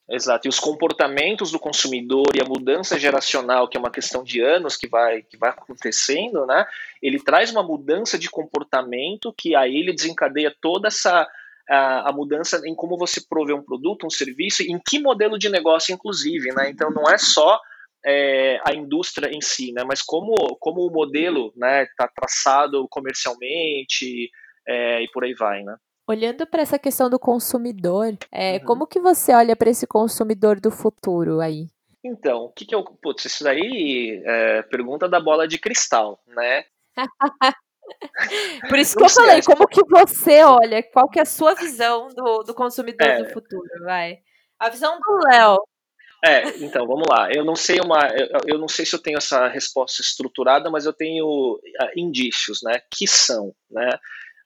Exato. 0.08 0.46
E 0.46 0.48
os 0.48 0.60
comportamentos 0.60 1.50
do 1.50 1.58
consumidor 1.58 2.28
e 2.34 2.40
a 2.40 2.44
mudança 2.44 2.96
geracional, 2.96 3.68
que 3.68 3.76
é 3.76 3.80
uma 3.80 3.90
questão 3.90 4.22
de 4.22 4.40
anos 4.40 4.76
que 4.76 4.86
vai, 4.86 5.22
que 5.22 5.36
vai 5.36 5.50
acontecendo, 5.50 6.46
né? 6.46 6.64
Ele 7.02 7.18
traz 7.18 7.50
uma 7.50 7.62
mudança 7.62 8.16
de 8.16 8.30
comportamento 8.30 9.34
que 9.36 9.56
aí 9.56 9.76
ele 9.76 9.92
desencadeia 9.92 10.54
toda 10.60 10.86
essa 10.86 11.26
a, 11.68 12.10
a 12.10 12.12
mudança 12.12 12.60
em 12.64 12.74
como 12.74 12.96
você 12.96 13.20
provê 13.28 13.52
um 13.52 13.62
produto, 13.62 14.06
um 14.06 14.10
serviço, 14.10 14.62
em 14.62 14.78
que 14.78 14.98
modelo 14.98 15.38
de 15.38 15.48
negócio, 15.48 15.92
inclusive, 15.92 16.52
né? 16.54 16.70
Então 16.70 16.90
não 16.90 17.10
é 17.10 17.18
só 17.18 17.60
é, 18.04 18.60
a 18.64 18.72
indústria 18.74 19.28
em 19.34 19.40
si, 19.40 19.72
né? 19.72 19.82
Mas 19.84 20.02
como, 20.02 20.34
como 20.60 20.86
o 20.86 20.92
modelo 20.92 21.52
né, 21.56 21.84
está 21.84 22.08
traçado 22.08 22.86
comercialmente 22.88 24.30
é, 24.66 25.02
e 25.02 25.08
por 25.10 25.24
aí 25.24 25.34
vai, 25.34 25.62
né? 25.62 25.76
Olhando 26.08 26.46
para 26.46 26.62
essa 26.62 26.78
questão 26.78 27.10
do 27.10 27.18
consumidor, 27.18 28.16
é, 28.30 28.58
uhum. 28.58 28.64
como 28.64 28.86
que 28.86 29.00
você 29.00 29.34
olha 29.34 29.56
para 29.56 29.70
esse 29.70 29.88
consumidor 29.88 30.60
do 30.60 30.70
futuro 30.70 31.40
aí? 31.40 31.66
Então, 32.04 32.44
o 32.44 32.52
que, 32.52 32.64
que 32.64 32.72
eu. 32.72 32.84
Putz, 32.84 33.24
isso 33.24 33.42
daí 33.42 34.22
é 34.24 34.62
pergunta 34.62 35.08
da 35.08 35.18
bola 35.18 35.48
de 35.48 35.58
cristal, 35.58 36.20
né? 36.28 36.64
Por 38.68 38.78
isso 38.78 38.96
que 38.96 39.04
eu 39.04 39.08
falei, 39.08 39.42
como 39.42 39.66
que 39.66 39.82
você 39.88 40.42
olha? 40.42 40.82
Qual 40.82 41.08
que 41.08 41.18
é 41.18 41.22
a 41.22 41.26
sua 41.26 41.54
visão 41.54 42.08
do, 42.08 42.42
do 42.42 42.54
consumidor 42.54 43.06
é. 43.06 43.22
do 43.22 43.30
futuro, 43.30 43.68
vai? 43.84 44.18
A 44.58 44.68
visão 44.68 44.98
do 44.98 45.28
Léo. 45.28 45.58
É, 46.24 46.48
então, 46.58 46.86
vamos 46.86 47.06
lá. 47.08 47.30
Eu 47.32 47.44
não 47.44 47.54
sei 47.54 47.78
uma, 47.80 48.08
eu, 48.08 48.54
eu, 48.54 48.58
não 48.58 48.68
sei 48.68 48.84
se 48.84 48.94
eu 48.94 49.02
tenho 49.02 49.18
essa 49.18 49.46
resposta 49.48 50.02
estruturada, 50.02 50.70
mas 50.70 50.86
eu 50.86 50.92
tenho 50.92 51.26
uh, 51.26 51.90
indícios, 51.94 52.62
né? 52.62 52.80
Que 52.90 53.06
são, 53.06 53.54
né? 53.70 53.90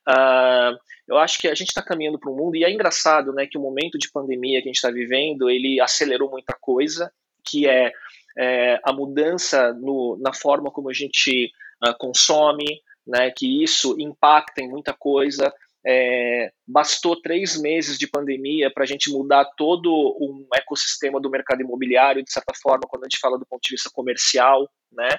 Uh, 0.07 0.77
eu 1.07 1.17
acho 1.17 1.39
que 1.39 1.47
a 1.47 1.55
gente 1.55 1.69
está 1.69 1.81
caminhando 1.81 2.19
para 2.19 2.31
um 2.31 2.35
mundo, 2.35 2.55
e 2.55 2.63
é 2.63 2.71
engraçado 2.71 3.33
né, 3.33 3.45
que 3.45 3.57
o 3.57 3.61
momento 3.61 3.97
de 3.97 4.11
pandemia 4.11 4.61
que 4.61 4.67
a 4.67 4.69
gente 4.69 4.75
está 4.75 4.89
vivendo, 4.91 5.49
ele 5.49 5.79
acelerou 5.81 6.29
muita 6.29 6.53
coisa, 6.59 7.11
que 7.43 7.67
é, 7.67 7.91
é 8.37 8.79
a 8.83 8.93
mudança 8.93 9.73
no, 9.73 10.17
na 10.21 10.33
forma 10.33 10.71
como 10.71 10.89
a 10.89 10.93
gente 10.93 11.51
uh, 11.85 11.93
consome, 11.97 12.81
né, 13.05 13.31
que 13.31 13.63
isso 13.63 13.95
impacta 13.99 14.61
em 14.61 14.69
muita 14.69 14.93
coisa. 14.93 15.53
É, 15.85 16.51
bastou 16.67 17.19
três 17.19 17.59
meses 17.59 17.97
de 17.97 18.07
pandemia 18.07 18.71
para 18.71 18.83
a 18.83 18.87
gente 18.87 19.11
mudar 19.11 19.45
todo 19.57 19.91
um 20.19 20.47
ecossistema 20.53 21.19
do 21.19 21.29
mercado 21.29 21.61
imobiliário, 21.61 22.23
de 22.23 22.31
certa 22.31 22.53
forma, 22.61 22.87
quando 22.87 23.03
a 23.03 23.07
gente 23.07 23.19
fala 23.19 23.37
do 23.37 23.45
ponto 23.45 23.61
de 23.63 23.73
vista 23.73 23.89
comercial, 23.91 24.69
né? 24.91 25.09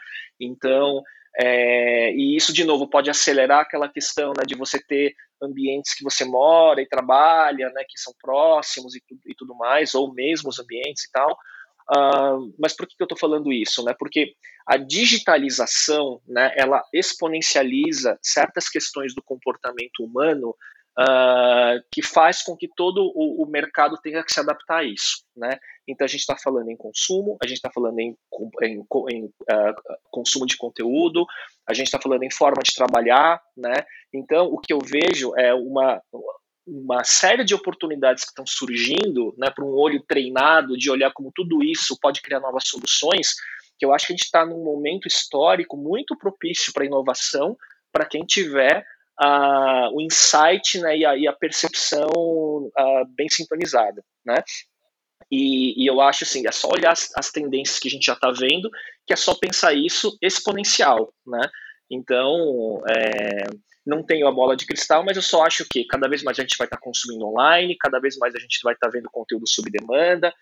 Então, 0.40 1.02
é, 1.36 2.12
e 2.12 2.36
isso, 2.36 2.52
de 2.52 2.64
novo, 2.64 2.88
pode 2.88 3.10
acelerar 3.10 3.60
aquela 3.60 3.88
questão 3.88 4.32
né, 4.36 4.44
de 4.46 4.54
você 4.54 4.78
ter 4.78 5.14
ambientes 5.42 5.94
que 5.94 6.04
você 6.04 6.24
mora 6.24 6.80
e 6.80 6.88
trabalha, 6.88 7.70
né, 7.70 7.82
que 7.88 7.98
são 7.98 8.12
próximos 8.20 8.94
e, 8.94 9.02
e 9.26 9.34
tudo 9.34 9.54
mais, 9.56 9.94
ou 9.94 10.12
mesmo 10.12 10.48
os 10.50 10.60
ambientes 10.60 11.04
e 11.04 11.10
tal. 11.10 11.36
Uh, 11.90 12.54
mas 12.58 12.74
por 12.74 12.86
que, 12.86 12.96
que 12.96 13.02
eu 13.02 13.06
estou 13.06 13.18
falando 13.18 13.52
isso? 13.52 13.84
Né? 13.84 13.94
Porque 13.98 14.34
a 14.66 14.76
digitalização 14.76 16.20
né, 16.26 16.52
ela 16.56 16.82
exponencializa 16.92 18.18
certas 18.22 18.68
questões 18.68 19.14
do 19.14 19.22
comportamento 19.22 20.04
humano 20.04 20.54
uh, 20.98 21.82
que 21.90 22.02
faz 22.02 22.42
com 22.42 22.56
que 22.56 22.68
todo 22.68 23.12
o, 23.14 23.42
o, 23.42 23.46
mercado 23.46 23.96
tenha 24.02 24.22
que 24.22 24.32
se 24.32 24.40
adaptar 24.40 24.78
a 24.78 24.84
isso. 24.84 25.24
Né? 25.36 25.58
Então 25.86 26.04
a 26.04 26.08
gente 26.08 26.20
está 26.20 26.36
falando 26.36 26.70
em 26.70 26.76
consumo, 26.76 27.36
a 27.42 27.46
gente 27.46 27.56
está 27.56 27.70
falando 27.70 27.98
em, 27.98 28.16
em, 28.62 28.86
em 29.10 29.24
uh, 29.24 29.74
consumo 30.10 30.46
de 30.46 30.56
conteúdo, 30.56 31.26
a 31.66 31.74
gente 31.74 31.86
está 31.86 32.00
falando 32.00 32.22
em 32.22 32.30
forma 32.30 32.62
de 32.62 32.74
trabalhar. 32.74 33.40
Né? 33.56 33.84
Então 34.12 34.46
o 34.46 34.58
que 34.58 34.72
eu 34.72 34.78
vejo 34.80 35.34
é 35.36 35.52
uma, 35.54 36.00
uma 36.66 37.02
série 37.04 37.44
de 37.44 37.54
oportunidades 37.54 38.24
que 38.24 38.30
estão 38.30 38.46
surgindo 38.46 39.34
né, 39.36 39.50
para 39.50 39.64
um 39.64 39.74
olho 39.74 40.02
treinado 40.06 40.76
de 40.76 40.90
olhar 40.90 41.12
como 41.12 41.32
tudo 41.34 41.62
isso 41.62 41.98
pode 42.00 42.20
criar 42.20 42.40
novas 42.40 42.64
soluções, 42.66 43.34
que 43.78 43.84
eu 43.84 43.92
acho 43.92 44.06
que 44.06 44.12
a 44.12 44.16
gente 44.16 44.24
está 44.24 44.46
num 44.46 44.62
momento 44.62 45.08
histórico 45.08 45.76
muito 45.76 46.16
propício 46.16 46.72
para 46.72 46.84
inovação, 46.84 47.56
para 47.90 48.06
quem 48.06 48.24
tiver 48.24 48.84
uh, 49.20 49.94
o 49.94 50.00
insight 50.00 50.78
né, 50.78 50.96
e, 50.96 51.04
a, 51.04 51.16
e 51.16 51.26
a 51.26 51.32
percepção 51.32 52.08
uh, 52.08 53.06
bem 53.16 53.28
sintonizada. 53.28 54.04
Né? 54.24 54.36
E, 55.30 55.82
e, 55.82 55.86
eu 55.86 56.00
acho 56.00 56.24
assim, 56.24 56.46
é 56.46 56.52
só 56.52 56.68
olhar 56.68 56.92
as, 56.92 57.10
as 57.16 57.30
tendências 57.30 57.78
que 57.78 57.88
a 57.88 57.90
gente 57.90 58.04
já 58.04 58.12
está 58.12 58.30
vendo, 58.30 58.70
que 59.06 59.12
é 59.12 59.16
só 59.16 59.34
pensar 59.34 59.72
isso 59.72 60.16
exponencial. 60.22 61.12
Né? 61.26 61.40
Então, 61.90 62.82
é, 62.88 63.44
não 63.84 64.02
tenho 64.02 64.26
a 64.28 64.32
bola 64.32 64.56
de 64.56 64.66
cristal, 64.66 65.04
mas 65.04 65.16
eu 65.16 65.22
só 65.22 65.44
acho 65.44 65.66
que 65.68 65.84
cada 65.84 66.08
vez 66.08 66.22
mais 66.22 66.38
a 66.38 66.42
gente 66.42 66.56
vai 66.56 66.66
estar 66.66 66.76
tá 66.76 66.82
consumindo 66.82 67.26
online, 67.26 67.76
cada 67.78 68.00
vez 68.00 68.16
mais 68.16 68.34
a 68.34 68.38
gente 68.38 68.60
vai 68.62 68.74
estar 68.74 68.88
tá 68.88 68.92
vendo 68.92 69.10
conteúdo 69.10 69.48
sob 69.48 69.70
demanda, 69.70 70.32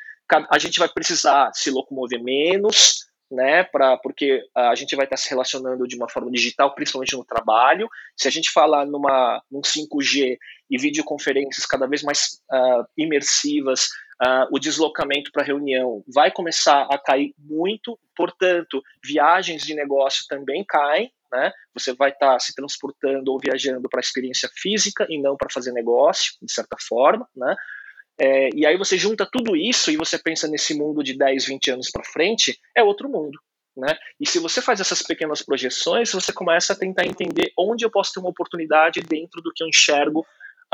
a 0.50 0.58
gente 0.58 0.78
vai 0.78 0.88
precisar 0.88 1.50
se 1.54 1.70
locomover 1.70 2.22
menos, 2.22 3.06
né, 3.30 3.62
pra, 3.62 3.96
porque 3.96 4.42
a 4.54 4.74
gente 4.74 4.96
vai 4.96 5.06
estar 5.06 5.16
se 5.16 5.30
relacionando 5.30 5.86
de 5.86 5.96
uma 5.96 6.08
forma 6.08 6.30
digital, 6.30 6.74
principalmente 6.74 7.16
no 7.16 7.24
trabalho. 7.24 7.88
Se 8.16 8.26
a 8.26 8.30
gente 8.30 8.50
falar 8.50 8.84
numa, 8.84 9.40
num 9.50 9.60
5G 9.60 10.36
e 10.68 10.78
videoconferências 10.78 11.64
cada 11.64 11.86
vez 11.86 12.02
mais 12.02 12.40
uh, 12.50 12.84
imersivas, 12.98 13.86
uh, 14.20 14.46
o 14.52 14.58
deslocamento 14.58 15.30
para 15.32 15.44
reunião 15.44 16.02
vai 16.12 16.30
começar 16.32 16.88
a 16.90 16.98
cair 16.98 17.32
muito, 17.38 17.98
portanto, 18.16 18.82
viagens 19.04 19.62
de 19.62 19.74
negócio 19.74 20.24
também 20.28 20.64
caem, 20.64 21.12
né? 21.32 21.52
Você 21.74 21.94
vai 21.94 22.10
estar 22.10 22.38
se 22.40 22.54
transportando 22.54 23.30
ou 23.30 23.38
viajando 23.38 23.88
para 23.88 24.00
a 24.00 24.02
experiência 24.02 24.48
física 24.54 25.06
e 25.08 25.20
não 25.20 25.36
para 25.36 25.50
fazer 25.52 25.72
negócio, 25.72 26.32
de 26.42 26.52
certa 26.52 26.76
forma, 26.78 27.28
né? 27.34 27.54
É, 28.20 28.50
e 28.54 28.66
aí 28.66 28.76
você 28.76 28.98
junta 28.98 29.26
tudo 29.30 29.56
isso 29.56 29.90
e 29.90 29.96
você 29.96 30.18
pensa 30.18 30.46
nesse 30.46 30.74
mundo 30.74 31.02
de 31.02 31.16
10, 31.16 31.46
20 31.46 31.70
anos 31.70 31.90
para 31.90 32.04
frente, 32.04 32.58
é 32.76 32.82
outro 32.82 33.08
mundo. 33.08 33.38
Né? 33.74 33.96
E 34.20 34.28
se 34.28 34.38
você 34.38 34.60
faz 34.60 34.78
essas 34.78 35.00
pequenas 35.00 35.40
projeções, 35.40 36.12
você 36.12 36.30
começa 36.30 36.74
a 36.74 36.76
tentar 36.76 37.06
entender 37.06 37.50
onde 37.58 37.82
eu 37.84 37.90
posso 37.90 38.12
ter 38.12 38.20
uma 38.20 38.28
oportunidade 38.28 39.00
dentro 39.00 39.40
do 39.40 39.50
que 39.54 39.62
eu 39.62 39.68
enxergo 39.68 40.20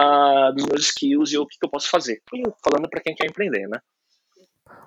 uh, 0.00 0.52
dos 0.54 0.66
meus 0.66 0.86
skills 0.86 1.32
e 1.32 1.38
o 1.38 1.46
que, 1.46 1.56
que 1.58 1.64
eu 1.64 1.70
posso 1.70 1.88
fazer. 1.88 2.20
Falando 2.64 2.88
para 2.88 3.00
quem 3.00 3.14
quer 3.14 3.26
empreender, 3.26 3.68
né? 3.68 3.78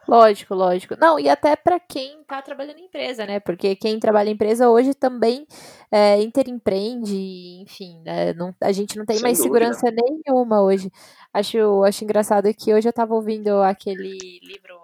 Lógico, 0.08 0.56
lógico. 0.56 0.96
Não, 1.00 1.20
e 1.20 1.30
até 1.30 1.56
para 1.56 1.80
quem 1.80 2.22
está 2.22 2.42
trabalhando 2.42 2.80
em 2.80 2.86
empresa, 2.86 3.26
né? 3.28 3.40
Porque 3.40 3.76
quem 3.76 4.00
trabalha 4.00 4.30
em 4.30 4.34
empresa 4.34 4.70
hoje 4.70 4.94
também 4.96 5.46
é, 5.92 6.20
interempreende, 6.22 7.16
enfim, 7.62 8.02
né? 8.04 8.34
não, 8.34 8.54
a 8.62 8.72
gente 8.72 8.98
não 8.98 9.06
tem 9.06 9.18
Sem 9.18 9.24
mais 9.24 9.38
dúvida. 9.38 9.60
segurança 9.68 9.92
nenhuma 9.92 10.62
hoje. 10.64 10.90
Acho, 11.32 11.84
acho 11.84 12.04
engraçado 12.04 12.52
que 12.56 12.74
hoje 12.74 12.88
eu 12.88 12.92
estava 12.92 13.14
ouvindo 13.14 13.62
aquele 13.62 14.18
livro 14.42 14.80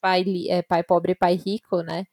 Pai, 0.00 0.24
é, 0.48 0.62
Pai 0.62 0.82
Pobre, 0.82 1.14
Pai 1.14 1.34
Rico, 1.34 1.82
né? 1.82 2.06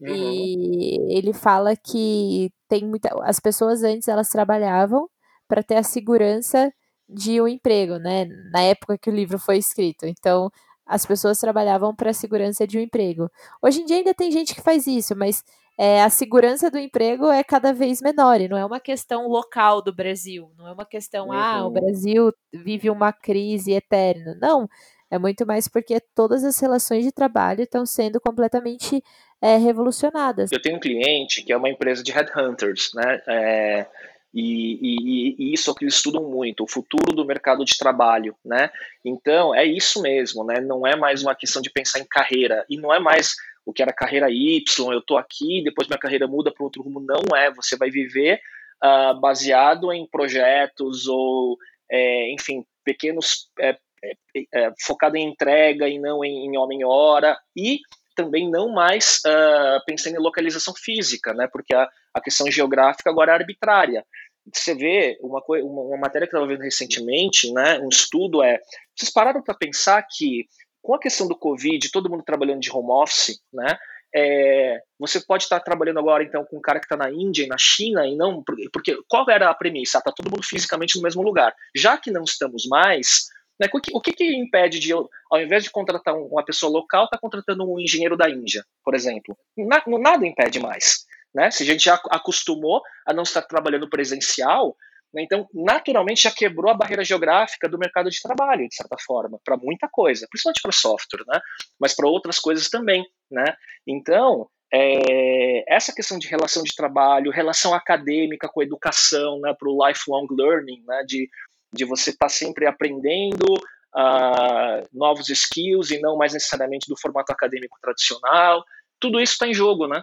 Uhum. 0.00 0.08
E 0.08 1.18
ele 1.18 1.32
fala 1.32 1.76
que 1.76 2.50
tem 2.68 2.84
muita. 2.86 3.10
As 3.24 3.40
pessoas 3.40 3.82
antes 3.82 4.08
elas 4.08 4.28
trabalhavam 4.28 5.08
para 5.48 5.62
ter 5.62 5.76
a 5.76 5.82
segurança 5.82 6.72
de 7.08 7.40
um 7.40 7.48
emprego, 7.48 7.96
né? 7.98 8.26
Na 8.52 8.62
época 8.62 8.98
que 8.98 9.10
o 9.10 9.14
livro 9.14 9.38
foi 9.38 9.58
escrito. 9.58 10.06
Então, 10.06 10.50
as 10.90 11.06
pessoas 11.06 11.38
trabalhavam 11.38 11.94
para 11.94 12.10
a 12.10 12.12
segurança 12.12 12.66
de 12.66 12.76
um 12.76 12.80
emprego. 12.82 13.30
Hoje 13.62 13.80
em 13.80 13.84
dia 13.84 13.98
ainda 13.98 14.12
tem 14.12 14.32
gente 14.32 14.56
que 14.56 14.60
faz 14.60 14.88
isso, 14.88 15.14
mas 15.14 15.44
é, 15.78 16.02
a 16.02 16.10
segurança 16.10 16.68
do 16.68 16.78
emprego 16.78 17.30
é 17.30 17.44
cada 17.44 17.72
vez 17.72 18.02
menor, 18.02 18.40
e 18.40 18.48
não 18.48 18.56
é 18.56 18.64
uma 18.64 18.80
questão 18.80 19.28
local 19.28 19.80
do 19.80 19.94
Brasil, 19.94 20.50
não 20.58 20.66
é 20.66 20.72
uma 20.72 20.84
questão, 20.84 21.28
uhum. 21.28 21.32
ah, 21.32 21.62
o 21.62 21.66
uhum. 21.66 21.72
Brasil 21.72 22.32
vive 22.52 22.90
uma 22.90 23.12
crise 23.12 23.72
eterna. 23.72 24.36
Não, 24.42 24.68
É 25.12 25.18
muito 25.18 25.46
mais 25.46 25.68
porque 25.68 26.00
todas 26.14 26.44
as 26.44 26.58
relações 26.60 27.04
de 27.04 27.12
trabalho 27.12 27.62
estão 27.62 27.86
sendo 27.86 28.20
completamente 28.20 29.02
é, 29.40 29.56
revolucionadas. 29.56 30.52
Eu 30.52 30.60
tenho 30.60 30.76
um 30.76 30.80
cliente 30.80 31.42
que 31.42 31.52
é 31.52 31.56
uma 31.56 31.68
empresa 31.68 32.02
de 32.02 32.12
headhunters, 32.12 32.92
né? 32.94 33.20
É, 33.28 33.86
e, 34.32 34.78
e, 34.80 35.36
e, 35.38 35.54
isso 35.54 35.70
é 35.70 35.72
o 35.72 35.76
que 35.76 35.84
eles 35.84 35.94
estudam 35.94 36.24
muito, 36.24 36.62
o 36.62 36.68
futuro 36.68 37.14
do 37.14 37.24
mercado 37.24 37.64
de 37.64 37.76
trabalho, 37.76 38.36
né? 38.44 38.70
Então, 39.04 39.54
é 39.54 39.64
isso 39.64 40.00
mesmo, 40.00 40.44
né? 40.44 40.60
Não 40.60 40.86
é 40.86 40.96
mais 40.96 41.22
uma 41.22 41.34
questão 41.34 41.60
de 41.60 41.70
pensar 41.70 41.98
em 41.98 42.06
carreira, 42.08 42.64
e 42.70 42.76
não 42.76 42.94
é 42.94 43.00
mais 43.00 43.34
o 43.64 43.72
que 43.72 43.82
era 43.82 43.92
carreira 43.92 44.30
Y, 44.30 44.92
eu 44.92 45.02
tô 45.02 45.16
aqui, 45.16 45.62
depois 45.64 45.88
minha 45.88 45.98
carreira 45.98 46.26
muda 46.26 46.52
para 46.52 46.64
outro 46.64 46.82
rumo. 46.82 47.00
Não 47.00 47.36
é, 47.36 47.52
você 47.52 47.76
vai 47.76 47.90
viver 47.90 48.40
uh, 48.82 49.18
baseado 49.20 49.92
em 49.92 50.06
projetos 50.08 51.06
ou, 51.06 51.56
é, 51.90 52.32
enfim, 52.32 52.64
pequenos, 52.84 53.48
é, 53.58 53.76
é, 54.02 54.14
é, 54.54 54.72
focado 54.80 55.16
em 55.16 55.28
entrega 55.28 55.88
e 55.88 55.98
não 55.98 56.24
em, 56.24 56.46
em 56.46 56.56
homem-hora, 56.56 57.38
e 57.56 57.80
também 58.16 58.50
não 58.50 58.70
mais 58.70 59.20
uh, 59.26 59.84
pensando 59.86 60.16
em 60.16 60.22
localização 60.22 60.74
física, 60.74 61.32
né? 61.32 61.48
Porque 61.50 61.74
a, 61.74 61.88
a 62.14 62.20
questão 62.20 62.50
geográfica 62.50 63.10
agora 63.10 63.32
é 63.32 63.34
arbitrária. 63.34 64.04
Você 64.52 64.74
vê 64.74 65.18
uma, 65.20 65.42
uma, 65.46 65.82
uma 65.82 65.98
matéria 65.98 66.26
que 66.26 66.34
eu 66.34 66.38
estava 66.38 66.52
vendo 66.52 66.62
recentemente, 66.62 67.52
né? 67.52 67.78
Um 67.80 67.88
estudo 67.88 68.42
é. 68.42 68.58
Vocês 68.96 69.12
pararam 69.12 69.42
para 69.42 69.54
pensar 69.54 70.04
que 70.10 70.46
com 70.82 70.94
a 70.94 71.00
questão 71.00 71.28
do 71.28 71.36
Covid, 71.36 71.90
todo 71.90 72.08
mundo 72.08 72.24
trabalhando 72.24 72.60
de 72.60 72.70
home 72.70 72.90
office, 72.90 73.40
né? 73.52 73.78
É, 74.12 74.80
você 74.98 75.20
pode 75.20 75.44
estar 75.44 75.60
trabalhando 75.60 76.00
agora 76.00 76.24
então 76.24 76.44
com 76.44 76.56
um 76.58 76.60
cara 76.60 76.80
que 76.80 76.86
está 76.86 76.96
na 76.96 77.12
Índia 77.12 77.44
e 77.44 77.46
na 77.46 77.56
China 77.56 78.04
e 78.08 78.16
não 78.16 78.42
porque 78.72 78.98
qual 79.08 79.24
era 79.30 79.48
a 79.48 79.54
premissa? 79.54 79.98
Está 79.98 80.10
todo 80.10 80.30
mundo 80.30 80.42
fisicamente 80.44 80.96
no 80.96 81.02
mesmo 81.02 81.22
lugar. 81.22 81.54
Já 81.76 81.96
que 81.96 82.10
não 82.10 82.24
estamos 82.24 82.66
mais, 82.66 83.26
né, 83.60 83.68
o, 83.72 83.80
que, 83.80 83.90
o 83.94 84.00
que, 84.00 84.12
que 84.12 84.36
impede 84.36 84.80
de 84.80 84.90
eu, 84.90 85.08
ao 85.30 85.40
invés 85.40 85.62
de 85.62 85.70
contratar 85.70 86.14
uma 86.16 86.44
pessoa 86.44 86.72
local, 86.72 87.08
tá 87.08 87.18
contratando 87.18 87.64
um 87.70 87.78
engenheiro 87.78 88.16
da 88.16 88.28
Índia, 88.28 88.64
por 88.82 88.94
exemplo? 88.94 89.36
Na, 89.56 89.82
nada 89.86 90.26
impede 90.26 90.58
mais. 90.58 91.04
Né? 91.34 91.50
Se 91.50 91.62
a 91.62 91.66
gente 91.66 91.84
já 91.84 91.94
acostumou 92.10 92.82
a 93.06 93.12
não 93.12 93.22
estar 93.22 93.42
trabalhando 93.42 93.88
presencial, 93.88 94.76
né, 95.12 95.22
então 95.22 95.48
naturalmente 95.52 96.22
já 96.22 96.30
quebrou 96.30 96.70
a 96.70 96.76
barreira 96.76 97.04
geográfica 97.04 97.68
do 97.68 97.78
mercado 97.78 98.10
de 98.10 98.20
trabalho, 98.20 98.68
de 98.68 98.74
certa 98.74 98.96
forma, 99.04 99.38
para 99.44 99.56
muita 99.56 99.88
coisa, 99.88 100.26
principalmente 100.30 100.62
para 100.62 100.72
software, 100.72 101.24
né? 101.26 101.40
mas 101.78 101.94
para 101.94 102.08
outras 102.08 102.38
coisas 102.38 102.68
também. 102.68 103.04
Né? 103.30 103.44
Então, 103.86 104.48
é, 104.72 105.64
essa 105.74 105.92
questão 105.92 106.18
de 106.18 106.28
relação 106.28 106.62
de 106.62 106.74
trabalho, 106.74 107.32
relação 107.32 107.74
acadêmica 107.74 108.48
com 108.48 108.60
a 108.60 108.64
educação, 108.64 109.40
né, 109.40 109.54
para 109.58 109.68
o 109.68 109.86
lifelong 109.86 110.26
learning, 110.30 110.82
né, 110.86 111.02
de 111.06 111.28
de 111.72 111.84
você 111.84 112.10
estar 112.10 112.26
tá 112.26 112.28
sempre 112.28 112.66
aprendendo 112.66 113.54
uh, 113.54 114.88
novos 114.92 115.28
skills 115.28 115.90
e 115.90 116.00
não 116.00 116.16
mais 116.16 116.32
necessariamente 116.32 116.88
do 116.88 116.98
formato 116.98 117.32
acadêmico 117.32 117.78
tradicional. 117.80 118.64
Tudo 118.98 119.20
isso 119.20 119.34
está 119.34 119.46
em 119.46 119.54
jogo, 119.54 119.86
né? 119.86 120.02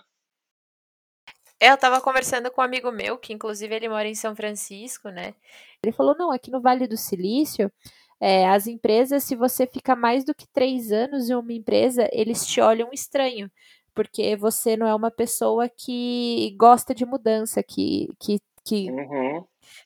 É, 1.60 1.70
eu 1.70 1.76
estava 1.76 1.99
conversando 2.01 2.51
com 2.51 2.62
um 2.62 2.64
amigo 2.64 2.91
meu, 2.91 3.18
que 3.18 3.34
inclusive 3.34 3.74
ele 3.76 3.89
mora 3.89 4.08
em 4.08 4.16
São 4.16 4.36
Francisco, 4.36 5.10
né? 5.10 5.34
Ele 5.82 5.91
falou: 5.91 6.16
não, 6.18 6.32
aqui 6.32 6.51
no 6.51 6.62
Vale 6.62 6.88
do 6.88 6.97
Silício, 6.97 7.72
é, 8.20 8.47
as 8.47 8.68
empresas, 8.68 9.24
se 9.24 9.36
você 9.36 9.66
fica 9.66 9.95
mais 9.95 10.24
do 10.24 10.36
que 10.36 10.47
três 10.47 10.91
anos 10.91 11.30
em 11.30 11.36
uma 11.36 11.53
empresa, 11.53 12.08
eles 12.12 12.45
te 12.45 12.62
olham 12.62 12.89
estranho, 12.91 13.49
porque 13.95 14.36
você 14.36 14.78
não 14.78 14.88
é 14.88 14.93
uma 14.93 15.12
pessoa 15.12 15.68
que 15.68 16.55
gosta 16.60 16.93
de 16.93 17.05
mudança, 17.05 17.64
que, 17.64 18.10
que, 18.20 18.39
que 18.64 18.91
uhum 18.91 19.45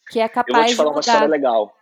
que 0.10 0.20
é 0.20 0.28
capaz 0.28 0.46
de 0.48 0.52
Eu 0.52 0.66
vou 0.66 0.66
te 0.68 0.76
falar 0.76 0.92
uma 0.92 1.00
história 1.00 1.28
legal. 1.28 1.74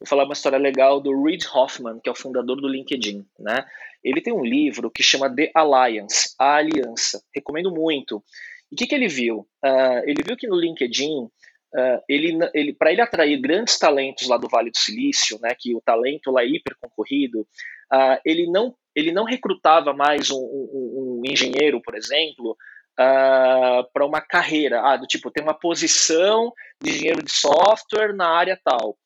Vou 0.00 0.08
falar 0.08 0.24
uma 0.24 0.32
história 0.32 0.58
legal 0.58 1.00
do 1.00 1.24
Reid 1.24 1.46
Hoffman, 1.52 2.00
que 2.00 2.08
é 2.08 2.12
o 2.12 2.14
fundador 2.14 2.60
do 2.60 2.68
LinkedIn, 2.68 3.26
né? 3.38 3.64
Ele 4.02 4.20
tem 4.20 4.32
um 4.32 4.44
livro 4.44 4.90
que 4.90 5.02
chama 5.02 5.34
The 5.34 5.50
Alliance, 5.54 6.34
a 6.38 6.56
Aliança. 6.56 7.22
Recomendo 7.34 7.70
muito. 7.70 8.22
O 8.70 8.76
que, 8.76 8.86
que 8.86 8.94
ele 8.94 9.08
viu? 9.08 9.46
Uh, 9.64 10.02
ele 10.04 10.22
viu 10.22 10.36
que 10.36 10.46
no 10.46 10.56
LinkedIn, 10.56 11.24
uh, 11.24 12.00
ele, 12.08 12.38
ele, 12.54 12.72
para 12.72 12.92
ele 12.92 13.00
atrair 13.00 13.40
grandes 13.40 13.78
talentos 13.78 14.28
lá 14.28 14.36
do 14.36 14.48
Vale 14.48 14.70
do 14.70 14.78
Silício, 14.78 15.38
né, 15.40 15.54
que 15.58 15.74
o 15.74 15.80
talento 15.80 16.30
lá 16.30 16.42
é 16.42 16.46
hiper 16.46 16.76
concorrido, 16.80 17.40
uh, 17.40 18.20
ele, 18.24 18.46
não, 18.50 18.74
ele 18.94 19.12
não 19.12 19.24
recrutava 19.24 19.92
mais 19.92 20.30
um, 20.30 20.38
um, 20.38 21.20
um 21.20 21.30
engenheiro, 21.30 21.80
por 21.82 21.94
exemplo, 21.96 22.56
ah, 23.00 23.86
para 23.92 24.04
uma 24.04 24.20
carreira, 24.20 24.80
ah, 24.82 24.96
do 24.96 25.06
tipo, 25.06 25.30
tem 25.30 25.44
uma 25.44 25.54
posição 25.54 26.52
de 26.82 26.90
engenheiro 26.90 27.22
de 27.22 27.30
software 27.30 28.12
na 28.12 28.26
área 28.28 28.58
tal. 28.64 28.98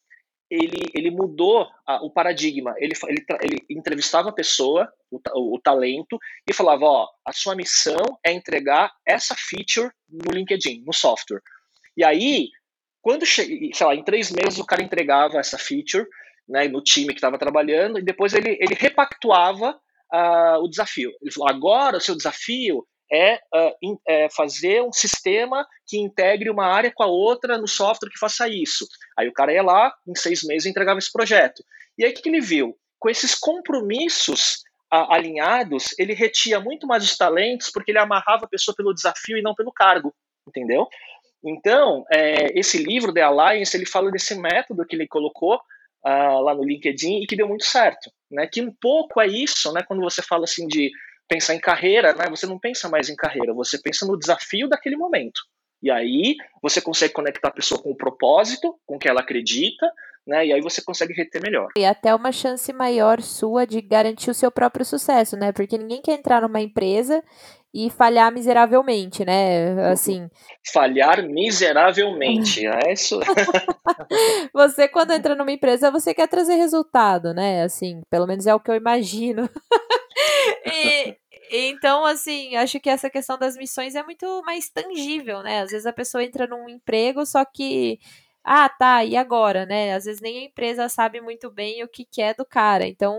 Ele, 0.52 0.90
ele 0.92 1.10
mudou 1.10 1.66
o 2.02 2.10
paradigma. 2.10 2.74
Ele, 2.76 2.92
ele, 3.08 3.24
ele 3.40 3.66
entrevistava 3.70 4.28
a 4.28 4.34
pessoa, 4.34 4.92
o, 5.10 5.16
o, 5.16 5.56
o, 5.56 5.60
talento, 5.60 6.18
e 6.46 6.52
falava: 6.52 6.84
Ó, 6.84 7.08
a 7.24 7.32
sua 7.32 7.56
missão 7.56 8.18
é 8.22 8.32
entregar 8.32 8.92
essa 9.06 9.34
feature 9.34 9.90
no 10.10 10.30
LinkedIn, 10.30 10.82
no 10.84 10.92
software. 10.92 11.40
E 11.96 12.04
aí, 12.04 12.50
quando, 13.00 13.24
sei 13.24 13.72
lá, 13.80 13.94
em 13.94 14.04
três 14.04 14.30
meses 14.30 14.58
o 14.58 14.66
cara 14.66 14.82
entregava 14.82 15.38
essa 15.38 15.56
feature 15.56 16.06
né, 16.46 16.68
no 16.68 16.82
time 16.82 17.08
que 17.08 17.18
estava 17.18 17.38
trabalhando, 17.38 17.98
e 17.98 18.02
depois 18.02 18.34
ele, 18.34 18.58
ele 18.60 18.74
repactuava 18.74 19.80
uh, 20.12 20.62
o 20.62 20.68
desafio. 20.68 21.10
Ele 21.22 21.32
falou: 21.32 21.48
agora 21.48 21.96
o 21.96 22.00
seu 22.00 22.14
desafio 22.14 22.86
é, 23.12 23.34
uh, 23.54 24.00
é, 24.08 24.28
fazer 24.30 24.82
um 24.82 24.92
sistema 24.92 25.66
que 25.86 25.98
integre 25.98 26.48
uma 26.48 26.66
área 26.66 26.90
com 26.90 27.02
a 27.02 27.06
outra 27.06 27.58
no 27.58 27.68
software 27.68 28.08
que 28.08 28.18
faça 28.18 28.48
isso. 28.48 28.86
Aí 29.18 29.28
o 29.28 29.32
cara 29.32 29.52
ia 29.52 29.62
lá, 29.62 29.94
em 30.08 30.14
seis 30.14 30.42
meses, 30.42 30.66
entregava 30.66 30.98
esse 30.98 31.12
projeto. 31.12 31.62
E 31.98 32.04
aí 32.04 32.10
o 32.10 32.14
que, 32.14 32.22
que 32.22 32.28
ele 32.28 32.40
viu? 32.40 32.74
Com 32.98 33.10
esses 33.10 33.34
compromissos 33.34 34.62
uh, 34.92 35.12
alinhados, 35.12 35.94
ele 35.98 36.14
retia 36.14 36.58
muito 36.58 36.86
mais 36.86 37.04
os 37.04 37.16
talentos, 37.16 37.70
porque 37.70 37.90
ele 37.90 37.98
amarrava 37.98 38.46
a 38.46 38.48
pessoa 38.48 38.74
pelo 38.74 38.94
desafio 38.94 39.36
e 39.36 39.42
não 39.42 39.54
pelo 39.54 39.72
cargo, 39.72 40.14
entendeu? 40.48 40.88
Então, 41.44 42.04
é, 42.10 42.58
esse 42.58 42.78
livro, 42.78 43.12
The 43.12 43.22
Alliance, 43.22 43.76
ele 43.76 43.84
fala 43.84 44.10
desse 44.10 44.34
método 44.34 44.86
que 44.86 44.94
ele 44.94 45.08
colocou 45.08 45.56
uh, 45.56 46.40
lá 46.40 46.54
no 46.54 46.64
LinkedIn 46.64 47.22
e 47.22 47.26
que 47.26 47.36
deu 47.36 47.48
muito 47.48 47.64
certo, 47.64 48.10
né? 48.30 48.46
Que 48.46 48.62
um 48.62 48.72
pouco 48.80 49.20
é 49.20 49.26
isso, 49.26 49.72
né? 49.72 49.82
Quando 49.82 50.00
você 50.00 50.22
fala 50.22 50.44
assim 50.44 50.66
de 50.66 50.90
pensar 51.28 51.54
em 51.54 51.60
carreira, 51.60 52.14
né, 52.14 52.26
você 52.28 52.46
não 52.46 52.58
pensa 52.58 52.88
mais 52.88 53.08
em 53.08 53.16
carreira, 53.16 53.54
você 53.54 53.80
pensa 53.80 54.06
no 54.06 54.18
desafio 54.18 54.68
daquele 54.68 54.96
momento. 54.96 55.40
E 55.82 55.90
aí 55.90 56.36
você 56.62 56.80
consegue 56.80 57.12
conectar 57.12 57.48
a 57.48 57.52
pessoa 57.52 57.82
com 57.82 57.90
o 57.90 57.96
propósito, 57.96 58.78
com 58.86 58.96
o 58.96 58.98
que 58.98 59.08
ela 59.08 59.20
acredita, 59.20 59.86
né? 60.26 60.46
E 60.46 60.52
aí 60.52 60.60
você 60.60 60.80
consegue 60.80 61.12
reter 61.12 61.42
melhor. 61.42 61.68
E 61.76 61.84
até 61.84 62.14
uma 62.14 62.30
chance 62.30 62.72
maior 62.72 63.20
sua 63.20 63.66
de 63.66 63.80
garantir 63.80 64.30
o 64.30 64.34
seu 64.34 64.50
próprio 64.50 64.84
sucesso, 64.84 65.36
né? 65.36 65.50
Porque 65.50 65.76
ninguém 65.76 66.00
quer 66.00 66.12
entrar 66.12 66.42
numa 66.42 66.60
empresa 66.60 67.22
e 67.74 67.88
falhar 67.90 68.30
miseravelmente, 68.30 69.24
né? 69.24 69.90
Assim. 69.90 70.28
Falhar 70.72 71.22
miseravelmente, 71.26 72.64
é 72.66 72.92
isso. 72.92 73.18
você 74.52 74.86
quando 74.86 75.12
entra 75.12 75.34
numa 75.34 75.50
empresa, 75.50 75.90
você 75.90 76.14
quer 76.14 76.28
trazer 76.28 76.54
resultado, 76.54 77.32
né? 77.32 77.62
Assim, 77.62 78.02
pelo 78.10 78.26
menos 78.26 78.46
é 78.46 78.54
o 78.54 78.60
que 78.60 78.70
eu 78.70 78.76
imagino. 78.76 79.48
e, 80.66 81.16
então, 81.50 82.04
assim, 82.04 82.56
acho 82.56 82.80
que 82.80 82.88
essa 82.90 83.10
questão 83.10 83.38
das 83.38 83.56
missões 83.56 83.94
é 83.94 84.02
muito 84.02 84.42
mais 84.44 84.70
tangível, 84.70 85.42
né? 85.42 85.60
Às 85.60 85.70
vezes 85.70 85.86
a 85.86 85.92
pessoa 85.92 86.24
entra 86.24 86.46
num 86.46 86.68
emprego, 86.68 87.24
só 87.26 87.44
que 87.44 87.98
ah, 88.44 88.68
tá, 88.68 89.04
e 89.04 89.16
agora, 89.16 89.64
né? 89.64 89.94
Às 89.94 90.04
vezes 90.04 90.20
nem 90.20 90.38
a 90.38 90.44
empresa 90.44 90.88
sabe 90.88 91.20
muito 91.20 91.48
bem 91.48 91.84
o 91.84 91.88
que, 91.88 92.04
que 92.04 92.20
é 92.20 92.34
do 92.34 92.44
cara. 92.44 92.86
Então, 92.86 93.16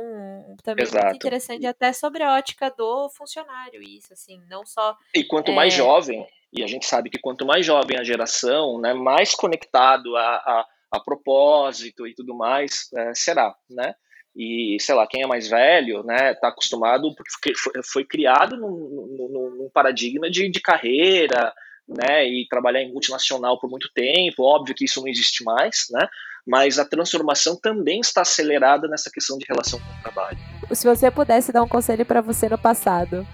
também 0.63 0.83
Exato. 0.83 0.97
é 0.97 1.09
muito 1.09 1.15
interessante 1.15 1.65
até 1.65 1.93
sobre 1.93 2.23
a 2.23 2.35
ótica 2.35 2.69
do 2.69 3.09
funcionário, 3.09 3.81
isso, 3.81 4.11
assim, 4.11 4.41
não 4.49 4.65
só. 4.65 4.97
E 5.15 5.23
quanto 5.23 5.51
é... 5.51 5.55
mais 5.55 5.73
jovem, 5.73 6.27
e 6.51 6.61
a 6.61 6.67
gente 6.67 6.85
sabe 6.85 7.09
que 7.09 7.19
quanto 7.19 7.45
mais 7.45 7.65
jovem 7.65 7.97
a 7.97 8.03
geração, 8.03 8.79
né, 8.81 8.93
mais 8.93 9.33
conectado 9.33 10.15
a, 10.17 10.35
a, 10.35 10.67
a 10.91 10.99
propósito 10.99 12.05
e 12.05 12.13
tudo 12.13 12.35
mais 12.35 12.89
é, 12.93 13.15
será, 13.15 13.55
né? 13.69 13.95
E, 14.35 14.77
sei 14.79 14.95
lá, 14.95 15.05
quem 15.07 15.21
é 15.21 15.27
mais 15.27 15.47
velho, 15.47 16.03
né, 16.03 16.33
tá 16.35 16.47
acostumado, 16.47 17.13
porque 17.15 17.53
foi, 17.83 18.03
criado 18.03 18.57
num, 18.57 18.69
num, 18.69 19.55
num 19.57 19.69
paradigma 19.71 20.29
de, 20.29 20.49
de 20.49 20.59
carreira, 20.59 21.53
né, 21.87 22.27
e 22.27 22.47
trabalhar 22.49 22.81
em 22.81 22.91
multinacional 22.91 23.59
por 23.59 23.69
muito 23.69 23.89
tempo, 23.93 24.43
óbvio 24.43 24.73
que 24.73 24.85
isso 24.85 25.01
não 25.01 25.07
existe 25.07 25.43
mais, 25.43 25.85
né, 25.91 26.07
mas 26.47 26.79
a 26.79 26.85
transformação 26.85 27.55
também 27.55 27.99
está 27.99 28.21
acelerada 28.21 28.87
nessa 28.87 29.11
questão 29.11 29.37
de 29.37 29.45
relação 29.47 29.79
com 29.79 29.85
o 29.85 30.01
trabalho. 30.01 30.37
Se 30.71 30.87
você 30.87 31.11
pudesse 31.11 31.51
dar 31.51 31.61
um 31.61 31.67
conselho 31.67 32.05
para 32.05 32.21
você 32.21 32.49
no 32.49 32.57
passado, 32.57 33.27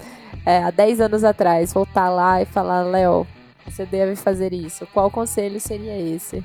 é, 0.46 0.58
há 0.58 0.72
10 0.72 1.02
anos 1.02 1.24
atrás, 1.24 1.72
voltar 1.72 2.10
lá 2.10 2.42
e 2.42 2.46
falar, 2.46 2.84
Léo, 2.84 3.26
você 3.66 3.86
deve 3.86 4.16
fazer 4.16 4.52
isso, 4.52 4.86
qual 4.88 5.10
conselho 5.10 5.60
seria 5.60 5.98
esse? 5.98 6.44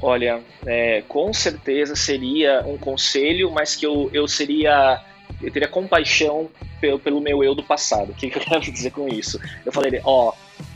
Olha, 0.00 0.40
é, 0.64 1.02
com 1.08 1.32
certeza 1.32 1.96
seria 1.96 2.62
um 2.66 2.78
conselho, 2.78 3.50
mas 3.50 3.74
que 3.74 3.84
eu, 3.84 4.08
eu 4.12 4.28
seria 4.28 5.02
eu 5.40 5.52
teria 5.52 5.68
compaixão 5.68 6.50
pelo, 6.80 6.98
pelo 6.98 7.20
meu 7.20 7.44
eu 7.44 7.54
do 7.54 7.62
passado. 7.62 8.10
O 8.10 8.14
que, 8.14 8.26
eu 8.26 8.40
quero 8.40 8.60
dizer 8.60 8.90
com 8.90 9.08
isso? 9.08 9.40
Eu 9.64 9.72
falei, 9.72 10.00
ó, 10.04 10.32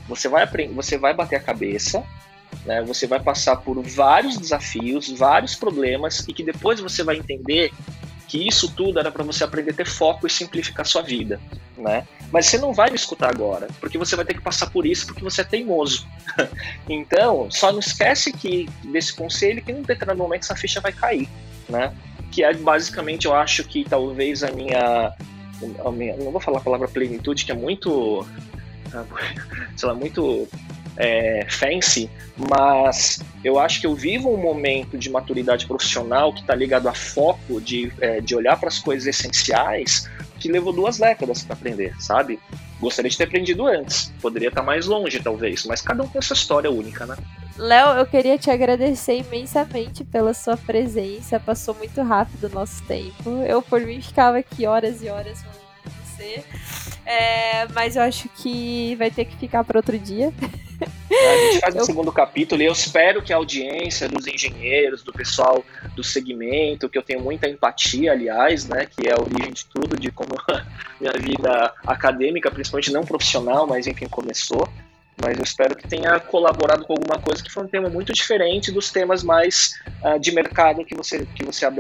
você 0.08 0.28
vai 0.28 0.42
aprender, 0.44 0.72
você 0.72 0.98
vai 0.98 1.14
bater 1.14 1.36
a 1.36 1.40
cabeça, 1.40 2.04
né? 2.64 2.82
Você 2.82 3.06
vai 3.06 3.20
passar 3.20 3.56
por 3.56 3.80
vários 3.82 4.36
desafios, 4.36 5.08
vários 5.10 5.54
problemas 5.54 6.26
e 6.28 6.32
que 6.32 6.44
depois 6.44 6.80
você 6.80 7.02
vai 7.02 7.16
entender 7.16 7.72
que 8.32 8.48
isso 8.48 8.72
tudo 8.74 8.98
era 8.98 9.12
para 9.12 9.22
você 9.22 9.44
aprender 9.44 9.72
a 9.72 9.74
ter 9.74 9.86
foco 9.86 10.26
e 10.26 10.30
simplificar 10.30 10.86
sua 10.86 11.02
vida, 11.02 11.38
né? 11.76 12.08
Mas 12.32 12.46
você 12.46 12.56
não 12.56 12.72
vai 12.72 12.88
me 12.88 12.96
escutar 12.96 13.28
agora, 13.28 13.68
porque 13.78 13.98
você 13.98 14.16
vai 14.16 14.24
ter 14.24 14.32
que 14.32 14.40
passar 14.40 14.70
por 14.70 14.86
isso 14.86 15.04
porque 15.04 15.22
você 15.22 15.42
é 15.42 15.44
teimoso. 15.44 16.08
então, 16.88 17.50
só 17.50 17.70
não 17.70 17.80
esquece 17.80 18.32
que 18.32 18.70
desse 18.84 19.12
conselho 19.12 19.62
que 19.62 19.70
num 19.70 19.82
determinado 19.82 20.18
momento 20.18 20.44
essa 20.44 20.56
ficha 20.56 20.80
vai 20.80 20.94
cair, 20.94 21.28
né? 21.68 21.94
Que 22.30 22.42
é 22.42 22.54
basicamente, 22.54 23.26
eu 23.26 23.34
acho 23.34 23.64
que 23.64 23.84
talvez 23.84 24.42
a 24.42 24.50
minha, 24.50 25.14
a 25.84 25.90
minha 25.90 26.16
não 26.16 26.32
vou 26.32 26.40
falar 26.40 26.56
a 26.56 26.62
palavra 26.62 26.88
plenitude, 26.88 27.44
que 27.44 27.52
é 27.52 27.54
muito, 27.54 28.26
sei 29.76 29.88
lá, 29.90 29.94
muito 29.94 30.48
é, 30.96 31.46
fancy, 31.48 32.10
mas 32.36 33.20
eu 33.44 33.58
acho 33.58 33.80
que 33.80 33.86
eu 33.86 33.94
vivo 33.94 34.32
um 34.32 34.36
momento 34.36 34.96
de 34.96 35.10
maturidade 35.10 35.66
profissional 35.66 36.32
que 36.32 36.40
está 36.40 36.54
ligado 36.54 36.88
a 36.88 36.94
foco 36.94 37.60
de, 37.60 37.92
é, 38.00 38.20
de 38.20 38.34
olhar 38.34 38.58
para 38.58 38.68
as 38.68 38.78
coisas 38.78 39.06
essenciais 39.06 40.08
que 40.38 40.50
levou 40.50 40.72
duas 40.72 40.98
décadas 40.98 41.42
para 41.42 41.54
aprender, 41.54 41.94
sabe? 42.00 42.38
Gostaria 42.80 43.08
de 43.08 43.16
ter 43.16 43.24
aprendido 43.24 43.66
antes, 43.66 44.12
poderia 44.20 44.48
estar 44.48 44.60
tá 44.60 44.66
mais 44.66 44.86
longe 44.86 45.20
talvez, 45.20 45.64
mas 45.64 45.80
cada 45.80 46.02
um 46.02 46.08
tem 46.08 46.20
sua 46.20 46.34
história 46.34 46.70
única, 46.70 47.06
né? 47.06 47.16
Léo, 47.56 47.98
eu 47.98 48.06
queria 48.06 48.38
te 48.38 48.50
agradecer 48.50 49.18
imensamente 49.18 50.04
pela 50.04 50.32
sua 50.32 50.56
presença. 50.56 51.38
Passou 51.38 51.74
muito 51.74 52.00
rápido 52.02 52.44
o 52.44 52.48
nosso 52.48 52.82
tempo. 52.84 53.30
Eu, 53.46 53.60
por 53.60 53.80
mim, 53.82 54.00
ficava 54.00 54.38
aqui 54.38 54.66
horas 54.66 55.02
e 55.02 55.08
horas 55.08 55.42
com 55.42 55.90
você. 56.04 56.42
É, 57.04 57.68
mas 57.68 57.96
eu 57.96 58.02
acho 58.02 58.28
que 58.30 58.94
vai 58.96 59.10
ter 59.10 59.26
que 59.26 59.36
ficar 59.36 59.64
para 59.64 59.78
outro 59.78 59.98
dia. 59.98 60.32
A 60.84 61.36
gente 61.36 61.60
faz 61.60 61.74
eu... 61.74 61.82
um 61.82 61.84
segundo 61.84 62.12
capítulo 62.12 62.62
e 62.62 62.66
eu 62.66 62.72
espero 62.72 63.22
que 63.22 63.32
a 63.32 63.36
audiência 63.36 64.08
dos 64.08 64.26
engenheiros, 64.26 65.02
do 65.02 65.12
pessoal 65.12 65.64
do 65.94 66.02
segmento, 66.02 66.88
que 66.88 66.98
eu 66.98 67.02
tenho 67.02 67.20
muita 67.20 67.48
empatia, 67.48 68.12
aliás, 68.12 68.66
né, 68.66 68.86
que 68.86 69.08
é 69.08 69.12
a 69.12 69.20
origem 69.20 69.52
de 69.52 69.64
tudo, 69.66 69.98
de 69.98 70.10
como 70.10 70.30
a 70.50 70.64
minha 71.00 71.12
vida 71.12 71.74
acadêmica, 71.86 72.50
principalmente 72.50 72.92
não 72.92 73.04
profissional, 73.04 73.66
mas 73.66 73.86
enfim, 73.86 74.06
começou. 74.06 74.68
Mas 75.20 75.36
eu 75.36 75.44
espero 75.44 75.76
que 75.76 75.86
tenha 75.86 76.18
colaborado 76.18 76.84
com 76.84 76.94
alguma 76.94 77.18
coisa 77.18 77.42
que 77.42 77.50
foi 77.50 77.64
um 77.64 77.68
tema 77.68 77.88
muito 77.88 78.12
diferente 78.12 78.72
dos 78.72 78.90
temas 78.90 79.22
mais 79.22 79.78
uh, 80.02 80.18
de 80.18 80.32
mercado 80.32 80.84
que 80.84 80.94
você, 80.94 81.26
que, 81.34 81.44
você, 81.44 81.66
uh, 81.66 81.72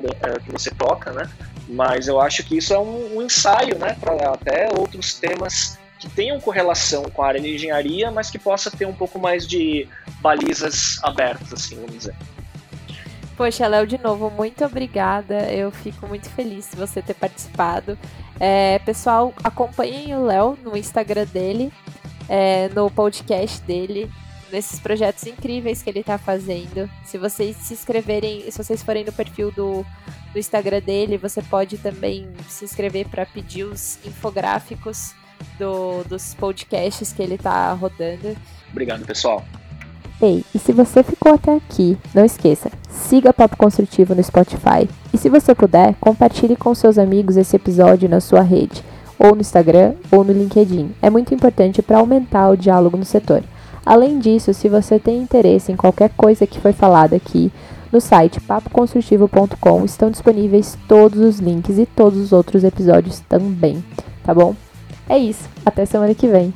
que 0.44 0.52
você 0.52 0.70
toca, 0.70 1.10
né? 1.12 1.28
Mas 1.68 2.06
eu 2.06 2.20
acho 2.20 2.44
que 2.44 2.58
isso 2.58 2.74
é 2.74 2.78
um, 2.78 3.16
um 3.16 3.22
ensaio, 3.22 3.78
né, 3.78 3.96
para 3.98 4.32
até 4.32 4.68
outros 4.76 5.14
temas 5.14 5.78
que 6.02 6.10
tenham 6.10 6.40
correlação 6.40 7.04
com 7.04 7.22
a 7.22 7.28
área 7.28 7.40
de 7.40 7.54
engenharia, 7.54 8.10
mas 8.10 8.28
que 8.28 8.36
possa 8.36 8.68
ter 8.72 8.86
um 8.86 8.92
pouco 8.92 9.20
mais 9.20 9.46
de 9.46 9.88
balizas 10.20 10.98
abertas, 11.00 11.52
assim, 11.52 11.76
vamos 11.76 11.92
dizer. 11.92 12.14
Poxa, 13.36 13.68
Léo, 13.68 13.86
de 13.86 13.98
novo, 13.98 14.28
muito 14.28 14.64
obrigada. 14.64 15.48
Eu 15.52 15.70
fico 15.70 16.08
muito 16.08 16.28
feliz 16.30 16.68
de 16.70 16.76
você 16.76 17.00
ter 17.00 17.14
participado. 17.14 17.96
É, 18.40 18.80
pessoal, 18.80 19.32
acompanhem 19.44 20.16
o 20.16 20.24
Léo 20.24 20.58
no 20.64 20.76
Instagram 20.76 21.24
dele, 21.26 21.72
é, 22.28 22.68
no 22.70 22.90
podcast 22.90 23.62
dele, 23.62 24.10
nesses 24.50 24.80
projetos 24.80 25.24
incríveis 25.24 25.84
que 25.84 25.90
ele 25.90 26.00
está 26.00 26.18
fazendo. 26.18 26.90
Se 27.04 27.16
vocês 27.16 27.56
se 27.58 27.74
inscreverem, 27.74 28.50
se 28.50 28.58
vocês 28.58 28.82
forem 28.82 29.04
no 29.04 29.12
perfil 29.12 29.52
do, 29.52 29.86
do 30.32 30.38
Instagram 30.38 30.80
dele, 30.80 31.16
você 31.16 31.40
pode 31.42 31.78
também 31.78 32.28
se 32.48 32.64
inscrever 32.64 33.08
para 33.08 33.24
pedir 33.24 33.62
os 33.62 34.04
infográficos 34.04 35.14
do, 35.58 36.04
dos 36.04 36.34
podcasts 36.34 37.12
que 37.12 37.22
ele 37.22 37.38
tá 37.38 37.72
rodando. 37.72 38.36
Obrigado, 38.70 39.04
pessoal. 39.04 39.44
Ei, 40.20 40.44
e 40.54 40.58
se 40.58 40.72
você 40.72 41.02
ficou 41.02 41.34
até 41.34 41.56
aqui, 41.56 41.98
não 42.14 42.24
esqueça, 42.24 42.70
siga 42.88 43.32
Papo 43.32 43.56
Construtivo 43.56 44.14
no 44.14 44.22
Spotify. 44.22 44.88
E 45.12 45.18
se 45.18 45.28
você 45.28 45.54
puder, 45.54 45.94
compartilhe 46.00 46.54
com 46.54 46.74
seus 46.74 46.96
amigos 46.96 47.36
esse 47.36 47.56
episódio 47.56 48.08
na 48.08 48.20
sua 48.20 48.40
rede, 48.40 48.84
ou 49.18 49.34
no 49.34 49.40
Instagram, 49.40 49.94
ou 50.12 50.22
no 50.22 50.32
LinkedIn. 50.32 50.92
É 51.02 51.10
muito 51.10 51.34
importante 51.34 51.82
para 51.82 51.98
aumentar 51.98 52.50
o 52.50 52.56
diálogo 52.56 52.96
no 52.96 53.04
setor. 53.04 53.42
Além 53.84 54.20
disso, 54.20 54.54
se 54.54 54.68
você 54.68 54.98
tem 54.98 55.20
interesse 55.20 55.72
em 55.72 55.76
qualquer 55.76 56.10
coisa 56.10 56.46
que 56.46 56.60
foi 56.60 56.72
falada 56.72 57.16
aqui, 57.16 57.50
no 57.90 58.00
site 58.00 58.40
papoconstrutivo.com 58.40 59.84
estão 59.84 60.10
disponíveis 60.10 60.78
todos 60.88 61.20
os 61.20 61.40
links 61.40 61.78
e 61.78 61.84
todos 61.84 62.18
os 62.18 62.32
outros 62.32 62.64
episódios 62.64 63.20
também, 63.28 63.84
tá 64.24 64.32
bom? 64.32 64.54
É 65.12 65.18
isso. 65.18 65.46
Até 65.66 65.84
semana 65.84 66.14
que 66.14 66.26
vem. 66.26 66.54